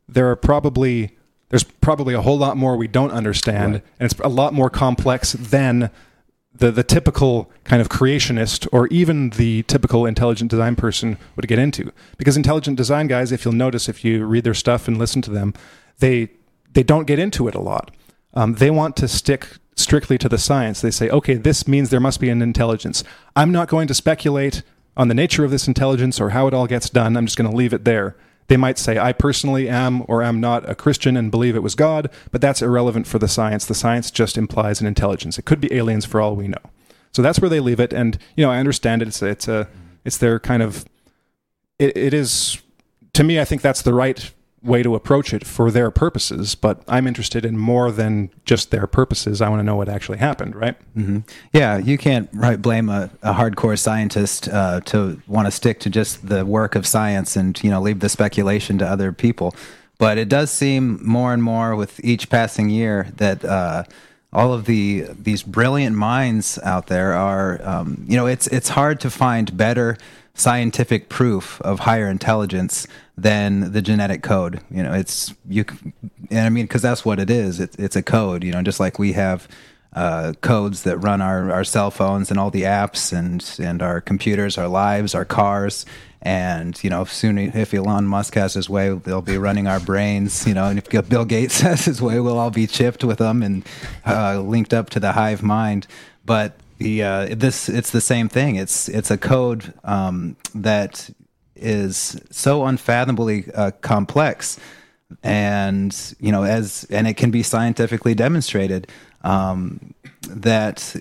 there 0.07 0.29
are 0.29 0.35
probably 0.35 1.17
there's 1.49 1.63
probably 1.63 2.13
a 2.13 2.21
whole 2.21 2.37
lot 2.37 2.55
more 2.55 2.77
we 2.77 2.87
don't 2.87 3.11
understand, 3.11 3.73
right. 3.73 3.83
and 3.99 4.11
it's 4.11 4.19
a 4.21 4.29
lot 4.29 4.53
more 4.53 4.69
complex 4.69 5.33
than 5.33 5.89
the 6.53 6.71
the 6.71 6.83
typical 6.83 7.51
kind 7.63 7.81
of 7.81 7.89
creationist 7.89 8.67
or 8.71 8.87
even 8.87 9.31
the 9.31 9.63
typical 9.63 10.05
intelligent 10.05 10.49
design 10.49 10.75
person 10.75 11.17
would 11.35 11.47
get 11.47 11.59
into. 11.59 11.91
Because 12.17 12.37
intelligent 12.37 12.77
design 12.77 13.07
guys, 13.07 13.31
if 13.31 13.45
you'll 13.45 13.53
notice, 13.53 13.89
if 13.89 14.03
you 14.05 14.25
read 14.25 14.43
their 14.43 14.53
stuff 14.53 14.87
and 14.87 14.97
listen 14.97 15.21
to 15.23 15.31
them, 15.31 15.53
they 15.99 16.29
they 16.73 16.83
don't 16.83 17.07
get 17.07 17.19
into 17.19 17.47
it 17.47 17.55
a 17.55 17.61
lot. 17.61 17.91
Um, 18.33 18.55
they 18.55 18.71
want 18.71 18.95
to 18.97 19.07
stick 19.07 19.47
strictly 19.75 20.17
to 20.17 20.29
the 20.29 20.37
science. 20.37 20.81
They 20.81 20.91
say, 20.91 21.09
okay, 21.09 21.35
this 21.35 21.67
means 21.67 21.89
there 21.89 21.99
must 21.99 22.19
be 22.19 22.29
an 22.29 22.41
intelligence. 22.41 23.03
I'm 23.35 23.51
not 23.51 23.67
going 23.67 23.87
to 23.87 23.93
speculate 23.93 24.63
on 24.95 25.07
the 25.07 25.13
nature 25.13 25.43
of 25.43 25.51
this 25.51 25.67
intelligence 25.67 26.19
or 26.19 26.29
how 26.29 26.47
it 26.47 26.53
all 26.53 26.67
gets 26.67 26.89
done. 26.89 27.17
I'm 27.17 27.25
just 27.25 27.37
going 27.37 27.49
to 27.49 27.55
leave 27.55 27.73
it 27.73 27.85
there. 27.85 28.15
They 28.51 28.57
might 28.57 28.77
say, 28.77 28.99
I 28.99 29.13
personally 29.13 29.69
am 29.69 30.03
or 30.09 30.21
am 30.21 30.41
not 30.41 30.69
a 30.69 30.75
Christian 30.75 31.15
and 31.15 31.31
believe 31.31 31.55
it 31.55 31.63
was 31.63 31.73
God, 31.73 32.09
but 32.31 32.41
that's 32.41 32.61
irrelevant 32.61 33.07
for 33.07 33.17
the 33.17 33.29
science. 33.29 33.65
The 33.65 33.73
science 33.73 34.11
just 34.11 34.37
implies 34.37 34.81
an 34.81 34.87
intelligence. 34.87 35.39
It 35.39 35.45
could 35.45 35.61
be 35.61 35.73
aliens 35.73 36.03
for 36.03 36.19
all 36.19 36.35
we 36.35 36.49
know. 36.49 36.57
So 37.13 37.21
that's 37.21 37.39
where 37.39 37.47
they 37.47 37.61
leave 37.61 37.79
it. 37.79 37.93
And, 37.93 38.17
you 38.35 38.43
know, 38.43 38.51
I 38.51 38.57
understand 38.57 39.03
it. 39.03 39.07
It's, 39.07 39.21
it's, 39.21 39.47
a, 39.47 39.69
it's 40.03 40.17
their 40.17 40.37
kind 40.37 40.61
of, 40.61 40.83
it, 41.79 41.95
it 41.95 42.13
is, 42.13 42.61
to 43.13 43.23
me, 43.23 43.39
I 43.39 43.45
think 43.45 43.61
that's 43.61 43.83
the 43.83 43.93
right 43.93 44.33
way 44.63 44.83
to 44.83 44.93
approach 44.93 45.33
it 45.33 45.45
for 45.45 45.71
their 45.71 45.89
purposes, 45.89 46.53
but 46.53 46.83
I'm 46.87 47.07
interested 47.07 47.45
in 47.45 47.57
more 47.57 47.91
than 47.91 48.29
just 48.45 48.69
their 48.69 48.85
purposes. 48.85 49.41
I 49.41 49.49
want 49.49 49.59
to 49.59 49.63
know 49.63 49.75
what 49.75 49.89
actually 49.89 50.19
happened, 50.19 50.55
right? 50.55 50.75
Mm-hmm. 50.95 51.19
Yeah, 51.51 51.77
you 51.77 51.97
can't 51.97 52.29
right 52.33 52.61
blame 52.61 52.89
a, 52.89 53.09
a 53.23 53.33
hardcore 53.33 53.77
scientist 53.77 54.47
uh, 54.49 54.81
to 54.81 55.21
want 55.27 55.47
to 55.47 55.51
stick 55.51 55.79
to 55.81 55.89
just 55.89 56.27
the 56.27 56.45
work 56.45 56.75
of 56.75 56.85
science 56.85 57.35
and 57.35 57.61
you 57.63 57.71
know 57.71 57.81
leave 57.81 58.01
the 58.01 58.09
speculation 58.09 58.77
to 58.79 58.87
other 58.87 59.11
people. 59.11 59.55
But 59.97 60.17
it 60.17 60.29
does 60.29 60.51
seem 60.51 60.99
more 61.05 61.33
and 61.33 61.43
more 61.43 61.75
with 61.75 62.03
each 62.03 62.29
passing 62.29 62.69
year 62.69 63.07
that. 63.17 63.43
Uh, 63.43 63.83
all 64.33 64.53
of 64.53 64.63
the 64.63 65.05
these 65.09 65.43
brilliant 65.43 65.93
minds 65.93 66.57
out 66.63 66.87
there 66.87 67.11
are, 67.11 67.59
um, 67.67 68.05
you 68.07 68.15
know, 68.15 68.27
it's 68.27 68.47
it's 68.47 68.69
hard 68.69 69.01
to 69.01 69.09
find 69.09 69.57
better 69.57 69.97
scientific 70.33 71.09
proof 71.09 71.61
of 71.61 71.81
higher 71.81 72.07
intelligence 72.07 72.87
than 73.17 73.71
the 73.71 73.81
genetic 73.81 74.23
code. 74.23 74.61
You 74.69 74.83
know, 74.83 74.93
it's 74.93 75.33
you, 75.47 75.65
and 76.29 76.39
I 76.39 76.49
mean, 76.49 76.65
because 76.65 76.81
that's 76.81 77.05
what 77.05 77.19
it 77.19 77.29
is. 77.29 77.59
It, 77.59 77.75
it's 77.77 77.95
a 77.95 78.03
code. 78.03 78.43
You 78.43 78.51
know, 78.51 78.61
just 78.61 78.79
like 78.79 78.97
we 78.97 79.13
have 79.13 79.47
uh, 79.93 80.33
codes 80.41 80.83
that 80.83 80.97
run 80.97 81.21
our, 81.21 81.51
our 81.51 81.63
cell 81.63 81.91
phones 81.91 82.31
and 82.31 82.39
all 82.39 82.49
the 82.49 82.63
apps 82.63 83.11
and 83.11 83.43
and 83.59 83.81
our 83.81 84.01
computers, 84.01 84.57
our 84.57 84.67
lives, 84.67 85.13
our 85.13 85.25
cars. 85.25 85.85
And 86.23 86.81
you 86.83 86.89
know, 86.89 87.03
soon 87.03 87.37
if 87.37 87.73
Elon 87.73 88.05
Musk 88.05 88.35
has 88.35 88.53
his 88.53 88.69
way, 88.69 88.89
they'll 88.89 89.21
be 89.21 89.37
running 89.37 89.67
our 89.67 89.79
brains. 89.79 90.47
You 90.47 90.53
know, 90.53 90.65
and 90.65 90.79
if 90.79 91.09
Bill 91.09 91.25
Gates 91.25 91.61
has 91.61 91.85
his 91.85 92.01
way, 92.01 92.19
we'll 92.19 92.37
all 92.37 92.51
be 92.51 92.67
chipped 92.67 93.03
with 93.03 93.17
them 93.17 93.43
and 93.43 93.65
uh, 94.05 94.39
linked 94.39 94.73
up 94.73 94.89
to 94.91 94.99
the 94.99 95.13
hive 95.13 95.43
mind. 95.43 95.87
But 96.25 96.55
the 96.81 97.03
uh, 97.03 97.35
this 97.35 97.69
it's 97.69 97.91
the 97.91 98.01
same 98.01 98.27
thing. 98.27 98.55
It's 98.55 98.89
it's 98.89 99.11
a 99.11 99.17
code 99.17 99.73
um, 99.83 100.35
that 100.55 101.09
is 101.55 102.19
so 102.31 102.65
unfathomably 102.65 103.45
uh, 103.53 103.71
complex, 103.81 104.59
and 105.23 105.95
you 106.19 106.31
know, 106.31 106.43
as 106.43 106.85
and 106.89 107.07
it 107.07 107.15
can 107.15 107.31
be 107.31 107.43
scientifically 107.43 108.15
demonstrated 108.15 108.87
um, 109.23 109.93
that 110.27 110.95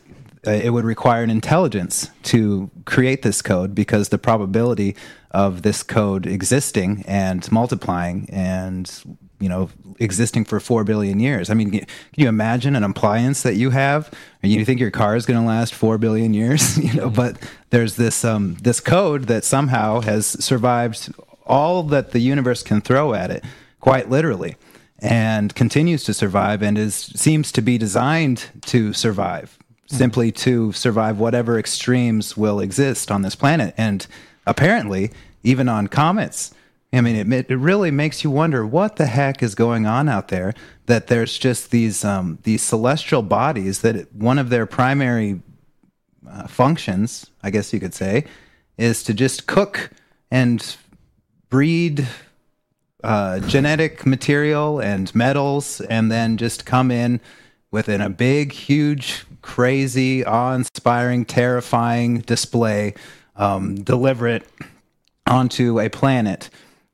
uh, 0.47 0.51
it 0.51 0.71
would 0.71 0.85
require 0.85 1.23
an 1.23 1.31
intelligence 1.31 2.11
to 2.25 2.71
create 2.85 3.23
this 3.23 3.41
code 3.41 3.75
because 3.75 4.11
the 4.11 4.19
probability 4.19 4.97
of 5.31 5.63
this 5.63 5.83
code 5.83 6.27
existing 6.27 7.05
and 7.07 7.51
multiplying 7.51 8.29
and 8.31 9.03
you 9.41 9.49
know 9.49 9.71
existing 9.99 10.45
for 10.45 10.61
4 10.61 10.85
billion 10.85 11.19
years. 11.19 11.51
I 11.51 11.55
mean 11.55 11.71
can 11.71 11.87
you 12.17 12.29
imagine 12.29 12.77
an 12.77 12.85
appliance 12.85 13.43
that 13.43 13.55
you 13.55 13.71
have 13.71 14.11
and 14.43 14.53
you 14.53 14.65
think 14.65 14.81
your 14.81 14.91
car 14.91 15.17
is 15.17 15.27
going 15.27 15.41
to 15.41 15.47
last 15.47 15.75
4 15.75 15.99
billion 15.99 16.35
years 16.35 16.79
you 16.85 16.95
know 16.95 17.11
but 17.11 17.37
there's 17.71 17.97
this 17.97 18.25
um, 18.25 18.57
this 18.63 18.81
code 18.81 19.25
that 19.25 19.45
somehow 19.45 20.01
has 20.01 20.27
survived 20.45 21.13
all 21.47 21.83
that 21.83 22.13
the 22.13 22.21
universe 22.21 22.63
can 22.63 22.81
throw 22.81 23.15
at 23.15 23.31
it 23.31 23.43
quite 23.81 24.09
literally 24.09 24.57
and 25.01 25.55
continues 25.55 26.05
to 26.05 26.15
survive 26.15 26.63
and 26.63 26.77
is 26.77 26.95
seems 26.95 27.51
to 27.53 27.63
be 27.63 27.79
designed 27.79 28.51
to 28.67 28.93
survive 28.93 29.59
simply 29.91 30.31
to 30.31 30.73
survive 30.73 31.19
whatever 31.19 31.59
extremes 31.59 32.37
will 32.37 32.61
exist 32.61 33.11
on 33.11 33.23
this 33.23 33.35
planet. 33.35 33.75
And 33.77 34.07
apparently 34.47 35.11
even 35.43 35.69
on 35.69 35.89
comets 35.89 36.55
i 36.93 37.01
mean 37.01 37.33
it, 37.33 37.51
it 37.51 37.57
really 37.57 37.91
makes 37.91 38.25
you 38.25 38.31
wonder 38.31 38.67
what 38.67 38.97
the 38.97 39.07
heck 39.07 39.43
is 39.43 39.55
going 39.55 39.87
on 39.87 40.09
out 40.09 40.29
there 40.29 40.55
that 40.87 41.07
there's 41.07 41.39
just 41.39 41.71
these 41.71 42.05
um, 42.05 42.39
these 42.43 42.63
celestial 42.63 43.23
bodies 43.23 43.83
that 43.83 44.13
one 44.15 44.39
of 44.39 44.51
their 44.51 44.67
primary 44.67 45.41
uh, 46.29 46.47
functions 46.47 47.31
i 47.43 47.51
guess 47.51 47.73
you 47.73 47.81
could 47.81 47.95
say 47.95 48.25
is 48.79 49.03
to 49.03 49.13
just 49.13 49.47
cook 49.47 49.91
and 50.31 50.77
breed 51.49 52.07
uh, 53.03 53.41
genetic 53.41 54.05
material 54.05 54.79
and 54.81 55.15
metals, 55.15 55.81
and 55.83 56.11
then 56.11 56.37
just 56.37 56.67
come 56.67 56.91
in 56.91 57.21
within 57.71 58.01
a 58.01 58.11
big, 58.11 58.53
huge, 58.53 59.25
crazy, 59.43 60.25
awe-inspiring, 60.25 61.25
terrifying 61.25 62.19
display, 62.21 62.95
um, 63.37 63.77
deliver 63.77 64.29
it 64.29 64.47
onto 65.27 65.81
a 65.81 65.89
planet. 65.89 66.51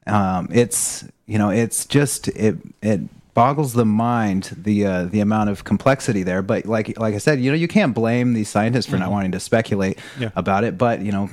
Um, 0.07 0.49
it's 0.53 1.05
you 1.27 1.39
know, 1.39 1.51
it's 1.51 1.85
just 1.87 2.29
it 2.29 2.57
it 2.83 3.01
boggles 3.35 3.75
the 3.75 3.85
mind 3.85 4.51
the 4.57 4.87
uh, 4.87 5.05
the 5.05 5.21
amount 5.21 5.51
of 5.51 5.65
complexity 5.65 6.23
there. 6.23 6.43
But 6.43 6.67
like 6.67 6.99
like 6.99 7.15
I 7.15 7.19
said, 7.19 7.41
you 7.41 7.51
know, 7.51 7.57
you 7.57 7.69
can't 7.69 7.95
blame 7.95 8.33
these 8.33 8.49
scientists 8.49 8.87
for 8.87 8.93
mm-hmm. 8.93 9.03
not 9.03 9.11
wanting 9.13 9.33
to 9.33 9.41
speculate 9.41 9.99
yeah. 10.19 10.31
about 10.37 10.65
it. 10.65 10.79
But 10.79 11.03
you 11.03 11.13
know, 11.13 11.31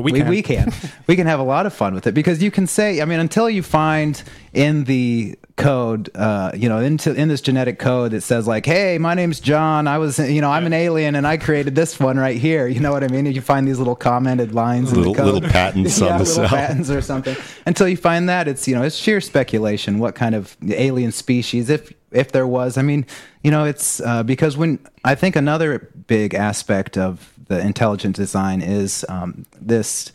we 0.00 0.12
can. 0.12 0.28
We, 0.28 0.36
we 0.36 0.42
can. 0.42 0.72
we 1.06 1.16
can 1.16 1.26
have 1.26 1.40
a 1.40 1.44
lot 1.44 1.66
of 1.66 1.72
fun 1.72 1.94
with 1.94 2.06
it 2.06 2.12
because 2.12 2.42
you 2.42 2.50
can 2.50 2.66
say, 2.66 3.00
I 3.00 3.04
mean, 3.04 3.20
until 3.20 3.48
you 3.48 3.62
find 3.62 4.22
in 4.52 4.84
the 4.84 5.38
code, 5.56 6.10
uh, 6.14 6.52
you 6.54 6.68
know, 6.68 6.78
into 6.78 7.14
in 7.14 7.28
this 7.28 7.40
genetic 7.40 7.78
code 7.78 8.12
that 8.12 8.22
says 8.22 8.46
like, 8.46 8.66
"Hey, 8.66 8.98
my 8.98 9.14
name's 9.14 9.40
John. 9.40 9.88
I 9.88 9.98
was, 9.98 10.18
you 10.18 10.40
know, 10.40 10.50
I'm 10.50 10.66
an 10.66 10.72
alien 10.72 11.14
and 11.14 11.26
I 11.26 11.36
created 11.38 11.74
this 11.74 11.98
one 11.98 12.18
right 12.18 12.36
here." 12.36 12.66
You 12.66 12.80
know 12.80 12.92
what 12.92 13.02
I 13.02 13.08
mean? 13.08 13.26
You 13.26 13.40
find 13.40 13.66
these 13.66 13.78
little 13.78 13.96
commented 13.96 14.54
lines 14.54 14.92
little, 14.92 15.04
in 15.04 15.12
the 15.12 15.16
code, 15.16 15.34
little 15.34 15.48
patents 15.48 15.98
yeah, 16.00 16.06
on 16.06 16.12
the 16.18 16.24
little 16.24 16.34
cell, 16.34 16.48
patents 16.48 16.90
or 16.90 17.00
something. 17.00 17.36
Until 17.64 17.88
you 17.88 17.96
find 17.96 18.28
that, 18.28 18.48
it's 18.48 18.68
you 18.68 18.74
know, 18.74 18.82
it's 18.82 18.96
sheer 18.96 19.20
speculation. 19.20 19.98
What 19.98 20.14
kind 20.14 20.34
of 20.34 20.56
alien 20.68 21.12
species, 21.12 21.70
if 21.70 21.92
if 22.12 22.32
there 22.32 22.46
was? 22.46 22.76
I 22.76 22.82
mean, 22.82 23.06
you 23.42 23.50
know, 23.50 23.64
it's 23.64 24.00
uh, 24.00 24.22
because 24.22 24.56
when 24.56 24.78
I 25.04 25.14
think 25.14 25.36
another 25.36 25.90
big 26.06 26.34
aspect 26.34 26.98
of 26.98 27.32
the 27.48 27.60
intelligent 27.60 28.16
design 28.16 28.62
is 28.62 29.04
um, 29.08 29.46
this 29.60 30.12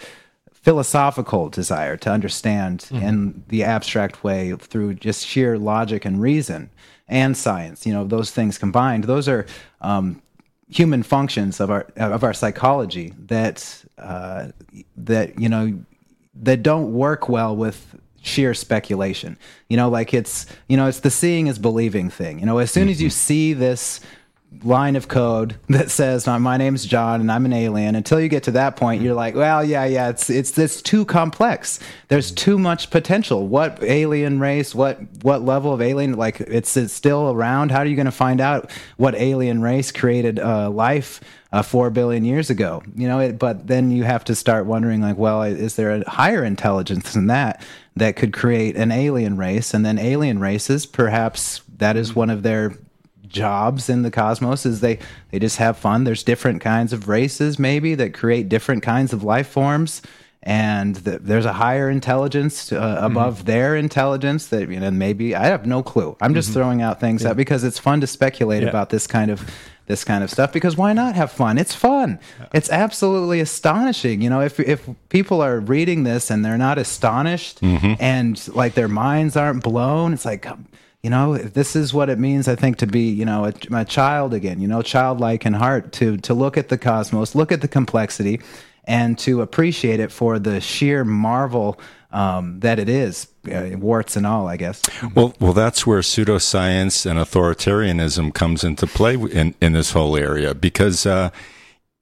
philosophical 0.54 1.50
desire 1.50 1.98
to 1.98 2.12
understand 2.12 2.82
mm-hmm. 2.82 2.98
in 2.98 3.44
the 3.48 3.64
abstract 3.64 4.24
way 4.24 4.56
through 4.56 4.94
just 4.94 5.26
sheer 5.26 5.58
logic 5.58 6.06
and 6.06 6.22
reason 6.22 6.70
and 7.08 7.36
science. 7.36 7.86
You 7.86 7.94
know, 7.94 8.06
those 8.06 8.32
things 8.32 8.58
combined, 8.58 9.06
those 9.06 9.28
are 9.28 9.46
um, 9.82 10.22
human 10.70 11.04
functions 11.04 11.60
of 11.60 11.70
our 11.70 11.88
of 11.98 12.24
our 12.24 12.34
psychology 12.34 13.14
that 13.26 13.84
uh, 13.98 14.50
that 14.96 15.40
you 15.40 15.50
know 15.50 15.80
that 16.36 16.64
don't 16.64 16.94
work 16.94 17.28
well 17.28 17.56
with 17.56 17.96
sheer 18.22 18.54
speculation. 18.54 19.38
You 19.68 19.78
know, 19.78 19.90
like 19.90 20.14
it's 20.14 20.46
you 20.68 20.78
know 20.78 20.88
it's 20.88 21.02
the 21.02 21.12
seeing 21.12 21.48
is 21.48 21.60
believing 21.60 22.10
thing. 22.10 22.40
You 22.40 22.46
know, 22.46 22.60
as 22.60 22.72
soon 22.72 22.84
mm-hmm. 22.84 22.92
as 22.92 23.02
you 23.02 23.10
mm-hmm. 23.10 23.14
see 23.14 23.54
this 23.54 24.00
line 24.64 24.96
of 24.96 25.08
code 25.08 25.56
that 25.70 25.90
says 25.90 26.28
my 26.28 26.58
name's 26.58 26.86
John 26.86 27.22
and 27.22 27.32
I'm 27.32 27.46
an 27.46 27.54
alien. 27.54 27.96
Until 27.96 28.20
you 28.20 28.28
get 28.28 28.44
to 28.44 28.52
that 28.52 28.76
point, 28.76 29.02
you're 29.02 29.14
like, 29.14 29.36
well, 29.36 29.64
yeah, 29.64 29.86
yeah, 29.86 30.10
it's 30.10 30.30
it's 30.30 30.58
it's 30.58 30.82
too 30.82 31.06
complex. 31.06 31.80
There's 32.10 32.32
too 32.32 32.58
much 32.58 32.90
potential. 32.90 33.48
What 33.48 33.82
alien 33.84 34.40
race? 34.40 34.76
What 34.76 35.00
what 35.24 35.44
level 35.44 35.74
of 35.74 35.82
alien? 35.82 36.14
Like 36.14 36.42
it's, 36.42 36.76
it's 36.78 36.94
still 36.94 37.32
around. 37.32 37.72
How 37.72 37.80
are 37.80 37.86
you 37.86 37.96
going 37.96 38.06
to 38.06 38.12
find 38.12 38.42
out 38.42 38.72
what 38.98 39.16
alien 39.16 39.62
race 39.62 39.92
created 39.92 40.40
uh, 40.40 40.70
life? 40.70 41.22
Uh, 41.54 41.62
four 41.62 41.90
billion 41.90 42.24
years 42.24 42.50
ago, 42.50 42.82
you 42.96 43.06
know. 43.06 43.20
It, 43.20 43.38
but 43.38 43.68
then 43.68 43.92
you 43.92 44.06
have 44.06 44.24
to 44.24 44.36
start 44.36 44.66
wondering, 44.66 45.02
like, 45.02 45.18
well, 45.18 45.44
is 45.44 45.76
there 45.76 45.92
a 45.92 46.10
higher 46.10 46.46
intelligence 46.46 47.12
than 47.12 47.28
that 47.28 47.62
that 47.98 48.16
could 48.16 48.32
create 48.32 48.78
an 48.78 48.90
alien 48.90 49.36
race? 49.36 49.74
And 49.74 49.86
then 49.86 50.00
alien 50.00 50.40
races, 50.40 50.86
perhaps 50.86 51.60
that 51.80 51.98
is 51.98 52.16
one 52.16 52.30
of 52.30 52.44
their 52.44 52.78
jobs 53.32 53.90
in 53.90 54.02
the 54.02 54.12
cosmos 54.12 54.66
is 54.66 54.82
they 54.82 55.00
they 55.32 55.40
just 55.40 55.58
have 55.58 55.78
fun 55.78 56.04
there's 56.04 56.24
different 56.24 56.62
kinds 56.62 56.94
of 56.94 57.08
races 57.08 57.58
maybe 57.58 57.96
that 57.96 58.14
create 58.14 58.50
different 58.50 58.84
kinds 58.84 59.14
of 59.14 59.24
life 59.24 59.48
forms 59.48 60.02
and 60.44 60.96
the, 60.98 61.20
there's 61.20 61.46
a 61.46 61.54
higher 61.54 61.90
intelligence 61.90 62.72
uh, 62.72 62.98
above 63.00 63.38
mm-hmm. 63.38 63.46
their 63.46 63.76
intelligence 63.76 64.48
that 64.48 64.70
you 64.70 64.80
know 64.80 64.92
maybe 64.92 65.36
i 65.36 65.46
have 65.46 65.66
no 65.66 65.84
clue 65.84 66.16
i'm 66.22 66.34
just 66.34 66.50
mm-hmm. 66.50 66.60
throwing 66.60 66.82
out 66.82 67.00
things 67.00 67.24
yeah. 67.24 67.30
out 67.30 67.38
because 67.38 67.64
it's 67.64 67.78
fun 67.80 68.02
to 68.02 68.08
speculate 68.08 68.64
yeah. 68.64 68.70
about 68.70 68.90
this 68.90 69.08
kind 69.08 69.30
of 69.30 69.50
this 69.88 70.04
kind 70.04 70.24
of 70.24 70.32
stuff 70.32 70.54
because 70.54 70.78
why 70.78 70.94
not 70.94 71.16
have 71.16 71.32
fun 71.32 71.58
it's 71.58 71.76
fun 71.76 72.20
yeah. 72.40 72.48
it's 72.54 72.70
absolutely 72.70 73.40
astonishing 73.40 74.22
you 74.22 74.30
know 74.30 74.42
if 74.42 74.60
if 74.60 74.90
people 75.10 75.42
are 75.42 75.60
reading 75.60 76.04
this 76.04 76.32
and 76.32 76.44
they're 76.46 76.58
not 76.58 76.78
astonished 76.78 77.62
mm-hmm. 77.62 77.94
and 78.00 78.48
like 78.56 78.74
their 78.74 78.88
minds 78.88 79.36
aren't 79.36 79.62
blown 79.62 80.14
it's 80.14 80.26
like 80.26 80.48
you 81.04 81.10
know 81.10 81.38
this 81.38 81.76
is 81.76 81.94
what 81.94 82.10
it 82.10 82.20
means 82.20 82.48
i 82.48 82.56
think 82.56 82.78
to 82.78 82.88
be 82.88 83.10
you 83.10 83.26
know 83.26 83.46
a, 83.46 83.54
a, 83.76 83.86
child 83.86 84.34
again 84.34 84.60
you 84.60 84.68
know 84.68 84.82
childlike 84.82 85.46
in 85.46 85.54
heart 85.54 85.92
to 85.92 86.18
to 86.18 86.34
look 86.34 86.58
at 86.58 86.70
the 86.70 86.78
cosmos 86.78 87.36
look 87.36 87.52
at 87.52 87.62
the 87.62 87.68
complexity 87.68 88.40
and 88.86 89.18
to 89.20 89.42
appreciate 89.42 90.00
it 90.00 90.12
for 90.12 90.40
the 90.40 90.60
sheer 90.60 91.04
marvel 91.04 91.80
um, 92.12 92.60
that 92.60 92.78
it 92.78 92.90
is 92.90 93.28
uh, 93.52 93.70
warts 93.78 94.16
and 94.16 94.28
all 94.28 94.48
i 94.48 94.58
guess. 94.58 94.82
Well 95.16 95.34
well 95.40 95.54
that's 95.54 95.88
where 95.88 96.02
pseudoscience 96.02 97.10
and 97.10 97.18
authoritarianism 97.18 98.34
comes 98.34 98.64
into 98.64 98.86
play 98.86 99.16
in 99.16 99.56
in 99.62 99.74
this 99.74 99.92
whole 99.92 100.18
area 100.18 100.54
because 100.54 101.06
uh, 101.06 101.30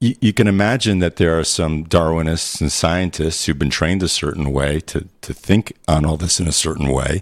you, 0.02 0.16
you 0.20 0.34
can 0.34 0.48
imagine 0.48 1.00
that 1.00 1.18
there 1.18 1.38
are 1.38 1.44
some 1.44 1.86
Darwinists 1.86 2.60
and 2.60 2.72
scientists 2.72 3.46
who've 3.46 3.60
been 3.60 3.70
trained 3.70 4.02
a 4.02 4.08
certain 4.08 4.52
way 4.52 4.80
to, 4.82 5.08
to 5.22 5.34
think 5.34 5.74
on 5.88 6.06
all 6.06 6.18
this 6.18 6.40
in 6.40 6.48
a 6.48 6.54
certain 6.54 6.90
way 6.90 7.22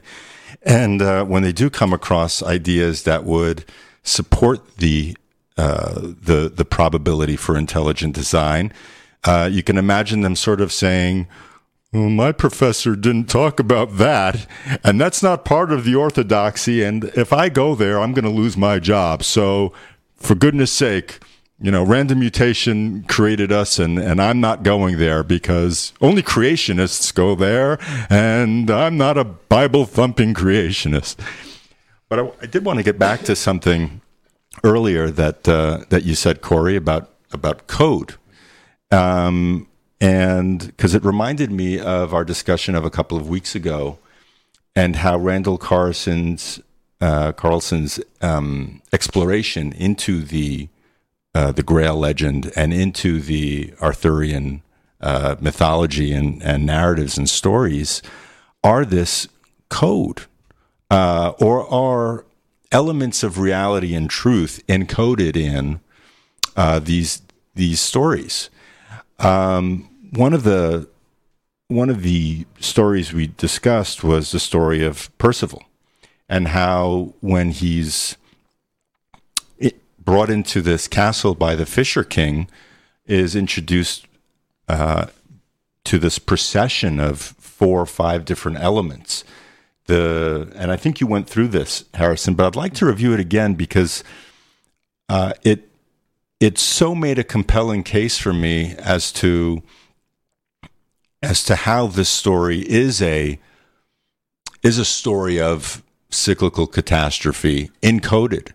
and 0.64 1.02
uh, 1.02 1.24
when 1.26 1.44
they 1.44 1.52
do 1.52 1.70
come 1.70 1.94
across 1.94 2.44
ideas 2.44 3.04
that 3.04 3.24
would 3.24 3.66
support 4.04 4.78
the 4.78 5.16
uh, 5.58 6.00
the 6.02 6.52
the 6.54 6.66
probability 6.66 7.36
for 7.36 7.58
intelligent 7.58 8.14
design, 8.14 8.72
uh, 9.24 9.50
you 9.52 9.64
can 9.64 9.78
imagine 9.78 10.22
them 10.22 10.36
sort 10.36 10.62
of 10.62 10.72
saying, 10.72 11.28
well, 11.92 12.10
"My 12.10 12.32
professor 12.32 12.96
didn't 12.96 13.30
talk 13.30 13.60
about 13.60 13.98
that, 13.98 14.48
and 14.84 15.02
that's 15.02 15.24
not 15.24 15.46
part 15.46 15.72
of 15.72 15.84
the 15.84 15.96
orthodoxy. 15.96 16.84
And 16.84 17.06
if 17.16 17.34
I 17.34 17.50
go 17.50 17.76
there, 17.76 18.00
I'm 18.00 18.14
going 18.14 18.26
to 18.26 18.32
lose 18.32 18.56
my 18.56 18.80
job. 18.80 19.24
So, 19.24 19.74
for 20.16 20.36
goodness 20.36 20.72
sake." 20.72 21.20
You 21.60 21.72
know, 21.72 21.84
random 21.84 22.20
mutation 22.20 23.04
created 23.04 23.52
us, 23.52 23.80
and, 23.80 23.98
and 23.98 24.22
I'm 24.22 24.40
not 24.40 24.62
going 24.62 25.00
there 25.00 25.24
because 25.24 25.92
only 26.02 26.22
creationists 26.22 27.14
go 27.14 27.34
there, 27.34 27.80
and 28.10 28.70
I'm 28.70 28.98
not 28.98 29.18
a 29.18 29.24
Bible 29.24 29.86
thumping 29.86 30.36
creationist. 30.36 31.18
But 32.10 32.20
I, 32.20 32.32
I, 32.44 32.46
did 32.46 32.64
want 32.64 32.78
to 32.78 32.84
get 32.84 33.00
back 33.00 33.22
to 33.22 33.36
something 33.36 34.02
earlier 34.64 35.10
that 35.10 35.48
uh, 35.50 35.86
that 35.90 36.04
you 36.04 36.14
said, 36.14 36.42
Corey, 36.42 36.76
about 36.76 37.10
about 37.32 37.66
code, 37.66 38.16
um, 38.92 39.68
and 40.00 40.68
because 40.68 40.94
it 40.94 41.04
reminded 41.04 41.52
me 41.52 41.80
of 41.80 42.14
our 42.14 42.24
discussion 42.24 42.76
of 42.76 42.86
a 42.86 42.92
couple 42.92 43.18
of 43.18 43.28
weeks 43.28 43.56
ago, 43.56 43.98
and 44.76 44.98
how 44.98 45.18
Randall 45.18 45.58
Carlson's 45.58 46.62
uh, 47.02 47.32
Carlson's 47.32 48.00
um, 48.22 48.84
exploration 48.94 49.74
into 49.74 50.22
the 50.22 50.70
uh, 51.38 51.52
the 51.52 51.62
Grail 51.62 51.96
legend 51.96 52.52
and 52.56 52.74
into 52.74 53.22
the 53.22 53.72
Arthurian 53.80 54.64
uh, 55.00 55.36
mythology 55.40 56.12
and, 56.12 56.42
and 56.42 56.66
narratives 56.66 57.16
and 57.16 57.30
stories 57.30 58.02
are 58.64 58.84
this 58.84 59.28
code 59.70 60.24
uh, 60.90 61.34
or 61.40 61.72
are 61.72 62.26
elements 62.72 63.22
of 63.22 63.38
reality 63.38 63.94
and 63.94 64.10
truth 64.10 64.64
encoded 64.68 65.38
in 65.38 65.80
uh, 66.56 66.80
these 66.80 67.22
these 67.54 67.82
stories. 67.82 68.50
Um, 69.20 69.90
one 70.14 70.34
of 70.34 70.42
the 70.42 70.90
one 71.68 71.92
of 71.92 72.02
the 72.02 72.48
stories 72.60 73.14
we 73.14 73.28
discussed 73.28 74.04
was 74.04 74.32
the 74.32 74.40
story 74.40 74.84
of 74.84 75.16
Percival 75.20 75.66
and 76.28 76.48
how 76.48 77.14
when 77.20 77.52
he's 77.52 78.18
brought 80.08 80.30
into 80.30 80.62
this 80.62 80.88
castle 80.88 81.36
by 81.36 81.54
the 81.54 81.66
Fisher 81.66 82.02
King 82.02 82.48
is 83.08 83.36
introduced 83.36 84.08
uh, 84.70 85.08
to 85.84 86.00
this 86.00 86.18
procession 86.18 86.98
of 86.98 87.20
four 87.20 87.82
or 87.82 87.86
five 87.86 88.24
different 88.24 88.58
elements. 88.58 89.26
The 89.88 90.50
and 90.56 90.72
I 90.72 90.78
think 90.78 91.02
you 91.02 91.08
went 91.08 91.28
through 91.28 91.50
this, 91.50 91.84
Harrison, 91.94 92.36
but 92.36 92.46
I'd 92.46 92.56
like 92.56 92.74
to 92.76 92.86
review 92.86 93.14
it 93.14 93.20
again 93.20 93.56
because 93.56 94.02
uh, 95.10 95.34
it 95.44 95.70
it 96.40 96.58
so 96.58 96.96
made 96.96 97.20
a 97.20 97.24
compelling 97.26 97.84
case 97.84 98.18
for 98.18 98.32
me 98.32 98.76
as 98.78 99.12
to 99.12 99.62
as 101.22 101.44
to 101.44 101.58
how 101.58 101.86
this 101.88 102.08
story 102.08 102.60
is 102.60 103.02
a 103.02 103.42
is 104.64 104.78
a 104.78 104.86
story 104.86 105.38
of 105.38 105.84
cyclical 106.10 106.66
catastrophe 106.66 107.72
encoded 107.84 108.54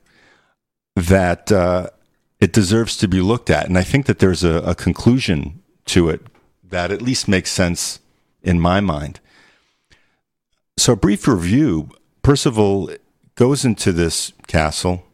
that 0.96 1.50
uh, 1.50 1.88
it 2.40 2.52
deserves 2.52 2.96
to 2.98 3.08
be 3.08 3.20
looked 3.20 3.50
at. 3.50 3.66
And 3.66 3.78
i 3.78 3.82
think 3.82 4.06
that 4.06 4.18
there's 4.18 4.44
a, 4.44 4.56
a 4.62 4.74
conclusion 4.74 5.62
to 5.86 6.08
it 6.08 6.26
that 6.62 6.90
at 6.90 7.02
least 7.02 7.28
makes 7.28 7.50
sense 7.50 8.00
in 8.42 8.60
my 8.60 8.80
mind. 8.80 9.20
So 10.76 10.94
a 10.94 10.96
brief 10.96 11.28
review. 11.28 11.90
Percival 12.22 12.90
goes 13.34 13.64
into 13.64 13.92
this 13.92 14.32
castle. 14.46 15.04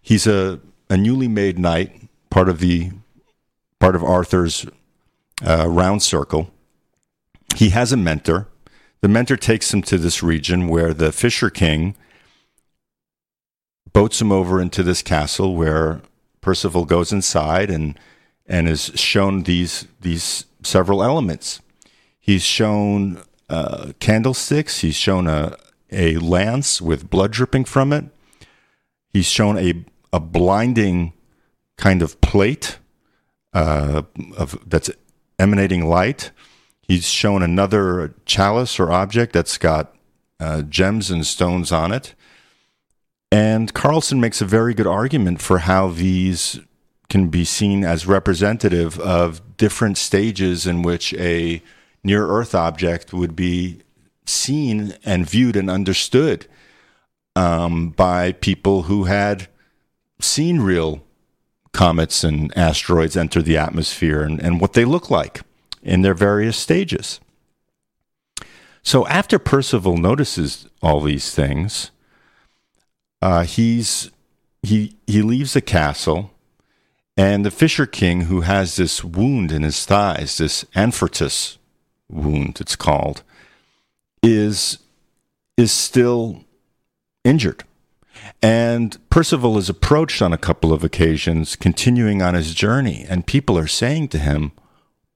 He's 0.00 0.26
a, 0.26 0.60
a 0.88 0.96
newly 0.96 1.28
made 1.28 1.58
knight 1.58 2.08
part 2.30 2.48
of 2.48 2.60
the 2.60 2.92
part 3.78 3.96
of 3.96 4.04
arthur's 4.04 4.66
uh, 5.44 5.66
round 5.68 6.02
circle. 6.02 6.50
He 7.56 7.70
has 7.70 7.92
a 7.92 7.96
mentor. 7.96 8.48
The 9.00 9.08
mentor 9.08 9.36
takes 9.36 9.72
him 9.72 9.82
to 9.82 9.98
this 9.98 10.22
region 10.22 10.68
where 10.68 10.92
the 10.92 11.12
Fisher 11.12 11.50
King 11.50 11.96
boats 13.92 14.20
him 14.20 14.32
over 14.32 14.60
into 14.60 14.82
this 14.82 15.02
castle 15.02 15.56
where 15.56 16.00
Percival 16.40 16.84
goes 16.84 17.12
inside 17.12 17.70
and 17.70 17.98
and 18.46 18.68
is 18.68 18.92
shown 18.94 19.44
these 19.44 19.86
these 20.00 20.46
several 20.62 21.02
elements. 21.02 21.60
He's 22.18 22.42
shown 22.42 23.22
uh, 23.48 23.92
candlesticks. 24.00 24.80
He's 24.80 24.96
shown 24.96 25.26
a 25.26 25.56
a 25.90 26.16
lance 26.18 26.80
with 26.80 27.10
blood 27.10 27.32
dripping 27.32 27.64
from 27.64 27.92
it. 27.92 28.04
He's 29.08 29.26
shown 29.26 29.58
a 29.58 29.84
a 30.12 30.20
blinding 30.20 31.12
kind 31.76 32.02
of 32.02 32.20
plate 32.20 32.78
uh, 33.52 34.02
of 34.36 34.58
that's 34.68 34.90
emanating 35.38 35.86
light. 35.86 36.30
He's 36.82 37.08
shown 37.08 37.42
another 37.42 38.14
chalice 38.24 38.80
or 38.80 38.90
object 38.90 39.32
that's 39.32 39.58
got 39.58 39.94
uh, 40.40 40.62
gems 40.62 41.10
and 41.10 41.26
stones 41.26 41.70
on 41.70 41.92
it. 41.92 42.14
And 43.32 43.72
Carlson 43.72 44.20
makes 44.20 44.40
a 44.40 44.46
very 44.46 44.74
good 44.74 44.86
argument 44.86 45.40
for 45.40 45.58
how 45.58 45.88
these 45.88 46.60
can 47.08 47.28
be 47.28 47.44
seen 47.44 47.84
as 47.84 48.06
representative 48.06 48.98
of 49.00 49.56
different 49.56 49.98
stages 49.98 50.66
in 50.66 50.82
which 50.82 51.12
a 51.14 51.62
near 52.02 52.26
Earth 52.26 52.54
object 52.54 53.12
would 53.12 53.36
be 53.36 53.82
seen 54.26 54.94
and 55.04 55.28
viewed 55.28 55.56
and 55.56 55.68
understood 55.68 56.46
um, 57.36 57.90
by 57.90 58.32
people 58.32 58.82
who 58.82 59.04
had 59.04 59.48
seen 60.20 60.60
real 60.60 61.02
comets 61.72 62.24
and 62.24 62.56
asteroids 62.56 63.16
enter 63.16 63.42
the 63.42 63.56
atmosphere 63.56 64.22
and, 64.22 64.40
and 64.40 64.60
what 64.60 64.72
they 64.72 64.84
look 64.84 65.10
like 65.10 65.42
in 65.82 66.02
their 66.02 66.14
various 66.14 66.56
stages. 66.56 67.20
So 68.82 69.06
after 69.06 69.38
Percival 69.38 69.96
notices 69.96 70.66
all 70.82 71.00
these 71.00 71.34
things, 71.34 71.90
uh, 73.22 73.44
he's 73.44 74.10
he 74.62 74.96
he 75.06 75.22
leaves 75.22 75.52
the 75.52 75.60
castle, 75.60 76.32
and 77.16 77.44
the 77.44 77.50
Fisher 77.50 77.86
King, 77.86 78.22
who 78.22 78.42
has 78.42 78.76
this 78.76 79.04
wound 79.04 79.52
in 79.52 79.62
his 79.62 79.84
thighs, 79.84 80.38
this 80.38 80.64
amphitrus 80.74 81.58
wound, 82.08 82.60
it's 82.60 82.76
called, 82.76 83.22
is 84.22 84.78
is 85.56 85.72
still 85.72 86.44
injured. 87.24 87.64
And 88.42 88.98
Percival 89.10 89.58
is 89.58 89.68
approached 89.68 90.22
on 90.22 90.32
a 90.32 90.38
couple 90.38 90.72
of 90.72 90.84
occasions, 90.84 91.56
continuing 91.56 92.22
on 92.22 92.34
his 92.34 92.54
journey, 92.54 93.04
and 93.08 93.26
people 93.26 93.58
are 93.58 93.66
saying 93.66 94.08
to 94.08 94.18
him, 94.18 94.52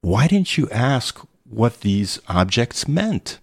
why 0.01 0.27
didn't 0.27 0.59
you 0.59 0.69
ask 0.71 1.19
what 1.49 1.81
these 1.81 2.19
objects 2.29 2.87
meant? 2.87 3.39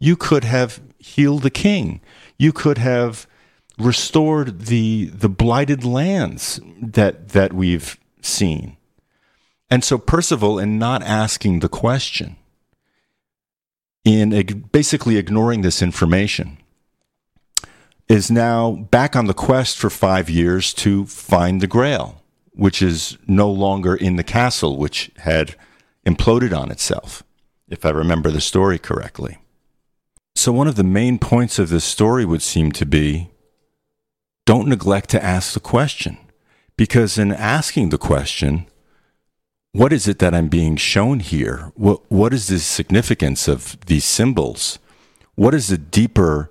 You 0.00 0.16
could 0.16 0.42
have 0.42 0.80
healed 0.98 1.42
the 1.42 1.50
king. 1.50 2.00
You 2.38 2.52
could 2.52 2.78
have 2.78 3.26
restored 3.78 4.66
the 4.66 5.06
the 5.06 5.28
blighted 5.28 5.84
lands 5.84 6.60
that 6.80 7.30
that 7.30 7.52
we've 7.52 7.98
seen. 8.20 8.76
And 9.70 9.82
so 9.82 9.96
Percival, 9.96 10.58
in 10.58 10.78
not 10.78 11.02
asking 11.02 11.60
the 11.60 11.68
question, 11.68 12.36
in 14.04 14.68
basically 14.70 15.16
ignoring 15.16 15.62
this 15.62 15.80
information, 15.80 16.58
is 18.08 18.30
now 18.30 18.72
back 18.72 19.16
on 19.16 19.26
the 19.26 19.34
quest 19.34 19.78
for 19.78 19.88
five 19.88 20.28
years 20.28 20.74
to 20.74 21.06
find 21.06 21.60
the 21.62 21.66
Grail, 21.66 22.22
which 22.52 22.82
is 22.82 23.16
no 23.26 23.50
longer 23.50 23.94
in 23.94 24.16
the 24.16 24.24
castle, 24.24 24.76
which 24.76 25.10
had 25.18 25.54
imploded 26.06 26.54
on 26.54 26.70
itself, 26.70 27.22
if 27.68 27.86
I 27.86 27.90
remember 27.90 28.30
the 28.30 28.42
story 28.42 28.78
correctly. 28.78 29.38
So, 30.34 30.52
one 30.52 30.68
of 30.68 30.76
the 30.76 30.84
main 30.84 31.18
points 31.18 31.58
of 31.58 31.70
this 31.70 31.84
story 31.84 32.26
would 32.26 32.42
seem 32.42 32.72
to 32.72 32.84
be 32.84 33.30
don't 34.44 34.68
neglect 34.68 35.10
to 35.10 35.22
ask 35.22 35.54
the 35.54 35.60
question. 35.60 36.18
Because 36.76 37.18
in 37.18 37.32
asking 37.32 37.90
the 37.90 37.98
question, 37.98 38.66
what 39.72 39.92
is 39.92 40.08
it 40.08 40.18
that 40.18 40.34
I'm 40.34 40.48
being 40.48 40.76
shown 40.76 41.20
here? 41.20 41.72
What, 41.74 42.10
what 42.10 42.32
is 42.32 42.48
the 42.48 42.58
significance 42.58 43.48
of 43.48 43.78
these 43.86 44.04
symbols? 44.04 44.78
What 45.34 45.54
is 45.54 45.68
the 45.68 45.78
deeper 45.78 46.50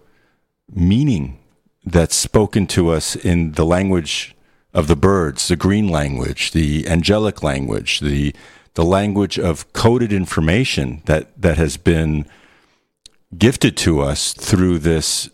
meaning 0.74 1.40
that's 1.86 2.16
spoken 2.16 2.68
to 2.68 2.90
us 2.90 3.16
in 3.16 3.54
the 3.54 3.66
language 3.66 4.36
of 4.74 4.88
the 4.88 4.96
birds, 4.96 5.48
the 5.48 5.56
green 5.56 5.88
language, 5.88 6.52
the 6.52 6.88
angelic 6.88 7.44
language, 7.44 8.00
the 8.00 8.34
the 8.74 8.86
language 8.86 9.38
of 9.38 9.72
coded 9.74 10.14
information 10.14 11.02
that, 11.06 11.40
that 11.42 11.58
has 11.58 11.78
been 11.78 12.26
gifted 13.38 13.76
to 13.78 14.02
us 14.02 14.34
through 14.34 14.80
this 14.80 15.30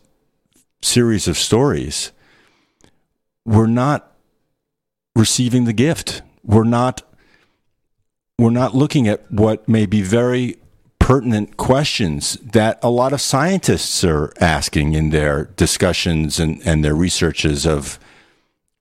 series 0.82 1.28
of 1.28 1.38
stories, 1.38 2.12
we're 3.48 3.66
not 3.66 4.12
receiving 5.16 5.64
the 5.64 5.74
gift. 5.74 6.22
We're 6.44 6.66
not 6.66 7.02
we're 8.38 8.52
not 8.52 8.76
looking 8.76 9.08
at 9.08 9.32
what 9.32 9.68
may 9.68 9.88
be 9.88 10.04
very 10.04 10.58
pertinent 11.00 11.58
questions 11.58 12.34
that 12.44 12.78
a 12.84 12.90
lot 12.92 13.14
of 13.14 13.22
scientists 13.22 14.04
are 14.04 14.32
asking 14.40 14.94
in 14.94 15.10
their 15.10 15.46
discussions 15.56 16.40
and, 16.40 16.62
and 16.68 16.86
their 16.86 16.94
researches 16.94 17.66
of 17.66 17.98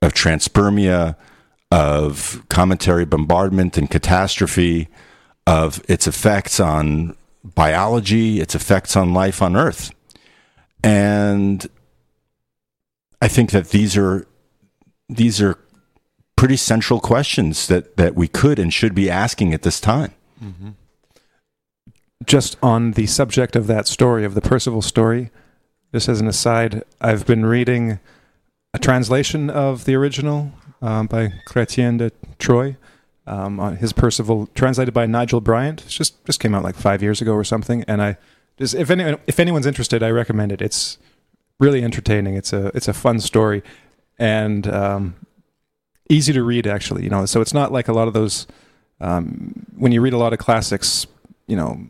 of 0.03 0.13
transpermia, 0.13 1.17
of 1.71 2.45
cometary 2.49 3.07
bombardment 3.07 3.79
and 3.79 3.91
catastrophe, 3.91 4.89
of 5.47 5.81
its 5.89 6.07
effects 6.07 6.59
on 6.61 7.17
biology, 7.45 8.41
its 8.41 8.55
effects 8.55 8.97
on 8.97 9.15
life 9.15 9.41
on 9.41 9.57
Earth. 9.57 9.93
And 10.83 11.67
I 13.23 13.29
think 13.29 13.53
that 13.53 13.71
these 13.71 13.97
are 13.97 14.27
these 15.09 15.41
are 15.41 15.59
pretty 16.37 16.57
central 16.57 17.01
questions 17.01 17.67
that, 17.69 17.97
that 17.97 18.15
we 18.15 18.29
could 18.29 18.59
and 18.59 18.73
should 18.73 18.95
be 18.95 19.11
asking 19.11 19.55
at 19.55 19.63
this 19.63 19.81
time. 19.81 20.13
Mm-hmm. 20.43 20.71
Just 22.25 22.57
on 22.63 22.93
the 22.93 23.07
subject 23.07 23.57
of 23.57 23.67
that 23.69 23.87
story, 23.87 24.25
of 24.25 24.35
the 24.35 24.41
Percival 24.41 24.83
story, 24.83 25.31
just 25.93 26.09
as 26.09 26.21
an 26.21 26.29
aside, 26.29 26.83
I've 27.01 27.27
been 27.27 27.47
reading 27.47 28.01
a 28.75 28.79
translation 28.79 29.49
of 29.49 29.85
the 29.85 29.95
original 29.95 30.53
um, 30.83 31.07
by 31.07 31.33
Chrétien 31.49 31.99
de 31.99 32.11
Troyes. 32.39 32.77
Um, 33.29 33.59
on 33.59 33.79
his 33.79 33.93
Percival, 33.93 34.49
translated 34.55 34.95
by 34.95 35.05
Nigel 35.05 35.41
Bryant. 35.41 35.83
It's 35.83 35.95
just 35.95 36.25
just 36.27 36.39
came 36.39 36.55
out 36.55 36.63
like 36.63 36.77
five 36.77 37.03
years 37.03 37.21
ago 37.21 37.33
or 37.33 37.43
something. 37.43 37.83
And 37.89 38.01
I 38.01 38.19
just 38.57 38.77
if 38.77 38.89
anyone 38.89 39.19
if 39.27 39.41
anyone's 39.41 39.67
interested, 39.67 40.01
I 40.01 40.11
recommend 40.11 40.53
it. 40.53 40.63
It's 40.63 40.97
really 41.59 41.83
entertaining. 41.83 42.37
It's 42.37 42.53
a 42.53 42.71
it's 42.73 42.87
a 42.87 42.93
fun 42.93 43.19
story, 43.19 43.65
and 44.19 44.67
um, 44.69 45.15
easy 46.09 46.33
to 46.33 46.43
read 46.43 46.67
actually. 46.67 47.05
You 47.05 47.11
know, 47.11 47.27
so 47.27 47.41
it's 47.41 47.55
not 47.55 47.73
like 47.73 47.89
a 47.89 47.93
lot 47.93 48.09
of 48.09 48.15
those 48.15 48.47
um, 49.01 49.67
when 49.77 49.93
you 49.93 50.01
read 50.01 50.13
a 50.13 50.19
lot 50.19 50.33
of 50.33 50.39
classics. 50.39 51.07
You 51.47 51.57
know, 51.57 51.87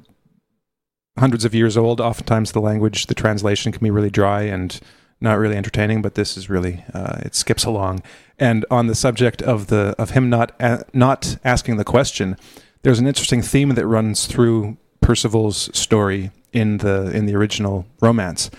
hundreds 1.18 1.44
of 1.44 1.54
years 1.54 1.76
old. 1.76 2.00
Oftentimes, 2.00 2.52
the 2.52 2.60
language, 2.60 3.06
the 3.06 3.14
translation 3.14 3.72
can 3.72 3.82
be 3.82 3.90
really 3.90 4.10
dry 4.10 4.42
and 4.42 4.78
not 5.20 5.38
really 5.38 5.56
entertaining. 5.56 6.02
But 6.02 6.14
this 6.14 6.36
is 6.36 6.50
really 6.50 6.84
uh, 6.92 7.18
it 7.22 7.34
skips 7.34 7.64
along. 7.64 8.02
And 8.38 8.66
on 8.70 8.86
the 8.86 8.94
subject 8.94 9.40
of 9.42 9.68
the 9.68 9.94
of 9.98 10.10
him 10.10 10.28
not 10.28 10.52
a, 10.60 10.84
not 10.92 11.38
asking 11.44 11.78
the 11.78 11.84
question, 11.84 12.36
there's 12.82 12.98
an 12.98 13.06
interesting 13.06 13.42
theme 13.42 13.70
that 13.70 13.86
runs 13.86 14.26
through 14.26 14.76
Percival's 15.00 15.70
story 15.76 16.30
in 16.52 16.78
the 16.78 17.10
in 17.16 17.26
the 17.26 17.34
original 17.34 17.86
romance, 18.00 18.50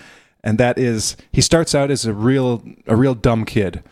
and 0.44 0.58
that 0.58 0.78
is 0.78 1.16
he 1.32 1.40
starts 1.40 1.74
out 1.74 1.90
as 1.90 2.06
a 2.06 2.12
real 2.12 2.62
a 2.86 2.96
real 2.96 3.14
dumb 3.14 3.44
kid. 3.44 3.82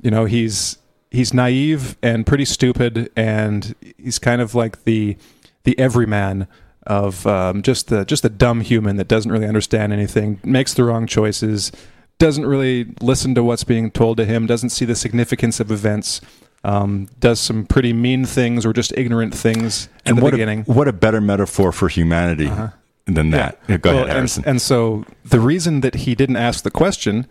You 0.00 0.10
know, 0.10 0.24
he's 0.24 0.78
he's 1.10 1.32
naive 1.32 1.96
and 2.02 2.26
pretty 2.26 2.44
stupid, 2.44 3.10
and 3.16 3.74
he's 3.98 4.18
kind 4.18 4.40
of 4.40 4.54
like 4.54 4.84
the 4.84 5.16
the 5.64 5.78
everyman 5.78 6.46
of 6.86 7.26
um, 7.26 7.62
just 7.62 7.88
the 7.88 8.04
just 8.04 8.22
the 8.22 8.28
dumb 8.30 8.60
human 8.60 8.96
that 8.96 9.08
doesn't 9.08 9.32
really 9.32 9.46
understand 9.46 9.92
anything, 9.92 10.38
makes 10.44 10.74
the 10.74 10.84
wrong 10.84 11.06
choices, 11.06 11.72
doesn't 12.18 12.46
really 12.46 12.94
listen 13.00 13.34
to 13.34 13.42
what's 13.42 13.64
being 13.64 13.90
told 13.90 14.16
to 14.18 14.24
him, 14.24 14.46
doesn't 14.46 14.70
see 14.70 14.84
the 14.84 14.94
significance 14.94 15.58
of 15.58 15.72
events, 15.72 16.20
um, 16.62 17.08
does 17.18 17.40
some 17.40 17.66
pretty 17.66 17.92
mean 17.92 18.24
things 18.24 18.64
or 18.64 18.72
just 18.72 18.92
ignorant 18.96 19.34
things 19.34 19.86
in 20.04 20.10
and 20.10 20.18
the 20.18 20.22
what 20.22 20.30
beginning. 20.30 20.60
A, 20.68 20.72
what 20.72 20.86
a 20.86 20.92
better 20.92 21.20
metaphor 21.20 21.72
for 21.72 21.88
humanity 21.88 22.46
Uh-huh. 22.46 22.68
Than 23.06 23.30
that. 23.30 23.58
Yeah. 23.68 23.76
Go 23.78 23.90
Well, 23.94 24.04
ahead, 24.04 24.16
Harrison. 24.16 24.44
And, 24.44 24.50
and 24.50 24.62
so 24.62 25.04
the 25.24 25.40
reason 25.40 25.80
that 25.80 25.94
he 25.94 26.14
didn't 26.14 26.36
ask 26.36 26.62
the 26.64 26.70
question 26.70 27.26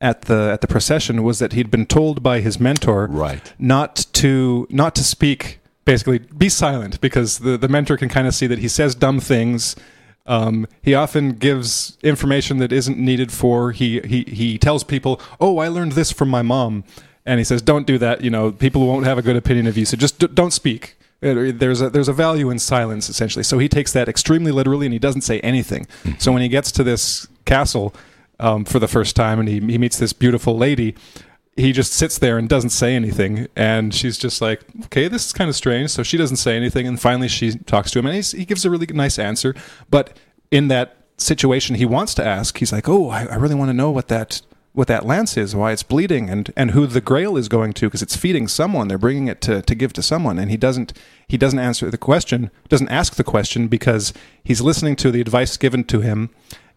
at 0.00 0.22
the 0.22 0.50
at 0.52 0.60
the 0.60 0.68
procession 0.68 1.22
was 1.22 1.38
that 1.40 1.52
he'd 1.52 1.70
been 1.70 1.86
told 1.86 2.22
by 2.22 2.40
his 2.40 2.60
mentor 2.60 3.08
right. 3.10 3.52
not 3.58 4.06
to 4.12 4.66
not 4.70 4.94
to 4.94 5.02
speak 5.02 5.58
basically 5.84 6.18
be 6.18 6.48
silent 6.48 7.00
because 7.00 7.40
the, 7.40 7.56
the 7.58 7.68
mentor 7.68 7.96
can 7.96 8.08
kind 8.08 8.28
of 8.28 8.34
see 8.34 8.46
that 8.46 8.58
he 8.58 8.68
says 8.68 8.94
dumb 8.94 9.18
things 9.18 9.74
um, 10.26 10.66
he 10.82 10.94
often 10.94 11.32
gives 11.32 11.96
information 12.02 12.58
that 12.58 12.70
isn't 12.70 12.98
needed 12.98 13.32
for 13.32 13.72
he, 13.72 14.00
he 14.02 14.22
he 14.24 14.56
tells 14.58 14.84
people 14.84 15.20
oh 15.40 15.58
i 15.58 15.66
learned 15.66 15.92
this 15.92 16.12
from 16.12 16.28
my 16.28 16.42
mom 16.42 16.84
and 17.26 17.40
he 17.40 17.44
says 17.44 17.60
don't 17.60 17.86
do 17.86 17.98
that 17.98 18.20
you 18.20 18.30
know 18.30 18.52
people 18.52 18.86
won't 18.86 19.04
have 19.04 19.18
a 19.18 19.22
good 19.22 19.36
opinion 19.36 19.66
of 19.66 19.76
you 19.76 19.84
so 19.84 19.96
just 19.96 20.20
d- 20.20 20.28
don't 20.32 20.52
speak 20.52 20.96
There's 21.20 21.80
a 21.80 21.90
there's 21.90 22.08
a 22.08 22.12
value 22.12 22.48
in 22.50 22.58
silence 22.58 23.08
essentially. 23.08 23.42
So 23.42 23.58
he 23.58 23.68
takes 23.68 23.92
that 23.92 24.08
extremely 24.08 24.52
literally 24.52 24.86
and 24.86 24.92
he 24.92 24.98
doesn't 24.98 25.22
say 25.22 25.40
anything. 25.40 25.86
So 26.18 26.32
when 26.32 26.42
he 26.42 26.48
gets 26.48 26.70
to 26.72 26.84
this 26.84 27.26
castle 27.44 27.94
um, 28.38 28.64
for 28.64 28.78
the 28.78 28.86
first 28.86 29.16
time 29.16 29.40
and 29.40 29.48
he, 29.48 29.60
he 29.60 29.78
meets 29.78 29.98
this 29.98 30.12
beautiful 30.12 30.56
lady 30.56 30.94
he 31.56 31.72
just 31.72 31.92
sits 31.92 32.18
there 32.18 32.38
and 32.38 32.48
doesn't 32.48 32.70
say 32.70 32.94
anything. 32.94 33.48
And 33.56 33.92
she's 33.92 34.16
just 34.16 34.40
like 34.40 34.62
okay 34.84 35.08
this 35.08 35.26
is 35.26 35.32
kind 35.32 35.48
of 35.48 35.56
strange. 35.56 35.90
So 35.90 36.04
she 36.04 36.16
doesn't 36.16 36.36
say 36.36 36.56
anything 36.56 36.86
and 36.86 37.00
finally 37.00 37.28
she 37.28 37.52
talks 37.52 37.90
to 37.92 37.98
him 37.98 38.06
and 38.06 38.14
he's, 38.14 38.30
he 38.32 38.44
gives 38.44 38.64
a 38.64 38.70
really 38.70 38.86
nice 38.86 39.18
answer. 39.18 39.56
But 39.90 40.16
in 40.52 40.68
that 40.68 40.98
situation 41.16 41.74
he 41.74 41.84
wants 41.84 42.14
to 42.14 42.24
ask 42.24 42.58
he's 42.58 42.72
like 42.72 42.88
oh 42.88 43.10
i, 43.10 43.24
I 43.24 43.34
really 43.34 43.56
want 43.56 43.70
to 43.70 43.74
know 43.74 43.90
what 43.90 44.06
that 44.06 44.40
what 44.78 44.86
that 44.86 45.04
lance 45.04 45.36
is 45.36 45.56
why 45.56 45.72
it's 45.72 45.82
bleeding 45.82 46.30
and 46.30 46.52
and 46.56 46.70
who 46.70 46.86
the 46.86 47.00
grail 47.00 47.36
is 47.36 47.48
going 47.48 47.72
to 47.72 47.88
because 47.88 48.00
it's 48.00 48.16
feeding 48.16 48.46
someone 48.46 48.86
they're 48.86 48.96
bringing 48.96 49.26
it 49.26 49.40
to 49.40 49.60
to 49.60 49.74
give 49.74 49.92
to 49.92 50.00
someone 50.00 50.38
and 50.38 50.52
he 50.52 50.56
doesn't 50.56 50.92
he 51.26 51.36
doesn't 51.36 51.58
answer 51.58 51.90
the 51.90 51.98
question 51.98 52.48
doesn't 52.68 52.88
ask 52.88 53.16
the 53.16 53.24
question 53.24 53.66
because 53.66 54.12
he's 54.44 54.60
listening 54.60 54.94
to 54.94 55.10
the 55.10 55.20
advice 55.20 55.56
given 55.56 55.82
to 55.82 56.00
him 56.00 56.30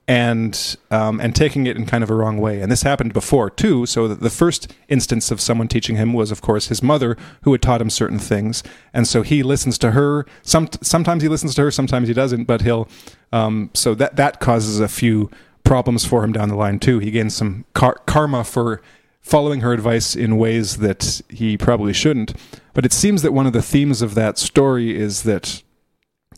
and 0.07 0.77
um, 0.89 1.21
and 1.21 1.35
taking 1.35 1.67
it 1.67 1.77
in 1.77 1.85
kind 1.85 2.03
of 2.03 2.09
a 2.09 2.15
wrong 2.15 2.37
way. 2.39 2.59
And 2.59 2.71
this 2.71 2.81
happened 2.81 3.13
before 3.13 3.49
too. 3.49 3.85
So 3.85 4.07
the 4.07 4.29
first 4.29 4.73
instance 4.89 5.31
of 5.31 5.39
someone 5.39 5.67
teaching 5.67 5.95
him 5.95 6.11
was, 6.11 6.31
of 6.31 6.41
course, 6.41 6.67
his 6.67 6.81
mother, 6.83 7.15
who 7.43 7.51
had 7.51 7.61
taught 7.61 7.81
him 7.81 7.89
certain 7.89 8.19
things. 8.19 8.63
And 8.93 9.07
so 9.07 9.21
he 9.21 9.43
listens 9.43 9.77
to 9.77 9.91
her. 9.91 10.25
Some 10.41 10.67
sometimes 10.81 11.23
he 11.23 11.29
listens 11.29 11.55
to 11.55 11.61
her, 11.61 11.71
sometimes 11.71 12.07
he 12.07 12.13
doesn't. 12.13 12.45
But 12.45 12.61
he'll 12.63 12.89
um, 13.31 13.69
so 13.73 13.95
that 13.95 14.15
that 14.17 14.39
causes 14.39 14.79
a 14.79 14.89
few 14.89 15.29
problems 15.63 16.05
for 16.05 16.23
him 16.23 16.31
down 16.31 16.49
the 16.49 16.55
line 16.55 16.79
too. 16.79 16.99
He 16.99 17.11
gains 17.11 17.35
some 17.35 17.65
car- 17.73 18.01
karma 18.05 18.43
for 18.43 18.81
following 19.21 19.61
her 19.61 19.71
advice 19.71 20.15
in 20.15 20.37
ways 20.37 20.77
that 20.77 21.21
he 21.29 21.57
probably 21.57 21.93
shouldn't. 21.93 22.33
But 22.73 22.85
it 22.85 22.93
seems 22.93 23.21
that 23.21 23.33
one 23.33 23.45
of 23.45 23.53
the 23.53 23.61
themes 23.61 24.01
of 24.01 24.15
that 24.15 24.37
story 24.37 24.95
is 24.97 25.23
that 25.23 25.61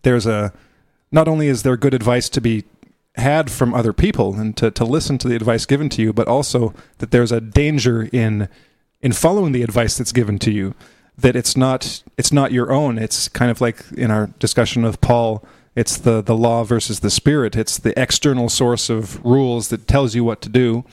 there's 0.03 0.25
a 0.25 0.53
not 1.11 1.27
only 1.27 1.47
is 1.47 1.63
there 1.63 1.77
good 1.77 1.93
advice 1.93 2.27
to 2.29 2.41
be 2.41 2.65
had 3.15 3.51
from 3.51 3.73
other 3.73 3.93
people 3.93 4.33
and 4.35 4.57
to, 4.57 4.71
to 4.71 4.83
listen 4.83 5.17
to 5.19 5.27
the 5.27 5.35
advice 5.35 5.65
given 5.65 5.87
to 5.89 6.01
you, 6.01 6.11
but 6.11 6.27
also 6.27 6.73
that 6.97 7.11
there's 7.11 7.31
a 7.31 7.41
danger 7.41 8.09
in 8.11 8.49
in 9.01 9.11
following 9.11 9.51
the 9.51 9.63
advice 9.63 9.97
that's 9.97 10.11
given 10.11 10.39
to 10.39 10.51
you. 10.51 10.73
That 11.17 11.35
it's 11.35 11.55
not 11.55 12.03
it's 12.17 12.31
not 12.31 12.51
your 12.51 12.71
own. 12.71 12.97
It's 12.97 13.27
kind 13.27 13.51
of 13.51 13.61
like 13.61 13.83
in 13.95 14.09
our 14.09 14.27
discussion 14.39 14.83
of 14.83 14.99
Paul. 14.99 15.45
It's 15.75 15.97
the 15.97 16.21
the 16.21 16.35
law 16.35 16.63
versus 16.63 16.99
the 16.99 17.09
spirit. 17.09 17.55
It's 17.55 17.77
the 17.77 17.99
external 17.99 18.49
source 18.49 18.89
of 18.89 19.23
rules 19.25 19.69
that 19.69 19.87
tells 19.87 20.13
you 20.13 20.23
what 20.23 20.41
to 20.41 20.49
do, 20.49 20.85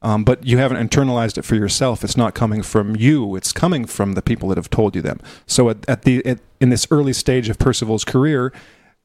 um, 0.00 0.24
but 0.24 0.46
you 0.46 0.58
haven't 0.58 0.88
internalized 0.88 1.38
it 1.38 1.44
for 1.44 1.56
yourself. 1.56 2.04
It's 2.04 2.16
not 2.16 2.34
coming 2.34 2.62
from 2.62 2.94
you. 2.94 3.34
It's 3.34 3.52
coming 3.52 3.84
from 3.84 4.12
the 4.12 4.22
people 4.22 4.48
that 4.50 4.58
have 4.58 4.70
told 4.70 4.94
you 4.94 5.02
them. 5.02 5.20
So 5.46 5.70
at, 5.70 5.88
at 5.88 6.02
the 6.02 6.24
at, 6.24 6.38
in 6.60 6.68
this 6.68 6.86
early 6.90 7.12
stage 7.12 7.48
of 7.48 7.58
Percival's 7.58 8.04
career, 8.04 8.52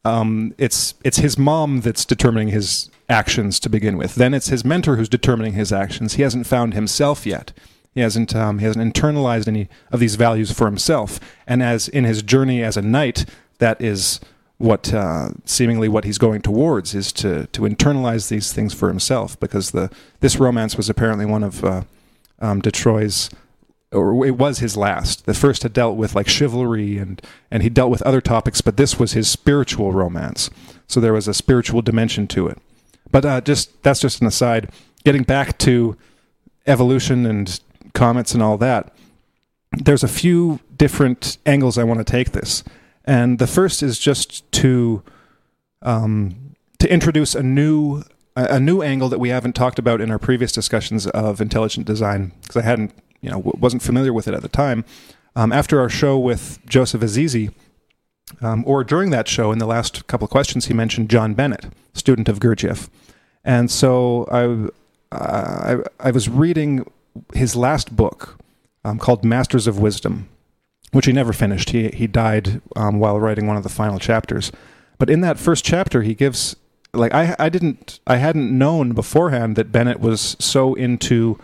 um, 0.06 0.54
it's 0.58 0.94
it's 1.04 1.18
his 1.18 1.38
mom 1.38 1.82
that's 1.82 2.06
determining 2.06 2.50
his 2.50 2.92
actions 3.10 3.60
to 3.62 3.70
begin 3.70 3.98
with. 3.98 4.16
Then 4.16 4.34
it's 4.34 4.48
his 4.48 4.64
mentor 4.64 4.98
who's 4.98 5.10
determining 5.10 5.54
his 5.54 5.74
actions. 5.74 6.14
He 6.14 6.22
hasn't 6.22 6.46
found 6.46 6.74
himself 6.74 7.26
yet. 7.26 7.54
He 7.94 8.02
hasn't 8.02 8.36
um, 8.36 8.60
he 8.60 8.66
hasn't 8.66 8.94
internalized 8.94 9.48
any 9.48 9.70
of 9.92 10.00
these 10.00 10.16
values 10.16 10.52
for 10.52 10.66
himself. 10.66 11.20
And 11.48 11.64
as 11.64 11.88
in 11.88 12.04
his 12.04 12.22
journey 12.22 12.62
as 12.64 12.78
a 12.78 12.82
knight, 12.82 13.26
that 13.60 13.82
is 13.82 14.20
what 14.58 14.94
uh, 14.94 15.30
seemingly 15.46 15.90
what 15.90 16.06
he's 16.06 16.18
going 16.18 16.42
towards 16.42 16.96
is 16.96 17.12
to 17.14 17.48
to 17.48 17.62
internalize 17.62 18.30
these 18.30 18.54
things 18.54 18.74
for 18.74 18.88
himself. 18.88 19.40
Because 19.40 19.72
the 19.72 19.92
this 20.20 20.38
romance 20.38 20.78
was 20.78 20.90
apparently 20.90 21.26
one 21.26 21.44
of 21.44 21.64
uh, 21.64 21.84
um, 22.40 22.62
de 22.62 22.72
Troyes 22.72 23.30
or 23.94 24.26
it 24.26 24.38
was 24.38 24.60
his 24.60 24.76
last. 24.76 25.26
The 25.26 25.34
first 25.34 25.64
had 25.64 25.74
dealt 25.74 25.96
with 25.96 26.16
like 26.16 26.28
chivalry 26.28 26.98
and 26.98 27.22
and 27.52 27.64
he 27.64 27.70
dealt 27.70 27.92
with 27.92 28.02
other 28.02 28.22
topics, 28.22 28.62
but 28.62 28.78
this 28.78 29.00
was 29.00 29.14
his 29.14 29.30
spiritual 29.30 29.92
romance. 29.92 30.50
So 30.88 31.00
there 31.00 31.14
was 31.14 31.28
a 31.28 31.34
spiritual 31.34 31.82
dimension 31.82 32.28
to 32.30 32.48
it. 32.48 32.60
But 33.12 33.26
uh, 33.26 33.42
just 33.42 33.82
that's 33.84 34.00
just 34.00 34.22
an 34.22 34.28
aside. 34.28 34.72
Getting 35.04 35.24
back 35.24 35.58
to 35.60 35.96
evolution 36.66 37.26
and 37.26 37.60
comets 37.94 38.34
and 38.34 38.42
all 38.42 38.58
that, 38.58 38.94
there's 39.72 40.04
a 40.04 40.08
few 40.08 40.60
different 40.76 41.38
angles 41.46 41.78
I 41.78 41.84
want 41.84 42.00
to 42.00 42.04
take 42.04 42.32
this, 42.32 42.64
and 43.06 43.40
the 43.40 43.48
first 43.48 43.84
is 43.84 44.00
just 44.00 44.50
to 44.54 45.04
um, 45.82 46.56
to 46.80 46.92
introduce 46.92 47.36
a 47.36 47.44
new 47.44 48.04
a 48.36 48.60
new 48.60 48.82
angle 48.82 49.10
that 49.10 49.20
we 49.20 49.30
haven't 49.30 49.54
talked 49.54 49.78
about 49.78 50.02
in 50.02 50.10
our 50.10 50.18
previous 50.18 50.52
discussions 50.52 51.06
of 51.08 51.40
intelligent 51.40 51.86
design 51.86 52.32
because 52.42 52.58
I 52.58 52.62
hadn't 52.62 52.94
you 53.22 53.30
know 53.30 53.40
wasn't 53.40 53.82
familiar 53.82 54.14
with 54.14 54.28
it 54.28 54.34
at 54.34 54.42
the 54.42 54.50
time. 54.50 54.86
Um, 55.36 55.52
after 55.52 55.80
our 55.80 55.90
show 55.90 56.18
with 56.18 56.60
Joseph 56.68 57.02
Azize, 57.02 57.52
um, 58.42 58.64
or 58.68 58.84
during 58.84 59.10
that 59.10 59.28
show, 59.28 59.52
in 59.52 59.58
the 59.58 59.66
last 59.66 60.06
couple 60.08 60.26
of 60.26 60.32
questions, 60.32 60.66
he 60.66 60.74
mentioned 60.74 61.10
John 61.10 61.34
Bennett, 61.34 61.66
student 61.94 62.30
of 62.30 62.40
Gurdjieff, 62.40 62.90
and 63.44 63.70
so 63.70 64.28
I 64.32 64.70
I, 65.16 65.78
I 66.00 66.12
was 66.12 66.30
reading 66.30 66.90
his 67.34 67.56
last 67.56 67.96
book 67.96 68.38
um, 68.84 68.98
called 69.00 69.24
Masters 69.24 69.68
of 69.68 69.80
Wisdom, 69.80 70.28
which 70.94 71.08
he 71.08 71.12
never 71.12 71.34
finished. 71.34 71.72
He 71.72 71.90
he 71.90 72.08
died 72.08 72.62
um, 72.78 73.00
while 73.00 73.20
writing 73.20 73.46
one 73.46 73.58
of 73.58 73.64
the 73.64 73.70
final 73.70 74.00
chapters. 74.00 74.52
But 74.98 75.10
in 75.10 75.20
that 75.22 75.38
first 75.38 75.66
chapter, 75.66 76.04
he 76.04 76.14
gives 76.14 76.56
like 76.94 77.14
I 77.14 77.36
I 77.38 77.50
didn't 77.50 78.00
I 78.08 78.18
hadn't 78.18 78.58
known 78.58 78.94
beforehand 78.94 79.58
that 79.58 79.72
Bennett 79.72 80.00
was 80.00 80.38
so 80.40 80.76
into 80.76 81.38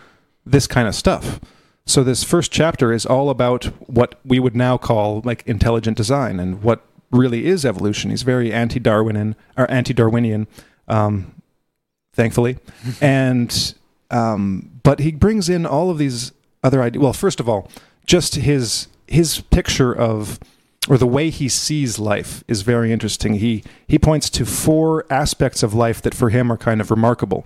this 0.46 0.68
kind 0.68 0.88
of 0.88 0.96
stuff. 0.96 1.42
So 1.86 2.04
this 2.04 2.24
first 2.24 2.52
chapter 2.52 2.94
is 2.94 3.06
all 3.06 3.32
about 3.32 3.66
what 3.90 4.20
we 4.24 4.40
would 4.40 4.56
now 4.56 4.78
call 4.78 5.22
like 5.26 5.44
intelligent 5.48 5.98
design 5.98 6.40
and 6.40 6.62
what 6.62 6.86
really 7.12 7.48
is 7.48 7.66
evolution. 7.66 8.12
He's 8.12 8.22
very 8.22 8.54
anti-Darwinian 8.54 9.36
or 9.58 9.70
anti-Darwinian, 9.72 10.48
um, 10.88 11.34
thankfully, 12.14 12.60
and 13.02 13.74
um, 14.12 14.80
but 14.84 15.00
he 15.00 15.12
brings 15.12 15.50
in 15.50 15.66
all 15.66 15.90
of 15.90 15.98
these 15.98 16.32
other 16.64 16.84
ideas. 16.84 17.02
Well, 17.02 17.14
first 17.14 17.40
of 17.40 17.50
all, 17.50 17.72
just 18.06 18.36
his 18.36 18.88
his 19.10 19.42
picture 19.42 19.94
of 19.94 20.40
or 20.88 20.98
the 20.98 21.08
way 21.08 21.30
he 21.30 21.50
sees 21.50 22.00
life 22.00 22.44
is 22.48 22.62
very 22.62 22.92
interesting. 22.92 23.36
He 23.36 23.64
he 23.88 24.00
points 24.00 24.30
to 24.32 24.46
four 24.46 25.06
aspects 25.10 25.62
of 25.64 25.74
life 25.74 26.02
that 26.02 26.16
for 26.16 26.30
him 26.30 26.52
are 26.52 26.58
kind 26.58 26.82
of 26.82 26.90
remarkable. 26.90 27.46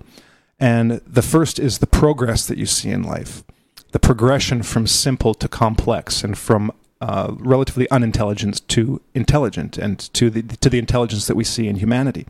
And 0.60 1.02
the 1.06 1.22
first 1.22 1.60
is 1.60 1.80
the 1.80 1.88
progress 1.88 2.46
that 2.48 2.58
you 2.58 2.66
see 2.66 2.90
in 2.90 3.04
life. 3.04 3.44
The 3.92 4.00
progression 4.00 4.64
from 4.64 4.88
simple 4.88 5.34
to 5.36 5.48
complex 5.48 6.24
and 6.24 6.38
from 6.38 6.72
uh, 7.02 7.34
relatively 7.38 7.90
unintelligent 7.92 8.66
to 8.70 9.02
intelligent 9.14 9.78
and 9.78 10.00
to 10.14 10.30
the 10.30 10.42
to 10.42 10.70
the 10.70 10.80
intelligence 10.80 11.28
that 11.28 11.36
we 11.36 11.44
see 11.44 11.68
in 11.68 11.78
humanity. 11.78 12.26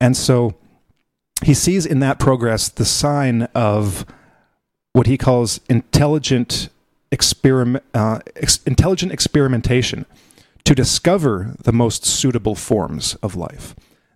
And 0.00 0.16
so 0.16 0.54
he 1.44 1.54
sees 1.54 1.86
in 1.86 2.00
that 2.00 2.18
progress 2.18 2.68
the 2.68 2.84
sign 2.84 3.42
of 3.54 4.04
what 4.92 5.06
he 5.06 5.16
calls 5.16 5.60
intelligent 5.68 6.70
experiment, 7.12 7.84
uh, 7.94 8.20
ex- 8.36 8.62
intelligent 8.64 9.12
experimentation 9.12 10.06
to 10.64 10.74
discover 10.74 11.54
the 11.62 11.72
most 11.72 12.04
suitable 12.04 12.54
forms 12.54 13.14
of 13.16 13.34
life. 13.34 13.74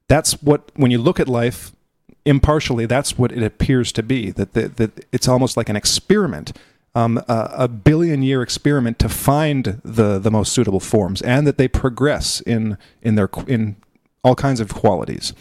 That's 0.08 0.42
what, 0.42 0.70
when 0.74 0.90
you 0.90 0.98
look 0.98 1.18
at 1.18 1.28
life 1.28 1.72
impartially, 2.24 2.86
that's 2.86 3.18
what 3.18 3.32
it 3.32 3.42
appears 3.42 3.92
to 3.92 4.02
be. 4.02 4.30
That, 4.30 4.52
that, 4.52 4.76
that 4.76 5.06
it's 5.12 5.28
almost 5.28 5.56
like 5.56 5.68
an 5.68 5.76
experiment, 5.76 6.56
um, 6.94 7.18
a, 7.28 7.50
a 7.52 7.68
billion 7.68 8.22
year 8.22 8.42
experiment 8.42 8.98
to 9.00 9.08
find 9.08 9.80
the, 9.84 10.18
the 10.18 10.30
most 10.30 10.52
suitable 10.52 10.80
forms, 10.80 11.22
and 11.22 11.46
that 11.46 11.58
they 11.58 11.68
progress 11.68 12.40
in, 12.40 12.78
in, 13.02 13.14
their, 13.14 13.28
in 13.46 13.76
all 14.22 14.34
kinds 14.34 14.60
of 14.60 14.74
qualities. 14.74 15.32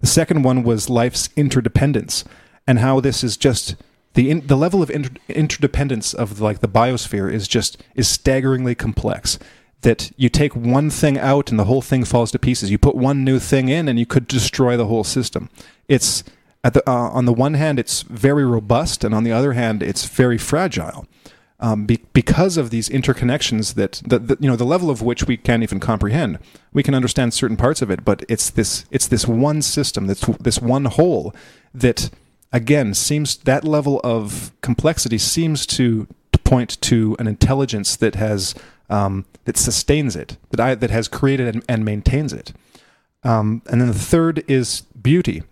The 0.00 0.06
second 0.06 0.42
one 0.42 0.62
was 0.62 0.90
life's 0.90 1.28
interdependence, 1.36 2.24
and 2.66 2.80
how 2.80 3.00
this 3.00 3.22
is 3.22 3.36
just 3.36 3.76
the 4.16 4.30
in, 4.30 4.46
the 4.46 4.56
level 4.56 4.82
of 4.82 4.90
inter- 4.90 5.14
interdependence 5.28 6.12
of 6.14 6.40
like 6.40 6.60
the 6.60 6.68
biosphere 6.68 7.32
is 7.32 7.46
just 7.46 7.82
is 7.94 8.08
staggeringly 8.08 8.74
complex. 8.74 9.38
That 9.82 10.10
you 10.16 10.28
take 10.30 10.56
one 10.56 10.90
thing 10.90 11.18
out 11.18 11.50
and 11.50 11.58
the 11.58 11.64
whole 11.64 11.82
thing 11.82 12.04
falls 12.04 12.32
to 12.32 12.38
pieces. 12.38 12.70
You 12.70 12.78
put 12.78 12.96
one 12.96 13.22
new 13.24 13.38
thing 13.38 13.68
in 13.68 13.88
and 13.88 13.98
you 13.98 14.06
could 14.06 14.26
destroy 14.26 14.76
the 14.76 14.86
whole 14.86 15.04
system. 15.04 15.48
It's 15.86 16.24
at 16.64 16.72
the 16.72 16.82
uh, 16.90 17.10
on 17.10 17.26
the 17.26 17.32
one 17.32 17.54
hand 17.54 17.78
it's 17.78 18.02
very 18.02 18.44
robust 18.44 19.04
and 19.04 19.14
on 19.14 19.22
the 19.22 19.32
other 19.32 19.52
hand 19.52 19.82
it's 19.82 20.06
very 20.06 20.38
fragile. 20.38 21.06
Um, 21.58 21.86
be, 21.86 22.04
because 22.12 22.58
of 22.58 22.68
these 22.68 22.90
interconnections 22.90 23.74
that, 23.74 24.02
that, 24.06 24.28
that 24.28 24.42
you 24.42 24.48
know 24.48 24.56
the 24.56 24.64
level 24.64 24.90
of 24.90 25.00
which 25.02 25.26
we 25.26 25.36
can't 25.36 25.62
even 25.62 25.78
comprehend. 25.78 26.38
We 26.72 26.82
can 26.82 26.94
understand 26.94 27.34
certain 27.34 27.58
parts 27.58 27.82
of 27.82 27.90
it 27.90 28.02
but 28.02 28.24
it's 28.28 28.48
this 28.48 28.86
it's 28.90 29.08
this 29.08 29.26
one 29.26 29.60
system 29.60 30.06
this 30.06 30.22
this 30.40 30.58
one 30.58 30.86
whole 30.86 31.34
that 31.74 32.10
again 32.52 32.94
seems 32.94 33.36
that 33.38 33.64
level 33.64 34.00
of 34.04 34.52
complexity 34.60 35.18
seems 35.18 35.66
to, 35.66 36.06
point 36.46 36.80
to 36.80 37.16
an 37.18 37.26
intelligence 37.26 37.96
that 37.96 38.14
has 38.14 38.54
um, 38.88 39.26
that 39.44 39.56
sustains 39.56 40.16
it 40.16 40.38
that 40.50 40.60
I, 40.60 40.74
that 40.76 40.90
has 40.90 41.08
created 41.08 41.54
and, 41.54 41.64
and 41.68 41.84
maintains 41.84 42.32
it. 42.32 42.52
Um, 43.24 43.62
and 43.66 43.80
then 43.80 43.88
the 43.88 43.94
third 43.94 44.44
is 44.48 44.82
beauty. 45.00 45.42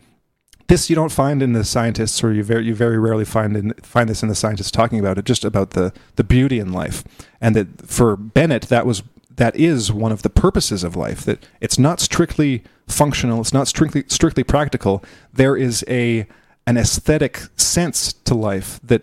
This 0.68 0.88
you 0.88 0.97
don't 0.97 1.12
find 1.12 1.42
in 1.42 1.53
the 1.53 1.64
scientists 1.64 2.22
or 2.22 2.32
you 2.32 2.42
very 2.42 2.64
you 2.64 2.74
very 2.74 2.99
rarely 2.99 3.24
find 3.24 3.57
in 3.57 3.74
find 3.82 4.09
this 4.09 4.22
in 4.22 4.28
the 4.28 4.34
scientists 4.34 4.70
talking 4.70 4.99
about 4.99 5.18
it 5.18 5.24
just 5.24 5.45
about 5.45 5.70
the 5.70 5.92
the 6.16 6.24
beauty 6.24 6.59
in 6.59 6.72
life. 6.72 7.05
And 7.40 7.55
that 7.57 7.86
for 7.86 8.16
Bennett 8.16 8.62
that 8.62 8.86
was 8.86 9.03
that 9.36 9.57
is 9.57 9.92
one 9.92 10.12
of 10.12 10.22
the 10.22 10.30
purposes 10.30 10.84
of 10.84 10.95
life 10.95 11.22
that 11.24 11.45
it's 11.61 11.78
not 11.78 11.99
strictly 11.99 12.62
functional 12.86 13.40
it's 13.40 13.53
not 13.53 13.66
strictly 13.66 14.05
strictly 14.07 14.45
practical. 14.45 15.05
There 15.32 15.57
is 15.57 15.84
a 15.88 16.26
an 16.67 16.77
aesthetic 16.77 17.43
sense 17.57 18.12
to 18.12 18.35
life 18.35 18.81
that 18.83 19.03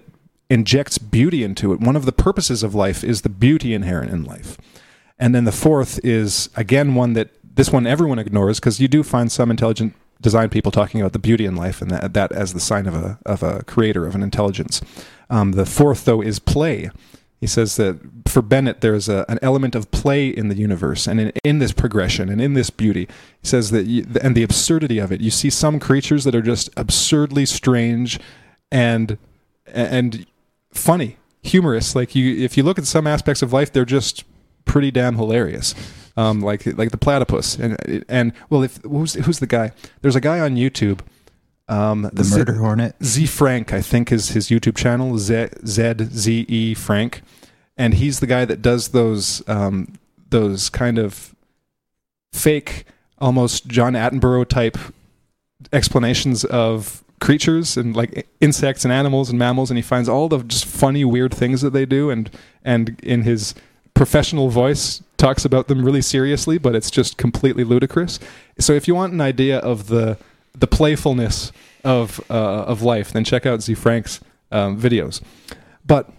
injects 0.49 0.97
beauty 0.97 1.43
into 1.43 1.71
it. 1.73 1.79
One 1.79 1.95
of 1.95 2.05
the 2.05 2.11
purposes 2.11 2.63
of 2.63 2.75
life 2.75 3.03
is 3.03 3.21
the 3.21 3.29
beauty 3.29 3.73
inherent 3.73 4.11
in 4.11 4.23
life. 4.23 4.57
And 5.17 5.35
then 5.35 5.45
the 5.45 5.51
fourth 5.51 5.99
is, 6.03 6.49
again, 6.55 6.95
one 6.95 7.13
that 7.13 7.29
this 7.55 7.71
one 7.71 7.85
everyone 7.85 8.19
ignores 8.19 8.59
because 8.59 8.79
you 8.79 8.87
do 8.87 9.03
find 9.03 9.31
some 9.31 9.51
intelligent 9.51 9.93
design 10.19 10.49
people 10.49 10.71
talking 10.71 11.01
about 11.01 11.13
the 11.13 11.19
beauty 11.19 11.45
in 11.45 11.55
life 11.55 11.81
and 11.81 11.91
that, 11.91 12.13
that 12.13 12.31
as 12.31 12.53
the 12.53 12.59
sign 12.59 12.87
of 12.87 12.95
a, 12.95 13.19
of 13.25 13.43
a 13.43 13.63
creator, 13.63 14.05
of 14.05 14.15
an 14.15 14.23
intelligence. 14.23 14.81
Um, 15.29 15.53
the 15.53 15.65
fourth, 15.65 16.05
though, 16.05 16.21
is 16.21 16.39
play. 16.39 16.89
He 17.41 17.47
says 17.47 17.75
that 17.77 17.99
for 18.27 18.43
Bennett, 18.43 18.81
there's 18.81 19.09
a, 19.09 19.25
an 19.27 19.39
element 19.41 19.73
of 19.73 19.89
play 19.89 20.29
in 20.29 20.47
the 20.47 20.55
universe 20.55 21.07
and 21.07 21.19
in, 21.19 21.31
in 21.43 21.57
this 21.57 21.71
progression 21.71 22.29
and 22.29 22.39
in 22.39 22.53
this 22.53 22.69
beauty. 22.69 23.07
He 23.41 23.47
says 23.47 23.71
that, 23.71 23.87
you, 23.87 24.05
and 24.21 24.35
the 24.35 24.43
absurdity 24.43 24.99
of 24.99 25.11
it. 25.11 25.21
You 25.21 25.31
see 25.31 25.49
some 25.49 25.79
creatures 25.79 26.23
that 26.25 26.35
are 26.35 26.43
just 26.43 26.69
absurdly 26.77 27.47
strange 27.47 28.19
and 28.71 29.17
and 29.65 30.27
funny, 30.71 31.17
humorous. 31.41 31.95
Like 31.95 32.13
you, 32.13 32.37
if 32.37 32.57
you 32.57 32.63
look 32.63 32.77
at 32.77 32.85
some 32.85 33.07
aspects 33.07 33.41
of 33.41 33.51
life, 33.51 33.73
they're 33.73 33.85
just 33.85 34.23
pretty 34.65 34.91
damn 34.91 35.15
hilarious. 35.15 35.73
Um, 36.15 36.41
like 36.41 36.65
like 36.77 36.91
the 36.91 36.97
platypus 36.97 37.55
and 37.55 38.05
and 38.07 38.33
well, 38.51 38.61
if 38.61 38.77
who's 38.83 39.15
who's 39.15 39.39
the 39.39 39.47
guy? 39.47 39.71
There's 40.01 40.15
a 40.15 40.21
guy 40.21 40.39
on 40.39 40.57
YouTube 40.57 40.99
um, 41.71 42.09
the 42.13 42.23
Murder 42.23 42.55
Hornet. 42.55 42.95
Ze 43.01 43.25
Frank, 43.25 43.73
I 43.73 43.81
think, 43.81 44.11
is 44.11 44.29
his 44.29 44.49
YouTube 44.49 44.75
channel. 44.75 45.17
Z 45.17 45.47
Z 45.65 45.93
Z 46.11 46.45
E 46.49 46.73
Frank, 46.73 47.21
and 47.77 47.93
he's 47.93 48.19
the 48.19 48.27
guy 48.27 48.43
that 48.45 48.61
does 48.61 48.89
those 48.89 49.47
um, 49.47 49.93
those 50.29 50.69
kind 50.69 50.99
of 50.99 51.33
fake, 52.33 52.85
almost 53.19 53.67
John 53.67 53.93
Attenborough 53.93 54.47
type 54.47 54.77
explanations 55.71 56.43
of 56.45 57.03
creatures 57.21 57.77
and 57.77 57.95
like 57.95 58.27
insects 58.41 58.83
and 58.83 58.91
animals 58.91 59.29
and 59.29 59.39
mammals, 59.39 59.71
and 59.71 59.77
he 59.77 59.81
finds 59.81 60.09
all 60.09 60.27
the 60.27 60.39
just 60.43 60.65
funny, 60.65 61.05
weird 61.05 61.33
things 61.33 61.61
that 61.61 61.71
they 61.71 61.85
do, 61.85 62.09
and 62.09 62.29
and 62.65 62.99
in 63.01 63.21
his 63.21 63.55
professional 63.93 64.49
voice 64.49 65.01
talks 65.15 65.45
about 65.45 65.67
them 65.69 65.85
really 65.85 66.01
seriously, 66.01 66.57
but 66.57 66.75
it's 66.75 66.91
just 66.91 67.17
completely 67.17 67.63
ludicrous. 67.63 68.19
So 68.59 68.73
if 68.73 68.87
you 68.87 68.95
want 68.95 69.13
an 69.13 69.21
idea 69.21 69.59
of 69.59 69.87
the 69.87 70.17
the 70.53 70.67
playfulness 70.67 71.51
of 71.83 72.19
uh, 72.29 72.33
of 72.33 72.81
life, 72.81 73.11
then 73.11 73.23
check 73.23 73.45
out 73.45 73.61
Ze 73.61 73.73
Frank's 73.73 74.19
um, 74.51 74.79
videos. 74.79 75.21
But 75.85 76.09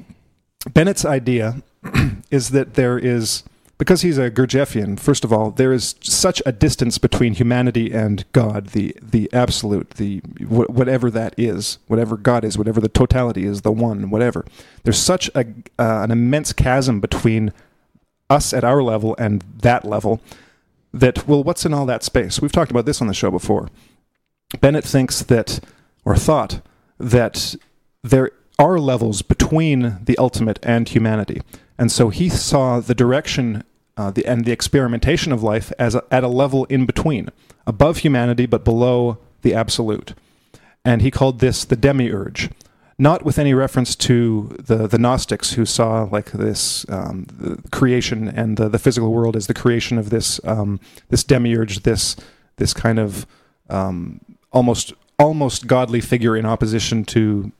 Bennett's 0.72 1.04
idea 1.04 1.62
is 2.30 2.50
that 2.50 2.74
there 2.74 2.98
is 2.98 3.44
because 3.78 4.02
he's 4.02 4.18
a 4.18 4.30
Gurdjieffian. 4.30 5.00
First 5.00 5.24
of 5.24 5.32
all, 5.32 5.50
there 5.50 5.72
is 5.72 5.96
such 6.00 6.40
a 6.46 6.52
distance 6.52 6.98
between 6.98 7.34
humanity 7.34 7.92
and 7.92 8.24
God, 8.32 8.68
the 8.68 8.96
the 9.02 9.28
absolute, 9.32 9.90
the 9.90 10.18
wh- 10.38 10.70
whatever 10.70 11.10
that 11.10 11.34
is, 11.36 11.78
whatever 11.88 12.16
God 12.16 12.44
is, 12.44 12.56
whatever 12.56 12.80
the 12.80 12.88
totality 12.88 13.44
is, 13.44 13.62
the 13.62 13.72
one, 13.72 14.10
whatever. 14.10 14.44
There's 14.84 15.00
such 15.00 15.30
a 15.34 15.40
uh, 15.78 16.02
an 16.02 16.10
immense 16.10 16.52
chasm 16.52 17.00
between 17.00 17.52
us 18.30 18.52
at 18.52 18.64
our 18.64 18.82
level 18.82 19.16
and 19.18 19.42
that 19.58 19.84
level 19.84 20.20
that 20.92 21.26
well, 21.26 21.42
what's 21.42 21.64
in 21.64 21.74
all 21.74 21.86
that 21.86 22.04
space? 22.04 22.40
We've 22.40 22.52
talked 22.52 22.70
about 22.70 22.86
this 22.86 23.00
on 23.00 23.08
the 23.08 23.14
show 23.14 23.30
before 23.30 23.68
Bennett 24.60 24.84
thinks 24.84 25.22
that, 25.22 25.60
or 26.04 26.16
thought, 26.16 26.60
that 26.98 27.56
there 28.02 28.30
are 28.58 28.78
levels 28.78 29.22
between 29.22 29.98
the 30.04 30.16
ultimate 30.18 30.58
and 30.62 30.88
humanity. 30.88 31.42
And 31.78 31.90
so 31.90 32.10
he 32.10 32.28
saw 32.28 32.80
the 32.80 32.94
direction 32.94 33.64
uh, 33.96 34.10
the, 34.10 34.24
and 34.26 34.44
the 34.44 34.52
experimentation 34.52 35.32
of 35.32 35.42
life 35.42 35.72
as 35.78 35.94
a, 35.94 36.02
at 36.10 36.24
a 36.24 36.28
level 36.28 36.64
in 36.66 36.86
between, 36.86 37.28
above 37.66 37.98
humanity 37.98 38.46
but 38.46 38.64
below 38.64 39.18
the 39.42 39.54
absolute. 39.54 40.14
And 40.84 41.02
he 41.02 41.10
called 41.10 41.40
this 41.40 41.64
the 41.64 41.76
demiurge, 41.76 42.50
not 42.98 43.24
with 43.24 43.38
any 43.38 43.54
reference 43.54 43.94
to 43.96 44.56
the, 44.58 44.86
the 44.86 44.98
Gnostics 44.98 45.52
who 45.52 45.64
saw 45.64 46.08
like 46.10 46.32
this 46.32 46.88
um, 46.88 47.26
creation 47.70 48.28
and 48.28 48.56
the, 48.56 48.68
the 48.68 48.78
physical 48.78 49.12
world 49.12 49.36
as 49.36 49.46
the 49.46 49.54
creation 49.54 49.98
of 49.98 50.10
this 50.10 50.40
um, 50.44 50.80
this 51.08 51.22
demiurge, 51.24 51.82
this 51.82 52.16
this 52.56 52.72
kind 52.72 52.98
of 52.98 53.26
um, 53.68 54.20
almost 54.52 54.92
almost 55.18 55.66
godly 55.66 56.00
figure 56.00 56.36
in 56.36 56.44
opposition 56.44 57.04
to 57.04 57.52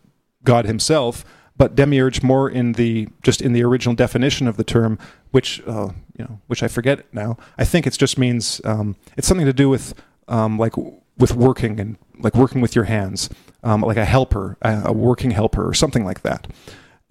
God 0.44 0.66
himself, 0.66 1.24
but 1.56 1.74
demiurge 1.74 2.22
more 2.22 2.48
in 2.48 2.72
the 2.72 3.08
just 3.22 3.40
in 3.40 3.52
the 3.52 3.62
original 3.62 3.94
definition 3.94 4.46
of 4.46 4.56
the 4.56 4.64
term, 4.64 4.98
which 5.30 5.62
uh, 5.66 5.90
you 6.18 6.24
know, 6.24 6.40
which 6.46 6.62
I 6.62 6.68
forget 6.68 7.12
now. 7.12 7.36
I 7.58 7.64
think 7.64 7.86
it 7.86 7.92
just 7.92 8.18
means 8.18 8.60
um, 8.64 8.96
it's 9.16 9.28
something 9.28 9.46
to 9.46 9.52
do 9.52 9.68
with 9.68 9.94
um, 10.28 10.58
like 10.58 10.74
with 11.18 11.34
working 11.34 11.78
and 11.78 11.96
like 12.18 12.34
working 12.34 12.60
with 12.60 12.74
your 12.74 12.84
hands, 12.84 13.28
um, 13.62 13.82
like 13.82 13.96
a 13.96 14.04
helper, 14.04 14.56
a, 14.62 14.82
a 14.86 14.92
working 14.92 15.32
helper, 15.32 15.68
or 15.68 15.74
something 15.74 16.04
like 16.04 16.22
that. 16.22 16.46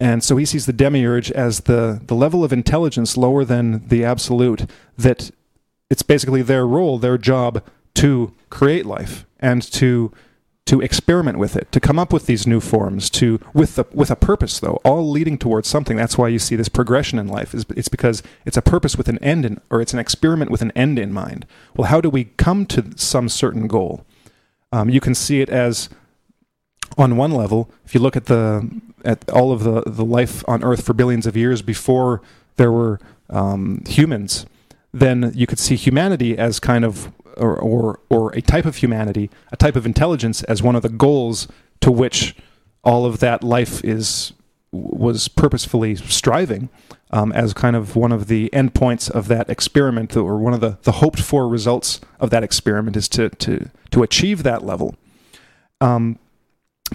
And 0.00 0.24
so 0.24 0.36
he 0.36 0.44
sees 0.44 0.66
the 0.66 0.72
demiurge 0.72 1.30
as 1.30 1.60
the 1.60 2.00
the 2.04 2.14
level 2.14 2.44
of 2.44 2.52
intelligence 2.52 3.16
lower 3.16 3.44
than 3.44 3.86
the 3.88 4.04
absolute. 4.04 4.68
That 4.98 5.30
it's 5.88 6.02
basically 6.02 6.42
their 6.42 6.66
role, 6.66 6.98
their 6.98 7.18
job 7.18 7.62
to 7.94 8.32
create 8.50 8.86
life 8.86 9.24
and 9.40 9.62
to 9.62 10.12
to 10.64 10.80
experiment 10.80 11.38
with 11.38 11.56
it, 11.56 11.72
to 11.72 11.80
come 11.80 11.98
up 11.98 12.12
with 12.12 12.26
these 12.26 12.46
new 12.46 12.60
forms, 12.60 13.10
to 13.10 13.40
with 13.52 13.74
the 13.74 13.84
with 13.92 14.10
a 14.10 14.16
purpose 14.16 14.60
though, 14.60 14.78
all 14.84 15.10
leading 15.10 15.36
towards 15.36 15.68
something. 15.68 15.96
That's 15.96 16.16
why 16.16 16.28
you 16.28 16.38
see 16.38 16.56
this 16.56 16.68
progression 16.68 17.18
in 17.18 17.26
life. 17.26 17.52
Is 17.52 17.66
it's 17.76 17.88
because 17.88 18.22
it's 18.44 18.56
a 18.56 18.62
purpose 18.62 18.96
with 18.96 19.08
an 19.08 19.18
end 19.18 19.44
in, 19.44 19.60
or 19.70 19.80
it's 19.80 19.92
an 19.92 19.98
experiment 19.98 20.50
with 20.50 20.62
an 20.62 20.70
end 20.72 20.98
in 20.98 21.12
mind. 21.12 21.46
Well, 21.76 21.88
how 21.88 22.00
do 22.00 22.08
we 22.08 22.24
come 22.24 22.64
to 22.66 22.96
some 22.96 23.28
certain 23.28 23.66
goal? 23.66 24.06
Um, 24.70 24.88
you 24.88 25.00
can 25.00 25.14
see 25.14 25.40
it 25.40 25.48
as 25.48 25.88
on 26.98 27.16
one 27.16 27.32
level, 27.32 27.70
if 27.84 27.94
you 27.94 28.00
look 28.00 28.16
at 28.16 28.26
the 28.26 28.70
at 29.04 29.28
all 29.30 29.52
of 29.52 29.64
the 29.64 29.82
the 29.86 30.04
life 30.04 30.44
on 30.48 30.62
Earth 30.62 30.84
for 30.84 30.92
billions 30.92 31.26
of 31.26 31.36
years 31.36 31.62
before 31.62 32.22
there 32.56 32.70
were 32.70 33.00
um, 33.30 33.82
humans, 33.86 34.46
then 34.92 35.32
you 35.34 35.46
could 35.46 35.58
see 35.58 35.76
humanity 35.76 36.36
as 36.36 36.60
kind 36.60 36.84
of 36.84 37.12
or, 37.36 37.56
or, 37.56 38.00
or 38.10 38.32
a 38.32 38.40
type 38.40 38.64
of 38.64 38.76
humanity, 38.76 39.30
a 39.50 39.56
type 39.56 39.76
of 39.76 39.86
intelligence 39.86 40.42
as 40.44 40.62
one 40.62 40.76
of 40.76 40.82
the 40.82 40.88
goals 40.88 41.48
to 41.80 41.90
which 41.90 42.34
all 42.84 43.06
of 43.06 43.20
that 43.20 43.42
life 43.42 43.84
is 43.84 44.32
was 44.72 45.28
purposefully 45.28 45.94
striving 45.94 46.70
um, 47.10 47.30
as 47.32 47.52
kind 47.52 47.76
of 47.76 47.94
one 47.94 48.10
of 48.10 48.26
the 48.26 48.48
endpoints 48.54 49.10
of 49.10 49.28
that 49.28 49.50
experiment 49.50 50.16
or 50.16 50.38
one 50.38 50.54
of 50.54 50.60
the, 50.60 50.78
the 50.84 50.92
hoped 50.92 51.20
for 51.20 51.46
results 51.46 52.00
of 52.18 52.30
that 52.30 52.42
experiment 52.42 52.96
is 52.96 53.06
to, 53.06 53.28
to, 53.28 53.68
to 53.90 54.02
achieve 54.02 54.42
that 54.42 54.64
level. 54.64 54.94
Um, 55.82 56.18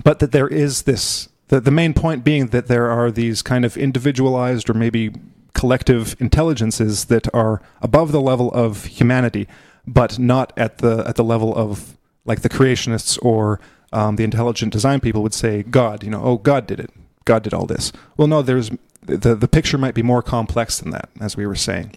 but 0.04 0.18
that 0.20 0.32
there 0.32 0.48
is 0.48 0.84
this 0.84 1.30
the, 1.50 1.60
the 1.62 1.72
main 1.72 1.94
point 1.94 2.24
being 2.24 2.48
that 2.48 2.68
there 2.68 2.90
are 2.90 3.10
these 3.12 3.42
kind 3.42 3.64
of 3.64 3.78
individualized 3.78 4.70
or 4.70 4.74
maybe 4.74 5.14
collective 5.54 6.16
intelligences 6.20 7.06
that 7.06 7.34
are 7.34 7.62
above 7.82 8.12
the 8.12 8.22
level 8.22 8.52
of 8.52 8.86
humanity, 8.86 9.48
but 9.88 10.20
not 10.20 10.54
at 10.58 10.80
the 10.80 11.04
at 11.08 11.16
the 11.16 11.24
level 11.24 11.56
of 11.56 11.98
like 12.26 12.42
the 12.42 12.50
creationists 12.50 13.18
or 13.24 13.60
um, 13.94 14.18
the 14.18 14.24
intelligent 14.24 14.74
design 14.74 15.00
people 15.00 15.24
would 15.24 15.34
say 15.34 15.64
God. 15.64 16.04
You 16.04 16.10
know, 16.10 16.22
oh 16.24 16.38
God 16.38 16.68
did 16.68 16.80
it. 16.80 16.92
God 17.26 17.44
did 17.44 17.54
all 17.54 17.66
this. 17.66 17.92
Well, 18.18 18.28
no, 18.28 18.42
there's 18.42 18.70
the 19.02 19.36
the 19.36 19.48
picture 19.48 19.78
might 19.78 19.96
be 19.96 20.04
more 20.04 20.22
complex 20.22 20.80
than 20.80 20.92
that, 20.92 21.10
as 21.20 21.38
we 21.38 21.48
were 21.48 21.56
saying, 21.56 21.96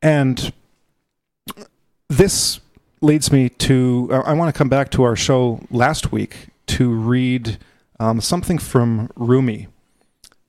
and 0.00 0.52
this 2.08 2.60
leads 3.00 3.30
me 3.30 3.48
to 3.48 4.08
I 4.12 4.32
want 4.32 4.52
to 4.52 4.58
come 4.58 4.68
back 4.68 4.90
to 4.92 5.02
our 5.02 5.16
show 5.16 5.60
last 5.70 6.10
week 6.10 6.48
to 6.68 6.90
read 6.90 7.58
um, 8.00 8.20
something 8.20 8.58
from 8.58 9.10
Rumi. 9.16 9.68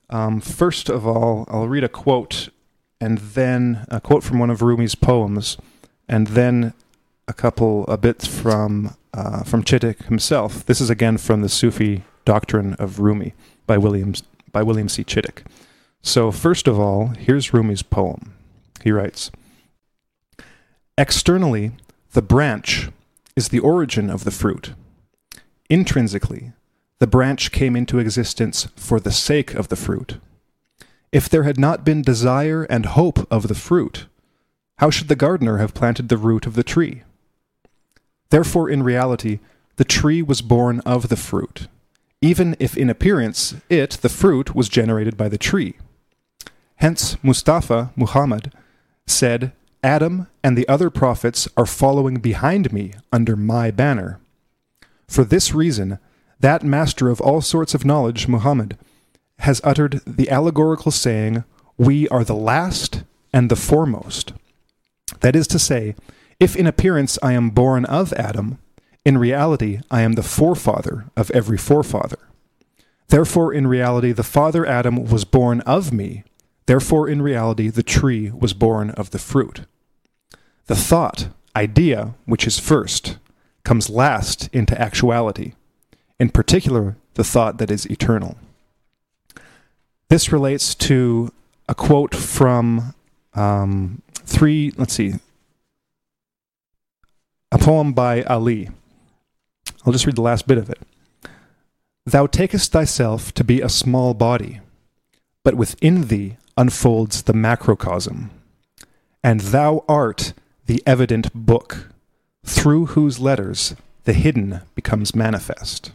Um, 0.08 0.40
first 0.40 0.88
of 0.88 1.06
all, 1.06 1.44
I'll 1.48 1.68
read 1.68 1.84
a 1.84 1.88
quote, 1.88 2.48
and 3.00 3.18
then 3.18 3.86
a 3.88 4.00
quote 4.00 4.24
from 4.24 4.38
one 4.38 4.50
of 4.50 4.62
Rumi's 4.62 4.94
poems, 4.94 5.56
and 6.10 6.26
then 6.26 6.74
a 7.28 7.32
couple 7.32 7.86
a 7.86 7.96
bits 7.96 8.26
from 8.26 8.96
uh, 9.14 9.44
from 9.44 9.62
Chittick 9.62 10.04
himself. 10.06 10.66
This 10.66 10.80
is 10.80 10.90
again 10.90 11.16
from 11.16 11.40
the 11.40 11.48
Sufi 11.48 12.02
Doctrine 12.26 12.74
of 12.74 12.98
Rumi 12.98 13.32
by 13.66 13.78
William 13.78 14.12
by 14.52 14.62
William 14.62 14.88
C. 14.88 15.04
Chittick. 15.04 15.44
So 16.02 16.30
first 16.32 16.66
of 16.66 16.78
all, 16.78 17.08
here's 17.08 17.54
Rumi's 17.54 17.82
poem. 17.82 18.34
He 18.82 18.90
writes: 18.90 19.30
Externally, 20.98 21.72
the 22.12 22.22
branch 22.22 22.88
is 23.36 23.48
the 23.48 23.60
origin 23.60 24.10
of 24.10 24.24
the 24.24 24.32
fruit. 24.32 24.74
Intrinsically, 25.70 26.52
the 26.98 27.06
branch 27.06 27.52
came 27.52 27.76
into 27.76 28.00
existence 28.00 28.66
for 28.74 28.98
the 28.98 29.12
sake 29.12 29.54
of 29.54 29.68
the 29.68 29.76
fruit. 29.76 30.18
If 31.12 31.28
there 31.28 31.44
had 31.44 31.58
not 31.58 31.84
been 31.84 32.02
desire 32.02 32.64
and 32.64 32.86
hope 32.86 33.26
of 33.30 33.46
the 33.46 33.54
fruit, 33.54 34.06
how 34.80 34.88
should 34.88 35.08
the 35.08 35.14
gardener 35.16 35.58
have 35.58 35.74
planted 35.74 36.08
the 36.08 36.16
root 36.16 36.46
of 36.46 36.54
the 36.54 36.62
tree? 36.62 37.02
Therefore, 38.30 38.70
in 38.70 38.82
reality, 38.82 39.38
the 39.76 39.84
tree 39.84 40.22
was 40.22 40.40
born 40.40 40.80
of 40.86 41.10
the 41.10 41.18
fruit, 41.18 41.68
even 42.22 42.56
if 42.58 42.78
in 42.78 42.88
appearance 42.88 43.56
it, 43.68 43.98
the 44.00 44.08
fruit, 44.08 44.54
was 44.54 44.70
generated 44.70 45.18
by 45.18 45.28
the 45.28 45.36
tree. 45.36 45.76
Hence, 46.76 47.22
Mustafa, 47.22 47.92
Muhammad, 47.94 48.54
said, 49.06 49.52
Adam 49.84 50.28
and 50.42 50.56
the 50.56 50.66
other 50.66 50.88
prophets 50.88 51.46
are 51.58 51.66
following 51.66 52.14
behind 52.14 52.72
me 52.72 52.94
under 53.12 53.36
my 53.36 53.70
banner. 53.70 54.18
For 55.06 55.24
this 55.24 55.52
reason, 55.52 55.98
that 56.40 56.62
master 56.62 57.10
of 57.10 57.20
all 57.20 57.42
sorts 57.42 57.74
of 57.74 57.84
knowledge, 57.84 58.28
Muhammad, 58.28 58.78
has 59.40 59.60
uttered 59.62 60.00
the 60.06 60.30
allegorical 60.30 60.90
saying, 60.90 61.44
We 61.76 62.08
are 62.08 62.24
the 62.24 62.34
last 62.34 63.02
and 63.30 63.50
the 63.50 63.56
foremost. 63.56 64.32
That 65.20 65.34
is 65.34 65.46
to 65.48 65.58
say, 65.58 65.94
if 66.38 66.56
in 66.56 66.66
appearance 66.66 67.18
I 67.22 67.32
am 67.32 67.50
born 67.50 67.84
of 67.84 68.12
Adam, 68.14 68.58
in 69.04 69.18
reality 69.18 69.80
I 69.90 70.02
am 70.02 70.12
the 70.12 70.22
forefather 70.22 71.06
of 71.16 71.30
every 71.32 71.58
forefather. 71.58 72.18
Therefore, 73.08 73.52
in 73.52 73.66
reality, 73.66 74.12
the 74.12 74.22
father 74.22 74.64
Adam 74.64 75.04
was 75.04 75.24
born 75.24 75.60
of 75.62 75.92
me. 75.92 76.22
Therefore, 76.66 77.08
in 77.08 77.20
reality, 77.20 77.68
the 77.68 77.82
tree 77.82 78.30
was 78.30 78.54
born 78.54 78.90
of 78.90 79.10
the 79.10 79.18
fruit. 79.18 79.62
The 80.66 80.76
thought, 80.76 81.28
idea, 81.56 82.14
which 82.26 82.46
is 82.46 82.60
first, 82.60 83.18
comes 83.64 83.90
last 83.90 84.48
into 84.52 84.80
actuality 84.80 85.54
in 86.20 86.28
particular, 86.28 86.96
the 87.14 87.24
thought 87.24 87.56
that 87.58 87.70
is 87.70 87.86
eternal. 87.86 88.36
This 90.10 90.30
relates 90.30 90.74
to 90.74 91.32
a 91.66 91.74
quote 91.74 92.14
from 92.14 92.94
um, 93.32 94.02
three, 94.30 94.72
let's 94.76 94.94
see, 94.94 95.14
a 97.52 97.58
poem 97.58 97.92
by 97.92 98.22
Ali. 98.22 98.70
I'll 99.84 99.92
just 99.92 100.06
read 100.06 100.16
the 100.16 100.22
last 100.22 100.46
bit 100.46 100.58
of 100.58 100.70
it. 100.70 100.78
Thou 102.06 102.26
takest 102.26 102.72
thyself 102.72 103.34
to 103.34 103.44
be 103.44 103.60
a 103.60 103.68
small 103.68 104.14
body, 104.14 104.60
but 105.44 105.54
within 105.54 106.08
thee 106.08 106.36
unfolds 106.56 107.22
the 107.22 107.34
macrocosm, 107.34 108.30
and 109.22 109.40
thou 109.40 109.84
art 109.88 110.32
the 110.66 110.82
evident 110.86 111.32
book, 111.34 111.88
through 112.44 112.86
whose 112.86 113.18
letters 113.18 113.74
the 114.04 114.12
hidden 114.12 114.60
becomes 114.74 115.14
manifest. 115.14 115.92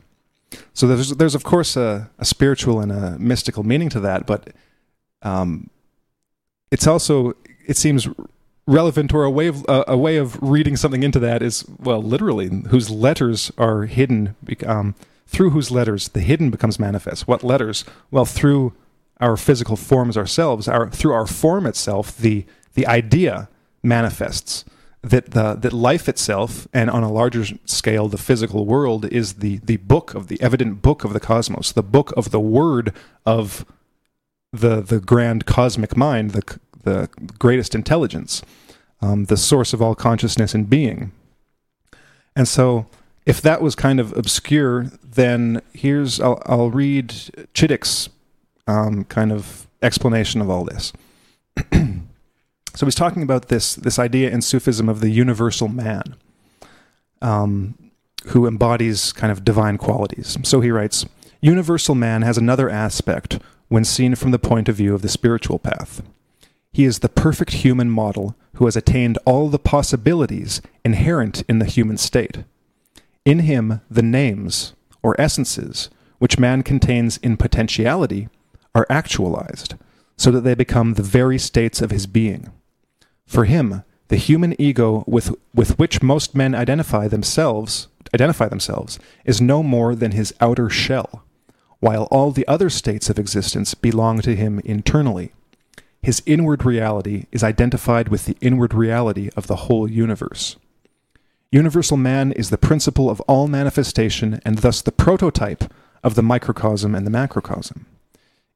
So 0.74 0.88
there's 0.88 1.12
there's 1.12 1.36
of 1.36 1.44
course 1.44 1.76
a, 1.76 2.10
a 2.20 2.26
spiritual 2.26 2.80
and 2.80 2.92
a 2.92 3.18
mystical 3.18 3.64
meaning 3.64 3.90
to 3.90 4.00
that, 4.02 4.26
but 4.26 4.50
um, 5.22 5.70
it's 6.70 6.88
also 6.88 7.34
it 7.68 7.78
seems 7.78 8.08
relevant 8.68 9.14
or 9.14 9.24
a 9.24 9.30
way 9.30 9.48
of 9.48 9.68
uh, 9.70 9.84
a 9.88 9.98
way 9.98 10.18
of 10.18 10.42
reading 10.42 10.76
something 10.76 11.04
into 11.04 11.20
that 11.20 11.42
is 11.42 11.66
well 11.80 12.02
literally 12.02 12.50
whose 12.70 12.90
letters 12.90 13.52
are 13.58 13.84
hidden 13.86 14.36
um, 14.66 14.96
through 15.28 15.52
whose 15.52 15.72
letters 15.72 16.10
the 16.10 16.22
hidden 16.22 16.50
becomes 16.50 16.80
manifest. 16.80 17.28
What 17.28 17.44
letters? 17.44 17.86
Well, 18.12 18.26
through 18.26 18.74
our 19.20 19.38
physical 19.38 19.76
forms 19.76 20.18
ourselves, 20.18 20.68
our 20.68 20.90
through 20.90 21.14
our 21.14 21.28
form 21.28 21.66
itself, 21.66 22.18
the 22.18 22.46
the 22.74 22.88
idea 22.88 23.50
manifests 23.84 24.66
that 25.06 25.32
the 25.32 25.54
that 25.54 25.72
life 25.72 26.10
itself 26.10 26.68
and 26.74 26.90
on 26.90 27.04
a 27.04 27.12
larger 27.12 27.46
scale 27.66 28.08
the 28.08 28.18
physical 28.18 28.66
world 28.66 29.06
is 29.06 29.34
the 29.34 29.60
the 29.60 29.78
book 29.78 30.16
of 30.16 30.28
the 30.28 30.42
evident 30.42 30.82
book 30.82 31.04
of 31.04 31.14
the 31.14 31.20
cosmos 31.20 31.72
the 31.72 31.84
book 31.84 32.12
of 32.18 32.32
the 32.32 32.40
word 32.40 32.92
of 33.24 33.66
the 34.52 34.82
the 34.82 35.00
grand 35.00 35.46
cosmic 35.46 35.96
mind 35.96 36.32
the 36.32 36.60
the 36.86 37.10
greatest 37.38 37.76
intelligence 37.76 38.42
um, 39.02 39.26
the 39.26 39.38
source 39.38 39.74
of 39.74 39.82
all 39.82 39.94
consciousness 39.94 40.56
and 40.56 40.70
being 40.70 41.12
and 42.36 42.48
so 42.48 42.88
if 43.26 43.42
that 43.42 43.62
was 43.62 43.76
kind 43.76 44.00
of 44.00 44.16
obscure 44.18 44.86
then 45.04 45.62
here's 45.74 46.20
I'll, 46.20 46.42
I'll 46.46 46.72
read 46.72 47.10
Chittick's 47.54 48.10
um, 48.68 49.04
kind 49.06 49.32
of 49.32 49.68
explanation 49.82 50.42
of 50.42 50.50
all 50.50 50.64
this 50.64 50.94
So 52.76 52.86
he's 52.86 52.96
talking 52.96 53.24
about 53.24 53.48
this 53.48 53.76
this 53.76 53.98
idea 53.98 54.30
in 54.30 54.42
Sufism 54.42 54.90
of 54.90 55.00
the 55.00 55.10
universal 55.10 55.70
man, 55.70 56.16
um, 57.22 57.92
who 58.28 58.46
embodies 58.46 59.14
kind 59.14 59.32
of 59.32 59.46
divine 59.46 59.78
qualities. 59.78 60.38
So 60.44 60.60
he 60.60 60.72
writes, 60.72 61.06
universal 61.40 61.96
man 61.96 62.22
has 62.24 62.38
another 62.38 62.70
aspect 62.70 63.40
when 63.70 63.86
seen 63.86 64.16
from 64.16 64.32
the 64.32 64.40
point 64.40 64.68
of 64.68 64.76
view 64.76 64.94
of 64.94 65.02
the 65.02 65.10
spiritual 65.10 65.58
path. 65.58 66.02
He 66.76 66.84
is 66.84 67.00
the 67.00 67.08
perfect 67.08 67.54
human 67.54 67.90
model 67.90 68.36
who 68.56 68.66
has 68.66 68.76
attained 68.76 69.18
all 69.24 69.48
the 69.48 69.58
possibilities 69.58 70.62
inherent 70.84 71.42
in 71.48 71.60
the 71.60 71.66
human 71.66 71.96
state. 71.96 72.40
In 73.24 73.40
him, 73.40 73.80
the 73.90 74.02
names, 74.02 74.74
or 75.02 75.16
essences, 75.18 75.90
which 76.20 76.38
man 76.38 76.64
contains 76.64 77.16
in 77.20 77.38
potentiality, 77.38 78.28
are 78.76 78.86
actualized, 78.90 79.76
so 80.18 80.32
that 80.32 80.42
they 80.42 80.54
become 80.54 80.96
the 80.96 81.02
very 81.02 81.38
states 81.38 81.82
of 81.82 81.92
his 81.92 82.08
being. 82.08 82.52
For 83.26 83.46
him, 83.46 83.86
the 84.10 84.18
human 84.18 84.54
ego 84.60 85.06
with, 85.08 85.34
with 85.54 85.80
which 85.80 86.04
most 86.04 86.36
men 86.36 86.54
identify 86.54 87.08
themselves 87.08 87.88
identify 88.14 88.50
themselves 88.50 89.00
is 89.24 89.40
no 89.40 89.64
more 89.64 89.96
than 89.96 90.12
his 90.12 90.34
outer 90.42 90.70
shell, 90.70 91.24
while 91.80 92.04
all 92.12 92.32
the 92.32 92.48
other 92.50 92.70
states 92.70 93.10
of 93.10 93.18
existence 93.18 93.76
belong 93.76 94.20
to 94.20 94.36
him 94.36 94.60
internally. 94.66 95.32
His 96.06 96.22
inward 96.28 96.64
reality 96.66 97.26
is 97.32 97.44
identified 97.44 98.10
with 98.10 98.26
the 98.26 98.38
inward 98.40 98.76
reality 98.76 99.32
of 99.36 99.48
the 99.48 99.56
whole 99.56 99.90
universe. 99.90 100.56
Universal 101.52 101.98
man 101.98 102.32
is 102.34 102.52
the 102.52 102.60
principle 102.60 103.10
of 103.10 103.22
all 103.22 103.48
manifestation 103.48 104.40
and 104.46 104.60
thus 104.60 104.84
the 104.84 104.92
prototype 104.92 105.64
of 106.04 106.14
the 106.14 106.22
microcosm 106.22 106.94
and 106.94 107.08
the 107.08 107.12
macrocosm. 107.12 107.88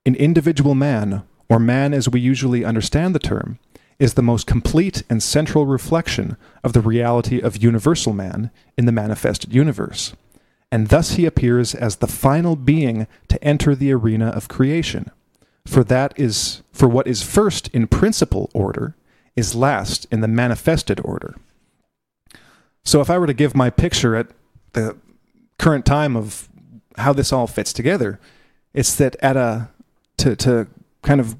An 0.05 0.13
individual 0.13 0.75
man, 0.75 1.23
or 1.49 1.57
man 1.57 1.91
as 1.91 2.07
we 2.07 2.19
usually 2.19 2.63
understand 2.63 3.15
the 3.15 3.19
term, 3.19 3.57
is 3.97 4.13
the 4.13 4.21
most 4.21 4.45
complete 4.45 5.01
and 5.09 5.23
central 5.23 5.65
reflection 5.65 6.37
of 6.63 6.73
the 6.73 6.81
reality 6.81 7.39
of 7.39 7.57
universal 7.57 8.13
man 8.13 8.51
in 8.77 8.85
the 8.85 8.91
manifested 8.91 9.55
universe. 9.55 10.13
And 10.71 10.89
thus 10.89 11.13
he 11.13 11.25
appears 11.25 11.73
as 11.73 11.95
the 11.95 12.05
final 12.05 12.55
being 12.55 13.07
to 13.27 13.43
enter 13.43 13.73
the 13.73 13.91
arena 13.91 14.27
of 14.27 14.49
creation. 14.49 15.09
For 15.65 15.83
that 15.83 16.13
is 16.15 16.61
for 16.79 16.87
what 16.87 17.07
is 17.07 17.21
first 17.21 17.67
in 17.69 17.87
principal 17.87 18.49
order 18.53 18.95
is 19.35 19.53
last 19.53 20.07
in 20.09 20.21
the 20.21 20.29
manifested 20.29 21.01
order. 21.03 21.35
So 22.85 23.01
if 23.01 23.09
I 23.09 23.17
were 23.17 23.27
to 23.27 23.33
give 23.33 23.53
my 23.53 23.69
picture 23.69 24.15
at 24.15 24.27
the 24.71 24.95
current 25.57 25.85
time 25.85 26.15
of 26.15 26.47
how 26.97 27.11
this 27.11 27.33
all 27.33 27.47
fits 27.47 27.73
together, 27.73 28.17
it's 28.73 28.95
that 28.95 29.17
at 29.17 29.35
a 29.35 29.67
to 30.19 30.37
to 30.37 30.67
kind 31.01 31.19
of 31.19 31.35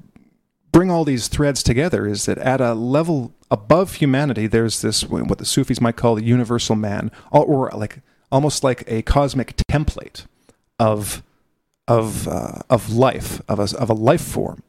bring 0.72 0.90
all 0.90 1.04
these 1.04 1.26
threads 1.26 1.62
together 1.62 2.06
is 2.06 2.26
that 2.26 2.36
at 2.36 2.60
a 2.60 2.74
level 2.74 3.32
above 3.50 3.94
humanity, 3.94 4.46
there's 4.46 4.82
this 4.82 5.04
what 5.08 5.38
the 5.38 5.46
Sufis 5.46 5.80
might 5.80 5.96
call 5.96 6.16
the 6.16 6.24
universal 6.24 6.76
man, 6.76 7.10
or 7.30 7.70
like 7.74 8.00
almost 8.30 8.62
like 8.62 8.84
a 8.86 9.00
cosmic 9.02 9.56
template 9.56 10.26
of 10.78 11.22
of 11.88 12.28
uh, 12.28 12.58
of 12.68 12.92
life 12.92 13.40
of 13.48 13.58
a, 13.58 13.78
of 13.78 13.88
a 13.88 13.94
life 13.94 14.20
form 14.22 14.62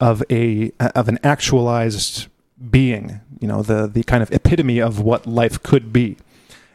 of 0.00 0.22
a 0.30 0.72
of 0.80 1.08
an 1.08 1.18
actualized 1.22 2.26
being 2.70 3.20
you 3.40 3.48
know 3.48 3.62
the 3.62 3.86
the 3.86 4.02
kind 4.04 4.22
of 4.22 4.30
epitome 4.32 4.78
of 4.78 5.00
what 5.00 5.26
life 5.26 5.62
could 5.62 5.92
be. 5.92 6.16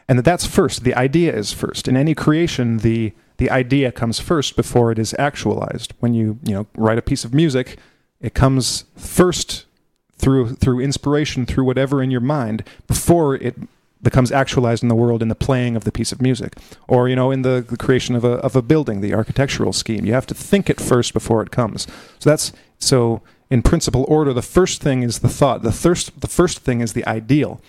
And 0.08 0.18
that 0.18 0.24
that's 0.24 0.46
first 0.46 0.84
the 0.84 0.94
idea 0.94 1.34
is 1.34 1.52
first. 1.52 1.88
In 1.88 1.96
any 1.96 2.14
creation 2.14 2.78
the 2.78 3.12
the 3.38 3.50
idea 3.50 3.92
comes 3.92 4.18
first 4.18 4.56
before 4.56 4.90
it 4.92 4.98
is 4.98 5.14
actualized. 5.18 5.94
When 6.00 6.14
you 6.14 6.38
you 6.42 6.54
know 6.54 6.66
write 6.76 6.98
a 6.98 7.02
piece 7.02 7.24
of 7.24 7.34
music 7.34 7.78
it 8.20 8.34
comes 8.34 8.84
first 8.96 9.66
through 10.16 10.54
through 10.54 10.80
inspiration 10.80 11.46
through 11.46 11.64
whatever 11.64 12.02
in 12.02 12.10
your 12.10 12.20
mind 12.20 12.64
before 12.86 13.36
it 13.36 13.56
becomes 14.02 14.30
actualized 14.30 14.82
in 14.82 14.88
the 14.88 14.94
world 14.94 15.22
in 15.22 15.28
the 15.28 15.34
playing 15.34 15.74
of 15.74 15.84
the 15.84 15.92
piece 15.92 16.12
of 16.12 16.22
music. 16.22 16.56
Or 16.88 17.08
you 17.08 17.16
know 17.16 17.30
in 17.30 17.42
the, 17.42 17.64
the 17.66 17.76
creation 17.76 18.14
of 18.14 18.24
a, 18.24 18.34
of 18.38 18.56
a 18.56 18.62
building 18.62 19.00
the 19.00 19.14
architectural 19.14 19.72
scheme. 19.72 20.04
You 20.04 20.12
have 20.12 20.26
to 20.26 20.34
think 20.34 20.70
it 20.70 20.80
first 20.80 21.12
before 21.12 21.42
it 21.42 21.50
comes. 21.50 21.86
So 22.18 22.30
that's 22.30 22.52
so 22.78 23.22
in 23.50 23.62
principle 23.62 24.04
order 24.08 24.32
the 24.32 24.42
first 24.42 24.82
thing 24.82 25.02
is 25.02 25.20
the 25.20 25.28
thought 25.28 25.62
the 25.62 25.72
first 25.72 26.20
the 26.20 26.28
first 26.28 26.58
thing 26.58 26.80
is 26.80 26.92
the 26.92 27.06
ideal 27.06 27.60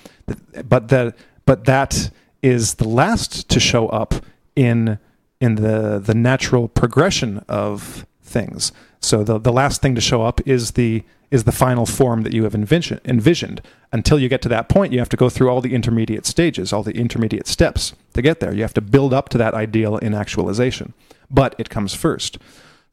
but 0.68 0.90
that 0.90 1.16
but 1.46 1.66
that 1.66 2.10
is 2.42 2.76
the 2.76 2.88
last 2.88 3.50
to 3.50 3.60
show 3.60 3.88
up 3.90 4.16
in 4.56 5.00
in 5.40 5.56
the 5.56 6.00
the 6.00 6.16
natural 6.16 6.68
progression 6.68 7.44
of 7.48 8.06
things 8.22 8.72
so 9.02 9.24
the 9.24 9.40
the 9.40 9.52
last 9.52 9.82
thing 9.82 9.96
to 9.96 10.02
show 10.02 10.24
up 10.24 10.46
is 10.48 10.72
the 10.72 11.04
is 11.30 11.44
the 11.44 11.52
final 11.52 11.86
form 11.86 12.24
that 12.24 12.34
you 12.34 12.44
have 12.44 12.56
envision, 12.56 13.02
envisioned. 13.04 13.62
Until 13.92 14.20
you 14.20 14.30
get 14.30 14.42
to 14.44 14.50
that 14.50 14.70
point, 14.70 14.94
you 14.94 15.00
have 15.00 15.10
to 15.10 15.18
go 15.18 15.30
through 15.30 15.50
all 15.50 15.62
the 15.62 15.74
intermediate 15.74 16.26
stages, 16.26 16.72
all 16.72 16.84
the 16.84 16.96
intermediate 16.96 17.48
steps 17.48 17.94
to 18.14 18.22
get 18.22 18.40
there. 18.40 18.54
You 18.54 18.62
have 18.62 18.74
to 18.76 18.82
build 18.82 19.14
up 19.14 19.30
to 19.30 19.38
that 19.38 19.54
ideal 19.54 19.98
in 19.98 20.14
actualization, 20.14 20.94
but 21.30 21.56
it 21.58 21.70
comes 21.70 21.94
first. 21.94 22.38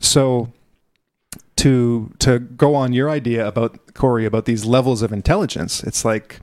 So 0.00 0.52
to 1.56 2.12
to 2.18 2.38
go 2.38 2.74
on 2.74 2.92
your 2.92 3.08
idea 3.10 3.46
about 3.46 3.94
Corey 3.94 4.24
about 4.24 4.44
these 4.44 4.64
levels 4.64 5.02
of 5.02 5.12
intelligence, 5.12 5.82
it's 5.82 6.04
like 6.04 6.40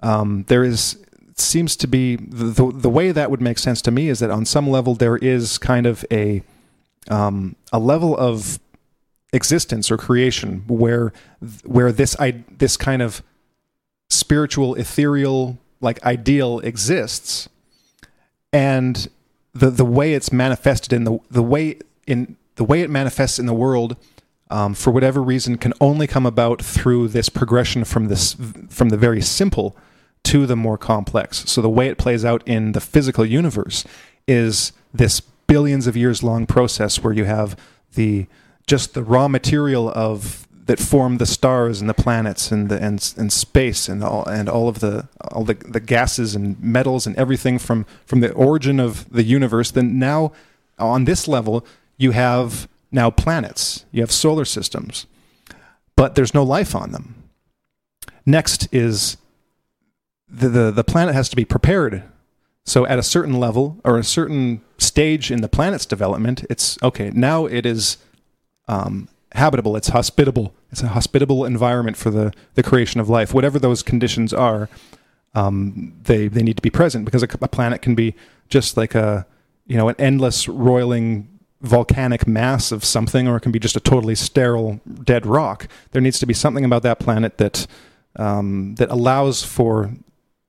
um, 0.00 0.44
there 0.48 0.64
is 0.64 0.98
seems 1.36 1.76
to 1.76 1.86
be 1.86 2.16
the, 2.16 2.72
the 2.74 2.90
way 2.90 3.12
that 3.12 3.30
would 3.30 3.40
make 3.40 3.58
sense 3.58 3.80
to 3.82 3.90
me 3.92 4.08
is 4.08 4.18
that 4.18 4.30
on 4.30 4.44
some 4.44 4.68
level 4.68 4.94
there 4.94 5.16
is 5.16 5.56
kind 5.58 5.86
of 5.86 6.04
a 6.10 6.42
um, 7.08 7.56
a 7.72 7.78
level 7.78 8.16
of 8.16 8.58
existence 9.32 9.90
or 9.90 9.96
creation 9.96 10.64
where 10.66 11.12
where 11.64 11.92
this 11.92 12.18
I, 12.18 12.42
this 12.56 12.76
kind 12.76 13.02
of 13.02 13.22
spiritual 14.10 14.74
ethereal 14.74 15.58
like 15.80 16.02
ideal 16.04 16.60
exists. 16.60 17.48
And 18.52 19.08
the 19.52 19.70
the 19.70 19.84
way 19.84 20.14
it's 20.14 20.32
manifested 20.32 20.92
in 20.92 21.04
the 21.04 21.18
the 21.30 21.42
way 21.42 21.78
in 22.06 22.36
the 22.56 22.64
way 22.64 22.82
it 22.82 22.90
manifests 22.90 23.38
in 23.38 23.46
the 23.46 23.54
world 23.54 23.96
um, 24.50 24.74
for 24.74 24.90
whatever 24.90 25.22
reason 25.22 25.58
can 25.58 25.72
only 25.80 26.06
come 26.06 26.26
about 26.26 26.62
through 26.62 27.08
this 27.08 27.28
progression 27.28 27.84
from 27.84 28.06
this 28.06 28.36
from 28.68 28.88
the 28.88 28.96
very 28.96 29.20
simple 29.20 29.76
to 30.24 30.46
the 30.46 30.56
more 30.56 30.78
complex. 30.78 31.44
So 31.50 31.62
the 31.62 31.68
way 31.68 31.88
it 31.88 31.98
plays 31.98 32.24
out 32.24 32.42
in 32.46 32.72
the 32.72 32.80
physical 32.80 33.24
universe 33.24 33.84
is 34.26 34.72
this 34.92 35.20
billions 35.20 35.86
of 35.86 35.96
years 35.96 36.22
long 36.22 36.46
process 36.46 37.02
where 37.02 37.12
you 37.12 37.24
have 37.24 37.58
the 37.94 38.26
just 38.66 38.94
the 38.94 39.02
raw 39.02 39.28
material 39.28 39.90
of 39.90 40.46
that 40.66 40.78
form 40.78 41.16
the 41.16 41.24
stars 41.24 41.80
and 41.80 41.88
the 41.88 41.94
planets 41.94 42.52
and 42.52 42.68
the 42.68 42.80
and, 42.80 43.14
and 43.16 43.32
space 43.32 43.88
and 43.88 44.04
all 44.04 44.24
and 44.26 44.48
all 44.48 44.68
of 44.68 44.80
the 44.80 45.08
all 45.32 45.44
the, 45.44 45.54
the 45.54 45.80
gases 45.80 46.34
and 46.34 46.60
metals 46.62 47.06
and 47.06 47.16
everything 47.16 47.58
from 47.58 47.86
from 48.04 48.20
the 48.20 48.30
origin 48.32 48.78
of 48.78 49.10
the 49.10 49.22
universe. 49.22 49.70
Then 49.70 49.98
now 49.98 50.32
on 50.78 51.04
this 51.04 51.26
level 51.26 51.66
you 51.96 52.10
have 52.10 52.68
now 52.90 53.10
planets 53.10 53.84
you 53.92 54.00
have 54.00 54.12
solar 54.12 54.44
systems 54.44 55.06
but 55.96 56.14
there's 56.14 56.34
no 56.34 56.42
life 56.42 56.74
on 56.74 56.92
them 56.92 57.14
next 58.24 58.68
is 58.72 59.16
the, 60.28 60.48
the 60.48 60.70
the 60.70 60.84
planet 60.84 61.14
has 61.14 61.28
to 61.28 61.36
be 61.36 61.44
prepared 61.44 62.02
so 62.64 62.86
at 62.86 62.98
a 62.98 63.02
certain 63.02 63.40
level 63.40 63.80
or 63.84 63.98
a 63.98 64.04
certain 64.04 64.60
stage 64.78 65.30
in 65.30 65.40
the 65.40 65.48
planet's 65.48 65.86
development 65.86 66.44
it's 66.50 66.78
okay 66.82 67.10
now 67.10 67.46
it 67.46 67.64
is 67.64 67.98
um, 68.68 69.08
habitable, 69.32 69.76
it's 69.76 69.88
hospitable. 69.88 70.54
It's 70.70 70.82
a 70.82 70.88
hospitable 70.88 71.44
environment 71.44 71.96
for 71.96 72.10
the, 72.10 72.32
the 72.54 72.62
creation 72.62 73.00
of 73.00 73.08
life. 73.08 73.34
Whatever 73.34 73.58
those 73.58 73.82
conditions 73.82 74.32
are, 74.32 74.68
um, 75.34 75.94
they 76.02 76.28
they 76.28 76.42
need 76.42 76.56
to 76.56 76.62
be 76.62 76.70
present 76.70 77.04
because 77.04 77.22
a, 77.22 77.28
a, 77.40 77.48
planet 77.48 77.82
can 77.82 77.94
be 77.94 78.14
just 78.48 78.76
like 78.76 78.94
a 78.94 79.26
you 79.66 79.76
know 79.76 79.88
an 79.88 79.94
endless 79.98 80.48
roiling 80.48 81.28
volcanic 81.60 82.26
mass 82.26 82.72
of 82.72 82.84
something, 82.84 83.26
or 83.28 83.36
it 83.36 83.40
can 83.40 83.52
be 83.52 83.58
just 83.58 83.76
a 83.76 83.80
totally 83.80 84.14
sterile 84.14 84.80
dead 85.04 85.26
rock. 85.26 85.68
There 85.90 86.02
needs 86.02 86.18
to 86.20 86.26
be 86.26 86.34
something 86.34 86.64
about 86.64 86.82
that 86.82 86.98
planet 86.98 87.38
that 87.38 87.66
um, 88.16 88.74
that 88.76 88.90
allows 88.90 89.44
for 89.44 89.92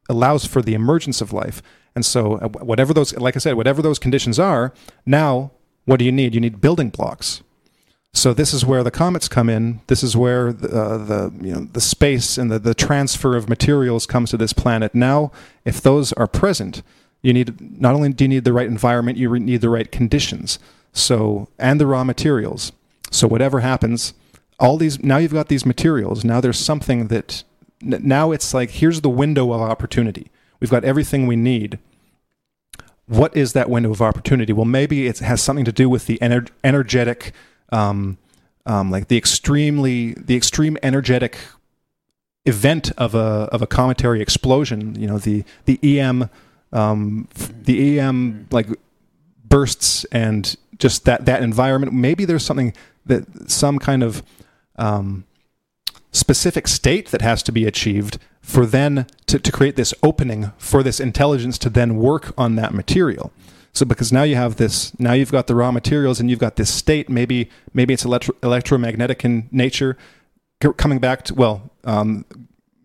allows 0.08 0.46
for 0.46 0.62
the 0.62 0.74
emergence 0.74 1.22
of 1.22 1.34
life. 1.34 1.62
And 1.96 2.06
so, 2.06 2.36
uh, 2.36 2.48
whatever 2.50 2.94
those, 2.94 3.16
like 3.18 3.36
I 3.36 3.40
said, 3.40 3.56
whatever 3.56 3.82
those 3.82 4.00
conditions 4.00 4.40
are, 4.40 4.74
now 5.06 5.52
what 5.86 5.98
do 5.98 6.06
you 6.06 6.12
need? 6.12 6.36
You 6.36 6.42
need 6.42 6.62
building 6.62 6.90
blocks. 6.90 7.42
So 8.14 8.34
this 8.34 8.54
is 8.54 8.66
where 8.66 8.84
the 8.84 8.92
comets 8.92 9.28
come 9.28 9.50
in. 9.50 9.82
This 9.88 10.04
is 10.04 10.18
where 10.18 10.52
the, 10.52 10.68
uh, 10.68 10.98
the 10.98 11.34
you 11.42 11.54
know 11.54 11.68
the 11.72 11.82
space 11.82 12.38
and 12.38 12.52
the, 12.52 12.60
the 12.60 12.74
transfer 12.74 13.36
of 13.36 13.50
materials 13.50 14.06
comes 14.06 14.32
to 14.32 14.38
this 14.38 14.54
planet. 14.54 14.96
Now, 14.96 15.32
if 15.66 15.82
those 15.82 16.12
are 16.14 16.28
present, 16.28 16.82
you 17.22 17.34
need 17.34 17.80
not 17.80 17.94
only 17.94 18.10
do 18.10 18.24
you 18.24 18.28
need 18.28 18.44
the 18.46 18.54
right 18.54 18.68
environment, 18.68 19.18
you 19.18 19.38
need 19.40 19.62
the 19.62 19.70
right 19.70 19.92
conditions. 19.92 20.60
So 20.94 21.48
and 21.58 21.80
the 21.80 21.86
raw 21.86 22.04
materials. 22.04 22.72
So 23.12 23.28
whatever 23.28 23.62
happens, 23.62 24.14
all 24.60 24.78
these 24.78 25.02
now 25.04 25.18
you've 25.18 25.34
got 25.34 25.48
these 25.48 25.66
materials. 25.66 26.24
Now 26.24 26.42
there's 26.42 26.60
something 26.60 27.08
that 27.08 27.44
now 27.82 28.32
it's 28.32 28.54
like 28.54 28.72
here's 28.72 29.02
the 29.02 29.10
window 29.10 29.52
of 29.54 29.62
opportunity. 29.62 30.30
We've 30.60 30.70
got 30.70 30.84
everything 30.84 31.28
we 31.28 31.36
need. 31.36 31.80
What 33.06 33.36
is 33.36 33.54
that 33.54 33.70
window 33.70 33.92
of 33.92 34.02
opportunity? 34.02 34.54
Well, 34.54 34.66
maybe 34.66 35.08
it 35.08 35.20
has 35.20 35.42
something 35.42 35.66
to 35.66 35.72
do 35.72 35.90
with 35.90 36.06
the 36.06 36.20
ener- 36.22 36.50
energetic 36.64 37.34
um, 37.72 38.18
um, 38.66 38.92
like 38.92 39.08
the 39.08 39.18
extremely 39.18 40.14
the 40.14 40.36
extreme 40.36 40.78
energetic 40.84 41.38
event 42.46 42.92
of 42.98 43.16
a 43.16 43.50
of 43.52 43.62
a 43.62 43.68
cometary 43.68 44.22
explosion. 44.22 45.00
You 45.00 45.08
know 45.08 45.18
the 45.18 45.44
the 45.66 46.00
EM 46.00 46.30
um, 46.72 47.28
the 47.64 48.00
EM 48.00 48.48
like 48.52 48.68
bursts 49.44 50.06
and 50.06 50.56
just 50.80 51.06
that 51.06 51.26
that 51.26 51.44
environment. 51.44 51.94
Maybe 51.94 52.26
there's 52.26 52.46
something 52.46 52.74
that 53.06 53.52
some 53.52 53.78
kind 53.78 54.02
of 54.02 54.24
um, 54.78 55.26
specific 56.12 56.68
state 56.68 57.10
that 57.10 57.22
has 57.22 57.44
to 57.44 57.52
be 57.52 57.66
achieved 57.66 58.18
for 58.42 58.66
then 58.66 59.06
to, 59.28 59.38
to 59.38 59.52
create 59.52 59.76
this 59.76 59.94
opening 60.02 60.52
for 60.58 60.82
this 60.82 61.00
intelligence 61.00 61.58
to 61.60 61.70
then 61.70 61.98
work 61.98 62.34
on 62.38 62.56
that 62.56 62.74
material. 62.74 63.32
So 63.74 63.86
because 63.86 64.12
now 64.12 64.24
you 64.24 64.36
have 64.36 64.56
this, 64.56 64.98
now 65.00 65.14
you've 65.14 65.32
got 65.32 65.48
the 65.48 65.56
raw 65.56 65.72
materials 65.72 66.20
and 66.20 66.30
you've 66.30 66.40
got 66.40 66.56
this 66.56 66.74
state. 66.74 67.10
Maybe 67.10 67.50
maybe 67.74 67.94
it's 67.94 68.06
electro- 68.06 68.36
electromagnetic 68.42 69.24
in 69.24 69.48
nature. 69.52 69.98
coming 70.78 71.00
back 71.00 71.24
to 71.26 71.36
well, 71.36 71.70
um, 71.84 72.26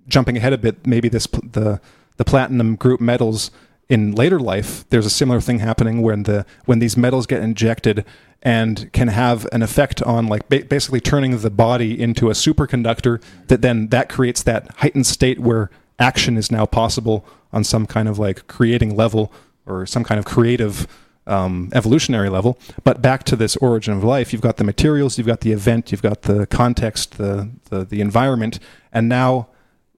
jumping 0.07 0.37
ahead 0.37 0.53
a 0.53 0.59
bit. 0.59 0.87
Maybe 0.87 1.09
this 1.09 1.27
the 1.27 1.81
the 2.17 2.25
platinum 2.25 2.77
group 2.77 3.01
metals 3.01 3.51
in 3.89 4.13
later 4.13 4.39
life. 4.39 4.85
There's 4.89 5.07
a 5.07 5.11
similar 5.11 5.41
thing 5.41 5.59
happening 5.59 6.03
when 6.03 6.25
the 6.25 6.47
when 6.65 6.79
these 6.79 6.97
metals 6.97 7.27
get 7.27 7.43
injected 7.43 8.05
and 8.43 8.93
can 8.93 9.09
have 9.09 9.47
an 9.53 9.63
effect 9.63 10.03
on 10.03 10.27
like 10.27 10.49
ba- 10.49 10.65
basically 10.65 11.01
turning 11.01 11.39
the 11.39 11.51
body 11.51 12.01
into 12.01 12.29
a 12.29 12.33
superconductor. 12.33 13.23
That 13.49 13.63
then 13.63 13.89
that 13.89 14.09
creates 14.09 14.43
that 14.45 14.71
heightened 14.77 15.07
state 15.07 15.41
where 15.41 15.71
action 15.99 16.37
is 16.37 16.51
now 16.51 16.67
possible 16.67 17.25
on 17.53 17.65
some 17.65 17.87
kind 17.87 18.09
of 18.09 18.19
like 18.19 18.47
creating 18.47 18.97
level 18.97 19.33
or 19.67 19.87
some 19.87 20.05
kind 20.05 20.19
of 20.19 20.25
creative 20.25 20.87
um, 21.27 21.71
evolutionary 21.73 22.29
level. 22.29 22.59
But 22.83 23.01
back 23.01 23.25
to 23.25 23.37
this 23.37 23.57
origin 23.57 23.95
of 23.95 24.05
life, 24.05 24.33
you've 24.33 24.43
got 24.43 24.59
the 24.59 24.65
materials, 24.65 25.17
you've 25.17 25.27
got 25.27 25.41
the 25.41 25.53
event, 25.53 25.91
you've 25.91 26.03
got 26.03 26.23
the 26.23 26.47
context, 26.47 27.17
the 27.17 27.51
the, 27.71 27.85
the 27.85 28.01
environment, 28.01 28.59
and 28.93 29.09
now 29.09 29.49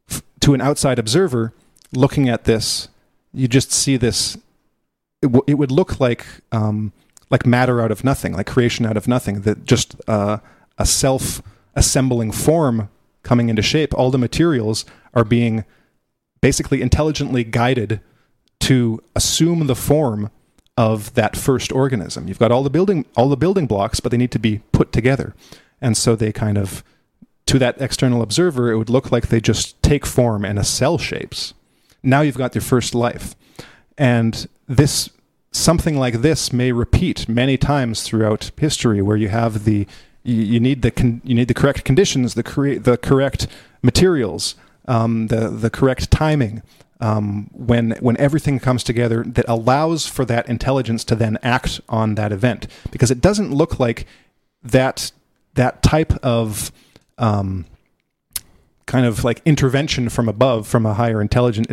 f- 0.09 0.23
to 0.41 0.55
an 0.55 0.61
outside 0.61 0.99
observer 0.99 1.53
looking 1.93 2.29
at 2.29 2.45
this, 2.45 2.89
you 3.37 3.49
just 3.49 3.71
see 3.71 3.97
this. 3.97 4.37
It, 5.23 5.33
w- 5.33 5.45
it 5.47 5.55
would 5.55 5.71
look 5.71 6.01
like 6.01 6.27
um, 6.53 6.93
like 7.31 7.47
matter 7.47 7.81
out 7.81 7.91
of 7.91 8.03
nothing, 8.03 8.33
like 8.33 8.47
creation 8.47 8.87
out 8.87 8.97
of 8.97 9.07
nothing. 9.07 9.43
That 9.43 9.65
just 9.65 9.97
uh, 10.09 10.39
a 10.79 10.87
self 10.87 11.43
assembling 11.75 12.33
form 12.33 12.89
coming 13.23 13.49
into 13.49 13.63
shape. 13.63 13.95
All 13.95 14.11
the 14.11 14.19
materials 14.19 14.85
are 15.15 15.25
being 15.25 15.65
basically 16.41 16.81
intelligently 16.81 17.45
guided 17.45 18.01
to 18.61 19.03
assume 19.15 19.67
the 19.67 19.77
form 19.77 20.31
of 20.77 21.15
that 21.15 21.37
first 21.37 21.73
organism. 21.73 22.29
You've 22.29 22.39
got 22.39 22.53
all 22.53 22.63
the 22.63 22.71
building 22.71 23.05
all 23.17 23.29
the 23.29 23.37
building 23.37 23.67
blocks, 23.67 24.01
but 24.01 24.11
they 24.11 24.19
need 24.19 24.31
to 24.33 24.39
be 24.39 24.63
put 24.73 24.93
together. 24.93 25.35
And 25.81 25.97
so 25.97 26.17
they 26.17 26.33
kind 26.33 26.57
of 26.57 26.83
to 27.47 27.59
that 27.59 27.81
external 27.81 28.23
observer, 28.23 28.73
it 28.73 28.79
would 28.79 28.91
look 28.91 29.13
like 29.13 29.29
they 29.29 29.41
just 29.41 29.81
take 29.83 30.05
form 30.05 30.45
and 30.45 30.59
a 30.59 30.65
cell 30.65 30.99
shapes. 30.99 31.55
Now 32.07 32.21
you've 32.21 32.39
got 32.39 32.55
your 32.55 32.63
first 32.63 32.95
life. 32.95 33.35
And 33.99 34.47
this 34.69 35.11
something 35.51 35.99
like 35.99 36.21
this 36.21 36.53
may 36.53 36.71
repeat 36.71 37.29
many 37.29 37.57
times 37.57 38.03
throughout 38.03 38.51
history, 38.57 39.03
where 39.03 39.17
you 39.17 39.29
have 39.29 39.65
the 39.65 39.87
you, 40.23 40.43
you 40.43 40.61
need 40.61 40.83
the 40.83 40.91
con- 40.91 41.21
you 41.25 41.35
need 41.35 41.49
the 41.49 41.55
correct 41.55 41.85
conditions, 41.85 42.35
the 42.35 42.43
correct 42.43 42.85
the 42.85 42.97
correct 42.97 43.47
materials, 43.83 44.55
um, 44.87 45.27
the 45.29 45.49
the 45.49 45.71
correct 45.71 46.11
timing. 46.11 46.63
Um, 46.99 47.51
when 47.53 47.91
when 48.01 48.17
everything 48.17 48.59
comes 48.59 48.83
together 48.83 49.23
that 49.27 49.45
allows 49.49 50.07
for 50.07 50.25
that 50.25 50.49
intelligence 50.49 51.05
to 51.05 51.15
then 51.15 51.39
act 51.43 51.81
on 51.89 52.15
that 52.15 52.33
event, 52.33 52.69
because 52.91 53.11
it 53.11 53.21
doesn't 53.21 53.53
look 53.53 53.79
like 53.79 54.07
that 54.63 55.13
that 55.55 55.83
type 55.83 56.13
of 56.23 56.73
um, 57.19 57.67
kind 58.87 59.05
of 59.05 59.25
like 59.25 59.43
intervention 59.45 60.09
from 60.09 60.29
above 60.29 60.67
from 60.67 60.87
a 60.87 60.95
higher 60.95 61.21
intelligent 61.21 61.71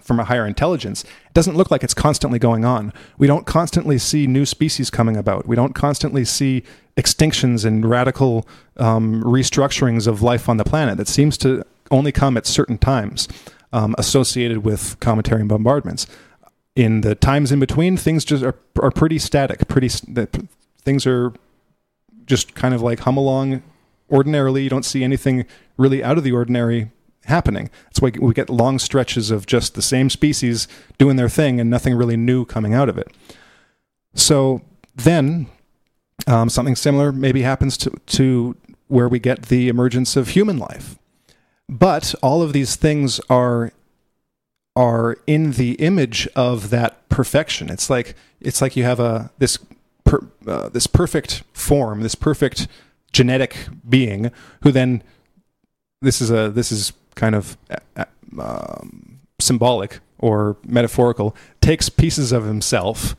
from 0.00 0.20
a 0.20 0.24
higher 0.24 0.46
intelligence 0.46 1.02
it 1.02 1.34
doesn't 1.34 1.56
look 1.56 1.70
like 1.70 1.82
it's 1.82 1.94
constantly 1.94 2.38
going 2.38 2.64
on. 2.64 2.92
We 3.16 3.26
don't 3.26 3.46
constantly 3.46 3.98
see 3.98 4.26
new 4.26 4.44
species 4.44 4.90
coming 4.90 5.16
about. 5.16 5.46
We 5.46 5.56
don't 5.56 5.74
constantly 5.74 6.24
see 6.24 6.62
extinctions 6.96 7.64
and 7.64 7.88
radical 7.88 8.46
um, 8.76 9.22
restructurings 9.22 10.06
of 10.06 10.20
life 10.20 10.48
on 10.48 10.58
the 10.58 10.64
planet. 10.64 10.98
That 10.98 11.08
seems 11.08 11.38
to 11.38 11.64
only 11.90 12.12
come 12.12 12.36
at 12.36 12.46
certain 12.46 12.76
times 12.78 13.28
um, 13.72 13.94
associated 13.96 14.58
with 14.58 14.98
cometary 15.00 15.44
bombardments. 15.44 16.06
In 16.76 17.00
the 17.02 17.14
times 17.14 17.52
in 17.52 17.60
between 17.60 17.96
things 17.96 18.24
just 18.24 18.42
are, 18.42 18.54
are 18.80 18.90
pretty 18.90 19.18
static 19.18 19.68
pretty 19.68 19.88
things 19.88 21.06
are 21.06 21.32
just 22.26 22.54
kind 22.54 22.74
of 22.74 22.82
like 22.82 23.00
hum 23.00 23.16
along 23.16 23.62
ordinarily. 24.10 24.62
You 24.62 24.70
don't 24.70 24.84
see 24.84 25.02
anything 25.02 25.46
really 25.76 26.04
out 26.04 26.18
of 26.18 26.24
the 26.24 26.32
ordinary 26.32 26.90
happening. 27.24 27.70
That's 27.84 28.00
why 28.00 28.12
we 28.20 28.34
get 28.34 28.50
long 28.50 28.78
stretches 28.78 29.30
of 29.30 29.46
just 29.46 29.74
the 29.74 29.82
same 29.82 30.10
species 30.10 30.68
doing 30.98 31.16
their 31.16 31.28
thing 31.28 31.60
and 31.60 31.70
nothing 31.70 31.94
really 31.94 32.16
new 32.16 32.44
coming 32.44 32.74
out 32.74 32.88
of 32.88 32.98
it. 32.98 33.08
So 34.14 34.62
then 34.94 35.46
um, 36.26 36.48
something 36.48 36.76
similar 36.76 37.12
maybe 37.12 37.42
happens 37.42 37.76
to, 37.78 37.90
to 38.06 38.56
where 38.88 39.08
we 39.08 39.18
get 39.18 39.42
the 39.44 39.68
emergence 39.68 40.16
of 40.16 40.28
human 40.28 40.58
life. 40.58 40.98
But 41.68 42.14
all 42.22 42.42
of 42.42 42.52
these 42.52 42.76
things 42.76 43.20
are 43.30 43.72
are 44.74 45.18
in 45.26 45.52
the 45.52 45.72
image 45.74 46.26
of 46.34 46.70
that 46.70 47.06
perfection. 47.10 47.68
It's 47.68 47.90
like 47.90 48.14
it's 48.40 48.62
like 48.62 48.76
you 48.76 48.84
have 48.84 49.00
a 49.00 49.30
this 49.38 49.58
per, 50.04 50.26
uh, 50.46 50.68
this 50.70 50.86
perfect 50.86 51.42
form, 51.52 52.00
this 52.00 52.14
perfect 52.14 52.68
genetic 53.12 53.54
being, 53.88 54.30
who 54.62 54.72
then 54.72 55.02
this 56.00 56.20
is 56.20 56.30
a 56.30 56.50
this 56.50 56.72
is 56.72 56.92
kind 57.14 57.34
of 57.34 57.56
uh, 57.96 58.04
um, 58.38 59.20
symbolic 59.38 60.00
or 60.18 60.56
metaphorical, 60.66 61.36
takes 61.60 61.88
pieces 61.88 62.32
of 62.32 62.44
himself 62.44 63.16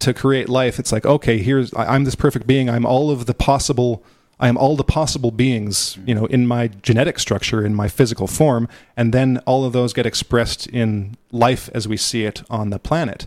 to 0.00 0.14
create 0.14 0.48
life. 0.48 0.78
It's 0.78 0.92
like 0.92 1.04
okay, 1.04 1.38
here's 1.38 1.72
I'm 1.76 2.04
this 2.04 2.14
perfect 2.14 2.46
being. 2.46 2.68
I'm 2.70 2.86
all 2.86 3.10
of 3.10 3.26
the 3.26 3.34
possible. 3.34 4.02
I 4.40 4.46
am 4.46 4.56
all 4.56 4.76
the 4.76 4.84
possible 4.84 5.32
beings, 5.32 5.98
you 6.06 6.14
know, 6.14 6.26
in 6.26 6.46
my 6.46 6.68
genetic 6.68 7.18
structure, 7.18 7.66
in 7.66 7.74
my 7.74 7.88
physical 7.88 8.28
form, 8.28 8.68
and 8.96 9.12
then 9.12 9.38
all 9.46 9.64
of 9.64 9.72
those 9.72 9.92
get 9.92 10.06
expressed 10.06 10.68
in 10.68 11.16
life 11.32 11.68
as 11.74 11.88
we 11.88 11.96
see 11.96 12.24
it 12.24 12.44
on 12.48 12.70
the 12.70 12.78
planet, 12.78 13.26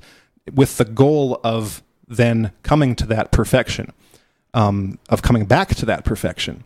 with 0.54 0.78
the 0.78 0.86
goal 0.86 1.42
of 1.44 1.84
then 2.08 2.54
coming 2.64 2.96
to 2.96 3.06
that 3.08 3.34
perfection, 3.34 3.92
um, 4.54 5.00
of 5.10 5.22
coming 5.22 5.46
back 5.46 5.76
to 5.76 5.86
that 5.86 6.06
perfection. 6.06 6.64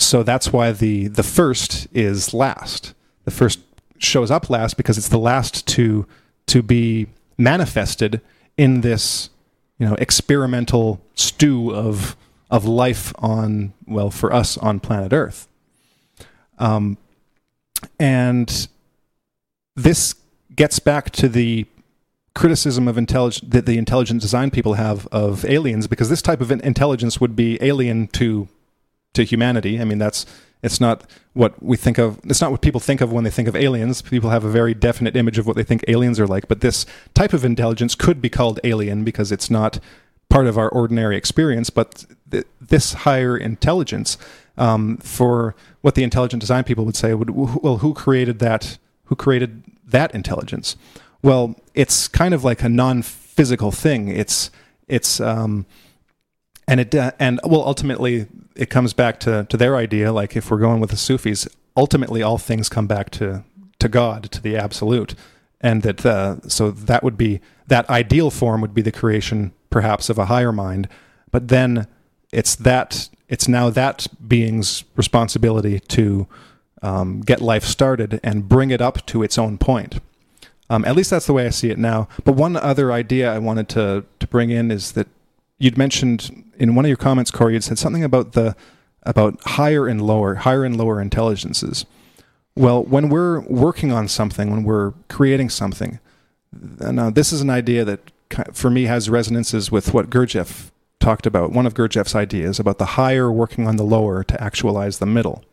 So 0.00 0.22
that's 0.22 0.52
why 0.52 0.72
the 0.72 1.08
the 1.08 1.22
first 1.22 1.86
is 1.92 2.32
last. 2.32 2.94
The 3.24 3.30
first 3.30 3.60
shows 3.98 4.30
up 4.30 4.48
last 4.48 4.76
because 4.76 4.96
it's 4.96 5.08
the 5.08 5.18
last 5.18 5.66
to 5.68 6.06
to 6.46 6.62
be 6.62 7.06
manifested 7.36 8.20
in 8.56 8.80
this 8.80 9.30
you 9.78 9.86
know 9.86 9.94
experimental 9.96 11.00
stew 11.14 11.74
of 11.74 12.16
of 12.50 12.64
life 12.64 13.12
on 13.18 13.72
well 13.86 14.10
for 14.10 14.32
us 14.32 14.56
on 14.58 14.80
planet 14.80 15.12
Earth. 15.12 15.46
Um, 16.58 16.96
and 17.98 18.68
this 19.76 20.14
gets 20.56 20.78
back 20.78 21.10
to 21.10 21.28
the 21.28 21.66
criticism 22.34 22.88
of 22.88 22.96
intelligence 22.96 23.48
that 23.50 23.66
the 23.66 23.76
intelligent 23.76 24.22
design 24.22 24.50
people 24.50 24.74
have 24.74 25.06
of 25.08 25.44
aliens 25.44 25.86
because 25.86 26.08
this 26.08 26.22
type 26.22 26.40
of 26.40 26.50
intelligence 26.50 27.20
would 27.20 27.36
be 27.36 27.58
alien 27.62 28.06
to 28.08 28.48
to 29.14 29.24
humanity. 29.24 29.80
I 29.80 29.84
mean, 29.84 29.98
that's 29.98 30.26
it's 30.62 30.80
not 30.80 31.08
what 31.32 31.62
we 31.62 31.76
think 31.76 31.98
of. 31.98 32.20
It's 32.24 32.40
not 32.40 32.50
what 32.50 32.60
people 32.60 32.80
think 32.80 33.00
of 33.00 33.12
when 33.12 33.24
they 33.24 33.30
think 33.30 33.48
of 33.48 33.56
aliens. 33.56 34.02
People 34.02 34.30
have 34.30 34.44
a 34.44 34.50
very 34.50 34.74
definite 34.74 35.16
image 35.16 35.38
of 35.38 35.46
what 35.46 35.56
they 35.56 35.62
think 35.62 35.84
aliens 35.88 36.20
are 36.20 36.26
like. 36.26 36.48
But 36.48 36.60
this 36.60 36.84
type 37.14 37.32
of 37.32 37.44
intelligence 37.44 37.94
could 37.94 38.20
be 38.20 38.28
called 38.28 38.60
alien 38.62 39.04
because 39.04 39.32
it's 39.32 39.50
not 39.50 39.78
part 40.28 40.46
of 40.46 40.58
our 40.58 40.68
ordinary 40.68 41.16
experience. 41.16 41.70
But 41.70 42.04
th- 42.30 42.46
this 42.60 42.92
higher 42.92 43.36
intelligence, 43.36 44.18
um, 44.58 44.98
for 44.98 45.54
what 45.80 45.94
the 45.94 46.02
intelligent 46.02 46.40
design 46.40 46.64
people 46.64 46.84
would 46.84 46.96
say, 46.96 47.14
would 47.14 47.30
well, 47.30 47.78
who 47.78 47.94
created 47.94 48.38
that? 48.40 48.78
Who 49.04 49.16
created 49.16 49.62
that 49.86 50.14
intelligence? 50.14 50.76
Well, 51.22 51.56
it's 51.74 52.06
kind 52.06 52.34
of 52.34 52.44
like 52.44 52.62
a 52.62 52.68
non-physical 52.68 53.72
thing. 53.72 54.08
It's 54.08 54.50
it's 54.88 55.20
um, 55.20 55.64
and 56.70 56.78
it 56.78 56.94
uh, 56.94 57.10
and 57.18 57.40
well, 57.44 57.64
ultimately 57.64 58.28
it 58.54 58.70
comes 58.70 58.94
back 58.94 59.18
to 59.20 59.44
to 59.50 59.56
their 59.56 59.76
idea. 59.76 60.12
Like 60.12 60.36
if 60.36 60.50
we're 60.50 60.58
going 60.58 60.80
with 60.80 60.90
the 60.90 60.96
Sufis, 60.96 61.48
ultimately 61.76 62.22
all 62.22 62.38
things 62.38 62.68
come 62.68 62.86
back 62.86 63.10
to 63.10 63.44
to 63.80 63.88
God, 63.88 64.30
to 64.30 64.40
the 64.40 64.56
absolute, 64.56 65.16
and 65.60 65.82
that 65.82 66.06
uh, 66.06 66.40
so 66.48 66.70
that 66.70 67.02
would 67.02 67.16
be 67.16 67.40
that 67.66 67.90
ideal 67.90 68.30
form 68.30 68.60
would 68.60 68.72
be 68.72 68.82
the 68.82 68.92
creation, 68.92 69.52
perhaps, 69.68 70.08
of 70.08 70.16
a 70.16 70.26
higher 70.26 70.52
mind. 70.52 70.88
But 71.32 71.48
then 71.48 71.88
it's 72.32 72.54
that 72.54 73.08
it's 73.28 73.48
now 73.48 73.70
that 73.70 74.06
being's 74.26 74.84
responsibility 74.94 75.80
to 75.80 76.28
um, 76.82 77.20
get 77.20 77.40
life 77.40 77.64
started 77.64 78.20
and 78.22 78.48
bring 78.48 78.70
it 78.70 78.80
up 78.80 79.04
to 79.06 79.24
its 79.24 79.38
own 79.38 79.58
point. 79.58 80.00
Um, 80.68 80.84
at 80.84 80.94
least 80.94 81.10
that's 81.10 81.26
the 81.26 81.32
way 81.32 81.46
I 81.46 81.50
see 81.50 81.70
it 81.70 81.78
now. 81.78 82.06
But 82.22 82.36
one 82.36 82.56
other 82.56 82.92
idea 82.92 83.34
I 83.34 83.40
wanted 83.40 83.68
to 83.70 84.04
to 84.20 84.26
bring 84.28 84.50
in 84.50 84.70
is 84.70 84.92
that 84.92 85.08
you'd 85.60 85.78
mentioned 85.78 86.50
in 86.58 86.74
one 86.74 86.84
of 86.84 86.88
your 86.88 86.96
comments, 86.96 87.30
Corey, 87.30 87.52
you'd 87.52 87.62
said 87.62 87.78
something 87.78 88.02
about 88.02 88.32
the 88.32 88.56
about 89.04 89.40
higher 89.42 89.86
and 89.86 90.02
lower, 90.02 90.34
higher 90.36 90.64
and 90.64 90.76
lower 90.76 91.00
intelligences. 91.00 91.86
Well, 92.56 92.82
when 92.82 93.08
we're 93.08 93.40
working 93.40 93.92
on 93.92 94.08
something, 94.08 94.50
when 94.50 94.64
we're 94.64 94.92
creating 95.08 95.50
something, 95.50 96.00
now 96.52 97.08
this 97.08 97.32
is 97.32 97.40
an 97.40 97.48
idea 97.50 97.84
that 97.84 98.00
for 98.52 98.68
me 98.70 98.84
has 98.84 99.08
resonances 99.08 99.70
with 99.70 99.94
what 99.94 100.10
Gurdjieff 100.10 100.70
talked 100.98 101.26
about. 101.26 101.52
One 101.52 101.66
of 101.66 101.74
Gurdjieff's 101.74 102.14
ideas 102.14 102.58
about 102.58 102.78
the 102.78 102.84
higher 102.84 103.30
working 103.30 103.66
on 103.66 103.76
the 103.76 103.84
lower 103.84 104.22
to 104.24 104.42
actualize 104.42 104.98
the 104.98 105.06
middle. 105.06 105.44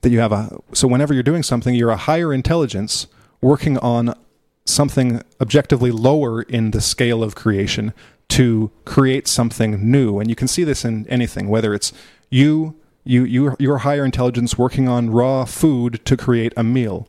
That 0.00 0.10
you 0.10 0.18
have 0.18 0.32
a 0.32 0.58
so 0.72 0.88
whenever 0.88 1.14
you're 1.14 1.22
doing 1.22 1.44
something, 1.44 1.74
you're 1.74 1.90
a 1.90 1.96
higher 1.96 2.32
intelligence 2.32 3.06
working 3.40 3.78
on 3.78 4.16
something 4.64 5.22
objectively 5.40 5.90
lower 5.90 6.42
in 6.42 6.70
the 6.70 6.80
scale 6.80 7.22
of 7.22 7.34
creation 7.34 7.92
to 8.32 8.70
create 8.86 9.28
something 9.28 9.90
new. 9.90 10.18
And 10.18 10.30
you 10.30 10.34
can 10.34 10.48
see 10.48 10.64
this 10.64 10.84
in 10.84 11.06
anything, 11.08 11.48
whether 11.48 11.74
it's 11.74 11.92
you, 12.30 12.74
you, 13.04 13.24
you, 13.24 13.56
your 13.58 13.78
higher 13.78 14.06
intelligence 14.06 14.56
working 14.56 14.88
on 14.88 15.10
raw 15.10 15.44
food 15.44 16.00
to 16.06 16.16
create 16.16 16.54
a 16.56 16.62
meal. 16.62 17.06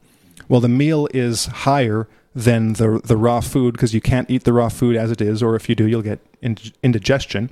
Well, 0.49 0.59
the 0.59 0.67
meal 0.67 1.07
is 1.13 1.45
higher 1.45 2.09
than 2.35 2.73
the 2.73 2.99
the 3.03 3.15
raw 3.15 3.39
food 3.39 3.73
because 3.73 3.93
you 3.93 4.01
can't 4.01 4.29
eat 4.29 4.43
the 4.43 4.53
raw 4.53 4.67
food 4.67 4.95
as 4.95 5.11
it 5.11 5.21
is, 5.21 5.41
or 5.41 5.55
if 5.55 5.69
you 5.69 5.75
do, 5.75 5.87
you'll 5.87 6.01
get 6.01 6.19
indigestion. 6.81 7.51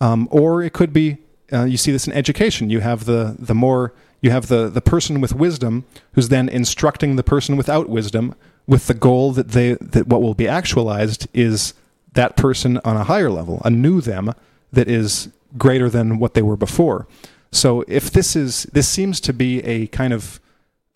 Um, 0.00 0.28
or 0.30 0.62
it 0.62 0.72
could 0.72 0.92
be 0.92 1.18
uh, 1.52 1.64
you 1.64 1.76
see 1.76 1.90
this 1.90 2.06
in 2.06 2.12
education. 2.12 2.70
You 2.70 2.80
have 2.80 3.04
the 3.06 3.34
the 3.38 3.54
more 3.54 3.92
you 4.20 4.30
have 4.30 4.46
the 4.46 4.68
the 4.68 4.80
person 4.80 5.20
with 5.20 5.34
wisdom 5.34 5.84
who's 6.12 6.28
then 6.28 6.48
instructing 6.48 7.16
the 7.16 7.24
person 7.24 7.56
without 7.56 7.88
wisdom 7.88 8.34
with 8.66 8.86
the 8.86 8.94
goal 8.94 9.32
that 9.32 9.48
they 9.48 9.74
that 9.80 10.06
what 10.06 10.22
will 10.22 10.34
be 10.34 10.46
actualized 10.46 11.26
is 11.32 11.74
that 12.12 12.36
person 12.36 12.78
on 12.84 12.96
a 12.96 13.04
higher 13.04 13.30
level, 13.30 13.62
a 13.64 13.70
new 13.70 14.00
them 14.00 14.32
that 14.72 14.88
is 14.88 15.28
greater 15.58 15.88
than 15.88 16.18
what 16.18 16.34
they 16.34 16.42
were 16.42 16.56
before. 16.56 17.06
So 17.50 17.84
if 17.86 18.10
this 18.10 18.34
is 18.34 18.64
this 18.72 18.88
seems 18.88 19.20
to 19.20 19.32
be 19.32 19.60
a 19.60 19.86
kind 19.88 20.12
of 20.12 20.40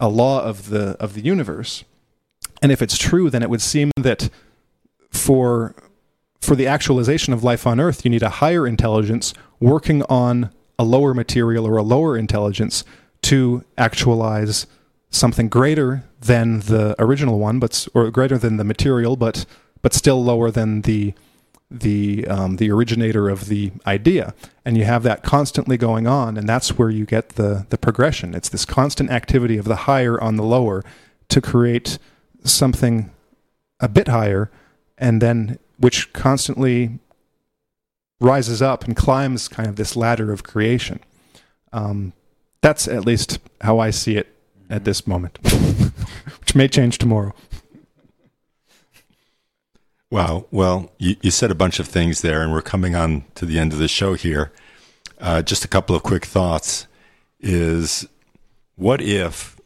a 0.00 0.08
law 0.08 0.42
of 0.42 0.70
the 0.70 0.96
of 0.98 1.14
the 1.14 1.20
universe, 1.20 1.84
and 2.62 2.72
if 2.72 2.80
it's 2.80 2.96
true, 2.96 3.30
then 3.30 3.42
it 3.42 3.50
would 3.50 3.62
seem 3.62 3.90
that 3.96 4.30
for 5.10 5.74
for 6.40 6.56
the 6.56 6.66
actualization 6.66 7.32
of 7.32 7.44
life 7.44 7.66
on 7.66 7.80
Earth, 7.80 8.04
you 8.04 8.10
need 8.10 8.22
a 8.22 8.28
higher 8.28 8.66
intelligence 8.66 9.34
working 9.60 10.02
on 10.04 10.50
a 10.78 10.84
lower 10.84 11.14
material 11.14 11.66
or 11.66 11.76
a 11.76 11.82
lower 11.82 12.16
intelligence 12.16 12.84
to 13.22 13.64
actualize 13.76 14.66
something 15.10 15.48
greater 15.48 16.04
than 16.20 16.60
the 16.60 16.94
original 16.98 17.38
one, 17.38 17.58
but 17.58 17.86
or 17.94 18.10
greater 18.10 18.38
than 18.38 18.56
the 18.56 18.64
material, 18.64 19.16
but 19.16 19.46
but 19.86 19.94
still 19.94 20.20
lower 20.20 20.50
than 20.50 20.80
the 20.80 21.14
the 21.70 22.26
um, 22.26 22.56
the 22.56 22.72
originator 22.72 23.28
of 23.28 23.46
the 23.46 23.70
idea. 23.86 24.34
And 24.64 24.76
you 24.76 24.82
have 24.82 25.04
that 25.04 25.22
constantly 25.22 25.76
going 25.76 26.08
on, 26.08 26.36
and 26.36 26.48
that's 26.48 26.76
where 26.76 26.90
you 26.90 27.06
get 27.06 27.36
the 27.36 27.66
the 27.68 27.78
progression. 27.78 28.34
It's 28.34 28.48
this 28.48 28.64
constant 28.64 29.10
activity 29.10 29.56
of 29.58 29.64
the 29.64 29.76
higher 29.86 30.20
on 30.20 30.34
the 30.34 30.42
lower 30.42 30.82
to 31.28 31.40
create 31.40 32.00
something 32.42 33.12
a 33.78 33.88
bit 33.88 34.08
higher, 34.08 34.50
and 34.98 35.22
then 35.22 35.56
which 35.78 36.12
constantly 36.12 36.98
rises 38.18 38.60
up 38.60 38.86
and 38.86 38.96
climbs 38.96 39.46
kind 39.46 39.68
of 39.68 39.76
this 39.76 39.94
ladder 39.94 40.32
of 40.32 40.42
creation. 40.42 40.98
Um, 41.72 42.12
that's 42.60 42.88
at 42.88 43.06
least 43.06 43.38
how 43.60 43.78
I 43.78 43.90
see 43.90 44.16
it 44.16 44.34
at 44.68 44.84
this 44.84 45.06
moment, 45.06 45.38
which 46.40 46.56
may 46.56 46.66
change 46.66 46.98
tomorrow. 46.98 47.32
Wow. 50.10 50.46
Well, 50.52 50.92
you, 50.98 51.16
you, 51.20 51.32
said 51.32 51.50
a 51.50 51.54
bunch 51.56 51.80
of 51.80 51.88
things 51.88 52.22
there, 52.22 52.40
and 52.40 52.52
we're 52.52 52.62
coming 52.62 52.94
on 52.94 53.24
to 53.34 53.44
the 53.44 53.58
end 53.58 53.72
of 53.72 53.80
the 53.80 53.88
show 53.88 54.14
here. 54.14 54.52
Uh, 55.18 55.42
just 55.42 55.64
a 55.64 55.68
couple 55.68 55.96
of 55.96 56.04
quick 56.04 56.24
thoughts 56.24 56.86
is 57.40 58.06
what 58.76 59.00
if, 59.00 59.58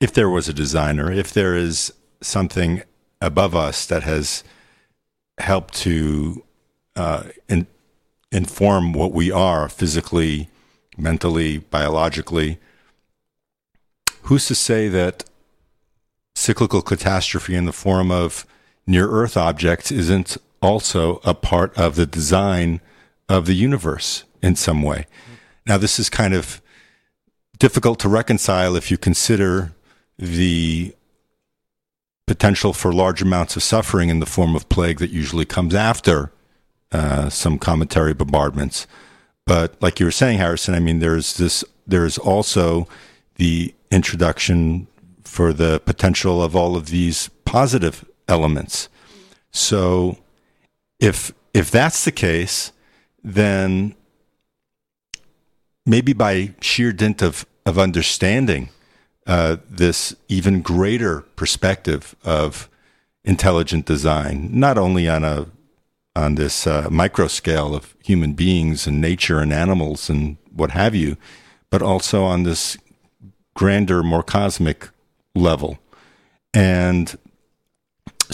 if 0.00 0.14
there 0.14 0.30
was 0.30 0.48
a 0.48 0.54
designer, 0.54 1.12
if 1.12 1.32
there 1.32 1.54
is 1.54 1.92
something 2.22 2.82
above 3.20 3.54
us 3.54 3.84
that 3.86 4.02
has 4.02 4.44
helped 5.38 5.74
to 5.74 6.42
uh, 6.96 7.24
in, 7.48 7.66
inform 8.32 8.94
what 8.94 9.12
we 9.12 9.30
are 9.30 9.68
physically, 9.68 10.48
mentally, 10.96 11.58
biologically, 11.58 12.58
who's 14.22 14.46
to 14.46 14.54
say 14.54 14.88
that 14.88 15.24
cyclical 16.34 16.80
catastrophe 16.80 17.54
in 17.54 17.66
the 17.66 17.72
form 17.72 18.10
of 18.10 18.46
near 18.86 19.08
Earth 19.08 19.36
objects 19.36 19.90
isn't 19.90 20.36
also 20.60 21.20
a 21.24 21.34
part 21.34 21.76
of 21.78 21.96
the 21.96 22.06
design 22.06 22.80
of 23.28 23.46
the 23.46 23.54
universe 23.54 24.24
in 24.42 24.56
some 24.56 24.82
way? 24.82 25.06
Now, 25.66 25.78
this 25.78 25.98
is 25.98 26.10
kind 26.10 26.34
of 26.34 26.60
difficult 27.58 27.98
to 28.00 28.08
reconcile 28.08 28.76
if 28.76 28.90
you 28.90 28.98
consider 28.98 29.72
the 30.18 30.94
potential 32.26 32.72
for 32.72 32.92
large 32.92 33.22
amounts 33.22 33.56
of 33.56 33.62
suffering 33.62 34.08
in 34.08 34.20
the 34.20 34.26
form 34.26 34.56
of 34.56 34.68
plague 34.68 34.98
that 34.98 35.10
usually 35.10 35.44
comes 35.44 35.74
after 35.74 36.32
uh, 36.92 37.28
some 37.28 37.58
cometary 37.58 38.14
bombardments. 38.14 38.86
But 39.46 39.80
like 39.82 40.00
you 40.00 40.06
were 40.06 40.12
saying, 40.12 40.38
Harrison, 40.38 40.74
I 40.74 40.80
mean, 40.80 41.00
there's 41.00 41.36
this. 41.36 41.64
There's 41.86 42.16
also 42.16 42.88
the 43.34 43.74
introduction 43.90 44.86
for 45.22 45.52
the 45.52 45.80
potential 45.84 46.42
of 46.42 46.56
all 46.56 46.76
of 46.76 46.86
these 46.86 47.28
positive 47.44 48.04
elements. 48.28 48.88
So, 49.50 50.18
if 50.98 51.32
if 51.52 51.70
that's 51.70 52.04
the 52.04 52.12
case, 52.12 52.72
then 53.22 53.94
maybe 55.86 56.12
by 56.12 56.54
sheer 56.60 56.92
dint 56.92 57.22
of 57.22 57.46
of 57.66 57.78
understanding 57.78 58.68
uh, 59.26 59.56
this 59.68 60.14
even 60.28 60.60
greater 60.60 61.22
perspective 61.36 62.14
of 62.24 62.68
intelligent 63.24 63.86
design, 63.86 64.50
not 64.52 64.76
only 64.76 65.08
on 65.08 65.24
a 65.24 65.46
on 66.16 66.36
this 66.36 66.66
uh, 66.66 66.88
micro 66.90 67.26
scale 67.26 67.74
of 67.74 67.96
human 68.04 68.34
beings 68.34 68.86
and 68.86 69.00
nature 69.00 69.40
and 69.40 69.52
animals 69.52 70.08
and 70.08 70.36
what 70.52 70.70
have 70.70 70.94
you, 70.94 71.16
but 71.70 71.82
also 71.82 72.22
on 72.22 72.44
this 72.44 72.78
grander, 73.54 74.02
more 74.02 74.22
cosmic 74.22 74.90
level, 75.34 75.78
and 76.52 77.18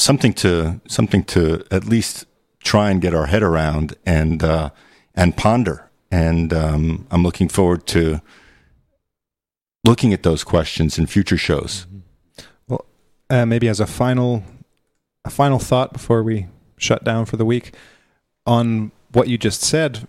something 0.00 0.32
to 0.32 0.80
something 0.88 1.24
to 1.24 1.64
at 1.70 1.84
least 1.84 2.26
try 2.62 2.90
and 2.90 3.00
get 3.00 3.14
our 3.14 3.26
head 3.26 3.42
around 3.42 3.94
and 4.04 4.42
uh, 4.42 4.70
and 5.14 5.36
ponder. 5.36 5.90
And 6.10 6.52
um, 6.52 7.06
I'm 7.10 7.22
looking 7.22 7.48
forward 7.48 7.86
to 7.88 8.20
looking 9.84 10.12
at 10.12 10.22
those 10.22 10.42
questions 10.42 10.98
in 10.98 11.06
future 11.06 11.36
shows. 11.36 11.86
Well, 12.68 12.84
uh, 13.28 13.46
maybe 13.46 13.68
as 13.68 13.80
a 13.80 13.86
final 13.86 14.42
a 15.24 15.30
final 15.30 15.58
thought 15.58 15.92
before 15.92 16.22
we 16.22 16.46
shut 16.78 17.04
down 17.04 17.26
for 17.26 17.36
the 17.36 17.44
week 17.44 17.74
on 18.46 18.90
what 19.12 19.28
you 19.28 19.38
just 19.38 19.60
said 19.60 20.08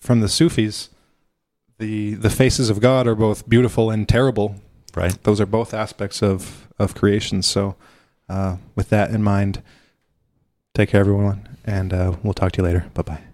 from 0.00 0.20
the 0.20 0.28
Sufis. 0.28 0.90
The 1.78 2.14
the 2.14 2.30
faces 2.30 2.70
of 2.70 2.80
God 2.80 3.06
are 3.06 3.14
both 3.14 3.48
beautiful 3.48 3.90
and 3.90 4.08
terrible. 4.08 4.56
Right. 4.94 5.22
Those 5.22 5.40
are 5.40 5.46
both 5.46 5.72
aspects 5.74 6.22
of 6.22 6.68
of 6.78 6.94
creation. 6.94 7.42
So, 7.42 7.76
uh, 8.30 8.56
with 8.76 8.88
that 8.90 9.10
in 9.10 9.22
mind, 9.22 9.62
take 10.74 10.90
care, 10.90 11.00
everyone, 11.00 11.56
and 11.64 11.92
uh, 11.92 12.16
we'll 12.22 12.32
talk 12.32 12.52
to 12.52 12.62
you 12.62 12.64
later. 12.64 12.86
Bye 12.94 13.02
bye. 13.02 13.29